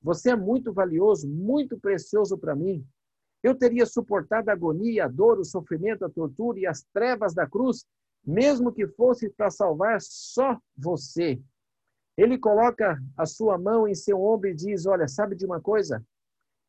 Você 0.00 0.30
é 0.30 0.36
muito 0.36 0.72
valioso, 0.72 1.28
muito 1.28 1.78
precioso 1.78 2.38
para 2.38 2.56
mim. 2.56 2.86
Eu 3.42 3.54
teria 3.54 3.84
suportado 3.84 4.50
a 4.50 4.52
agonia, 4.52 5.04
a 5.04 5.08
dor, 5.08 5.38
o 5.38 5.44
sofrimento, 5.44 6.04
a 6.04 6.10
tortura 6.10 6.60
e 6.60 6.66
as 6.66 6.82
trevas 6.92 7.34
da 7.34 7.46
cruz, 7.46 7.84
mesmo 8.24 8.72
que 8.72 8.86
fosse 8.86 9.28
para 9.30 9.50
salvar 9.50 10.00
só 10.00 10.58
você. 10.76 11.40
Ele 12.20 12.36
coloca 12.36 13.02
a 13.16 13.24
sua 13.24 13.56
mão 13.56 13.88
em 13.88 13.94
seu 13.94 14.22
ombro 14.22 14.50
e 14.50 14.54
diz: 14.54 14.84
Olha, 14.84 15.08
sabe 15.08 15.34
de 15.34 15.46
uma 15.46 15.58
coisa? 15.58 16.06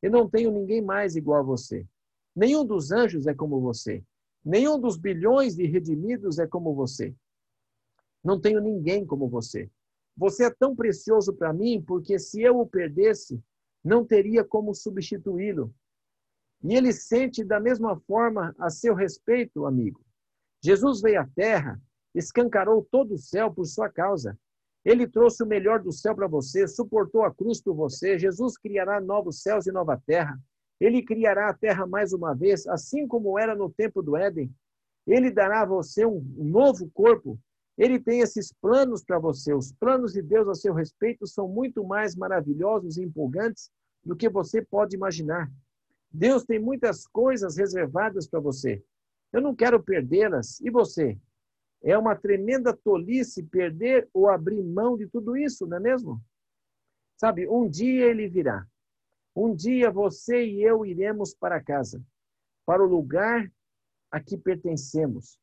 Eu 0.01 0.09
não 0.09 0.29
tenho 0.29 0.49
ninguém 0.49 0.81
mais 0.81 1.17
igual 1.17 1.41
a 1.41 1.43
você. 1.43 1.85
Nenhum 2.33 2.65
dos 2.65 2.89
anjos 2.89 3.27
é 3.27 3.33
como 3.33 3.59
você. 3.59 4.01
Nenhum 4.45 4.79
dos 4.79 4.97
bilhões 4.97 5.53
de 5.53 5.65
redimidos 5.65 6.39
é 6.39 6.47
como 6.47 6.73
você. 6.73 7.13
Não 8.23 8.39
tenho 8.39 8.61
ninguém 8.61 9.05
como 9.05 9.27
você. 9.27 9.69
Você 10.15 10.45
é 10.45 10.49
tão 10.49 10.73
precioso 10.73 11.33
para 11.33 11.51
mim 11.51 11.83
porque 11.85 12.17
se 12.17 12.41
eu 12.41 12.57
o 12.57 12.65
perdesse, 12.65 13.43
não 13.83 14.05
teria 14.05 14.45
como 14.45 14.73
substituí-lo. 14.73 15.75
E 16.63 16.75
ele 16.75 16.93
sente 16.93 17.43
da 17.43 17.59
mesma 17.59 17.99
forma 18.07 18.55
a 18.57 18.69
seu 18.69 18.95
respeito, 18.95 19.65
amigo. 19.65 20.01
Jesus 20.63 21.01
veio 21.01 21.19
à 21.19 21.27
terra, 21.27 21.77
escancarou 22.15 22.87
todo 22.89 23.15
o 23.15 23.17
céu 23.17 23.53
por 23.53 23.65
sua 23.65 23.89
causa. 23.89 24.39
Ele 24.83 25.07
trouxe 25.07 25.43
o 25.43 25.47
melhor 25.47 25.81
do 25.81 25.91
céu 25.91 26.15
para 26.15 26.27
você, 26.27 26.67
suportou 26.67 27.23
a 27.23 27.33
cruz 27.33 27.61
por 27.61 27.75
você. 27.75 28.17
Jesus 28.17 28.57
criará 28.57 28.99
novos 28.99 29.41
céus 29.41 29.67
e 29.67 29.71
nova 29.71 30.01
terra. 30.05 30.39
Ele 30.79 31.03
criará 31.03 31.49
a 31.49 31.53
terra 31.53 31.85
mais 31.85 32.13
uma 32.13 32.33
vez, 32.33 32.65
assim 32.67 33.07
como 33.07 33.37
era 33.37 33.55
no 33.55 33.69
tempo 33.69 34.01
do 34.01 34.17
Éden. 34.17 34.51
Ele 35.05 35.29
dará 35.31 35.61
a 35.61 35.65
você 35.65 36.05
um 36.05 36.19
novo 36.37 36.89
corpo 36.93 37.39
ele 37.77 37.99
tem 37.99 38.19
esses 38.19 38.53
planos 38.61 39.03
para 39.03 39.17
você. 39.17 39.55
Os 39.55 39.71
planos 39.71 40.13
de 40.13 40.21
Deus 40.21 40.47
a 40.47 40.53
seu 40.53 40.71
respeito 40.71 41.25
são 41.25 41.47
muito 41.47 41.83
mais 41.83 42.15
maravilhosos 42.15 42.97
e 42.97 43.03
empolgantes 43.03 43.71
do 44.03 44.15
que 44.15 44.29
você 44.29 44.61
pode 44.61 44.95
imaginar. 44.95 45.51
Deus 46.11 46.43
tem 46.43 46.59
muitas 46.59 47.07
coisas 47.07 47.57
reservadas 47.57 48.27
para 48.27 48.39
você. 48.39 48.83
Eu 49.33 49.41
não 49.41 49.55
quero 49.55 49.81
perdê-las. 49.81 50.59
E 50.61 50.69
você? 50.69 51.17
É 51.83 51.97
uma 51.97 52.15
tremenda 52.15 52.75
tolice 52.75 53.43
perder 53.43 54.07
ou 54.13 54.29
abrir 54.29 54.61
mão 54.63 54.97
de 54.97 55.07
tudo 55.07 55.35
isso, 55.35 55.65
não 55.65 55.77
é 55.77 55.79
mesmo? 55.79 56.21
Sabe, 57.17 57.47
um 57.47 57.67
dia 57.67 58.05
ele 58.05 58.27
virá. 58.27 58.65
Um 59.35 59.55
dia 59.55 59.89
você 59.89 60.45
e 60.45 60.63
eu 60.63 60.85
iremos 60.85 61.33
para 61.33 61.63
casa, 61.63 62.03
para 62.65 62.83
o 62.83 62.87
lugar 62.87 63.51
a 64.11 64.19
que 64.19 64.37
pertencemos 64.37 65.39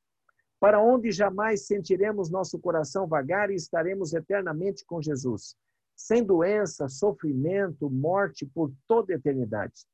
para 0.60 0.82
onde 0.82 1.12
jamais 1.12 1.66
sentiremos 1.66 2.30
nosso 2.30 2.58
coração 2.58 3.06
vagar 3.06 3.50
e 3.50 3.54
estaremos 3.54 4.12
eternamente 4.12 4.84
com 4.84 5.00
Jesus, 5.00 5.56
sem 5.94 6.24
doença, 6.24 6.88
sofrimento, 6.88 7.88
morte 7.88 8.44
por 8.46 8.72
toda 8.86 9.12
a 9.12 9.16
eternidade. 9.16 9.86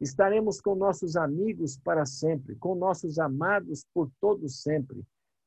Estaremos 0.00 0.60
com 0.60 0.74
nossos 0.74 1.16
amigos 1.16 1.78
para 1.78 2.04
sempre, 2.06 2.56
com 2.56 2.74
nossos 2.74 3.18
amados 3.18 3.84
por 3.92 4.10
todo 4.20 4.48
sempre, 4.48 5.04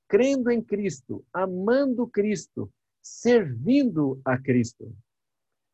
crendo 0.08 0.50
em 0.50 0.62
Cristo, 0.62 1.26
amando 1.34 2.08
Cristo, 2.08 2.72
servindo 3.02 4.22
a 4.24 4.38
Cristo. 4.38 4.96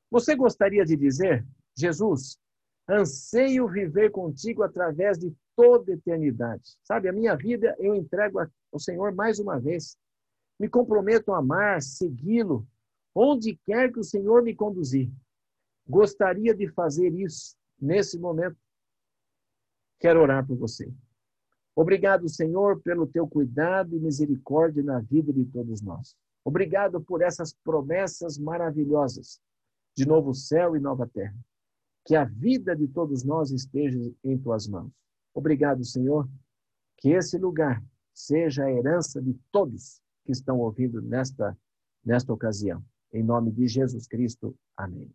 Você 0.10 0.36
gostaria 0.36 0.86
de 0.86 0.96
dizer, 0.96 1.46
Jesus, 1.76 2.38
anseio 2.88 3.68
viver 3.68 4.12
contigo 4.12 4.64
através 4.64 5.18
de 5.18 5.34
toda 5.56 5.94
eternidade. 5.94 6.76
Sabe, 6.84 7.08
a 7.08 7.14
minha 7.14 7.36
vida 7.36 7.76
eu 7.80 7.96
entrego 7.96 8.40
ao 8.40 8.80
Senhor 8.80 9.14
mais 9.14 9.40
uma 9.40 9.60
vez. 9.60 9.98
Me 10.60 10.70
comprometo 10.70 11.34
a 11.34 11.40
amar, 11.40 11.82
segui-lo, 11.82 12.68
onde 13.14 13.56
quer 13.66 13.92
que 13.92 14.00
o 14.00 14.04
Senhor 14.04 14.44
me 14.44 14.56
conduzir. 14.56 15.12
Gostaria 15.88 16.54
de 16.54 16.68
fazer 16.70 17.14
isso 17.14 17.56
nesse 17.80 18.18
momento. 18.18 18.58
Quero 20.00 20.22
orar 20.22 20.46
por 20.46 20.58
você. 20.58 20.92
Obrigado, 21.76 22.30
Senhor, 22.30 22.82
pelo 22.82 23.08
teu 23.08 23.28
cuidado 23.28 23.96
e 23.96 24.00
misericórdia 24.00 24.84
na 24.84 25.00
vida 25.00 25.34
de 25.34 25.46
todos 25.46 25.82
nós. 25.82 26.16
Obrigado 26.46 27.02
por 27.02 27.22
essas 27.22 27.54
promessas 27.64 28.38
maravilhosas 28.38 29.42
de 29.96 30.06
novo 30.06 30.34
céu 30.34 30.76
e 30.76 30.80
nova 30.80 31.08
terra. 31.08 31.36
Que 32.06 32.16
a 32.16 32.26
vida 32.26 32.76
de 32.76 32.88
todos 32.88 33.24
nós 33.24 33.52
esteja 33.52 33.98
em 34.24 34.38
tuas 34.38 34.68
mãos. 34.68 34.92
Obrigado, 35.34 35.84
Senhor, 35.84 36.30
que 36.98 37.10
esse 37.10 37.38
lugar 37.38 37.84
seja 38.14 38.66
a 38.66 38.72
herança 38.72 39.22
de 39.22 39.34
todos 39.52 40.02
que 40.26 40.32
estão 40.32 40.60
ouvindo 40.60 41.02
nesta, 41.02 41.58
nesta 42.06 42.32
ocasião. 42.32 42.84
Em 43.12 43.24
nome 43.24 43.52
de 43.52 43.68
Jesus 43.68 44.08
Cristo. 44.08 44.56
Amém. 44.76 45.14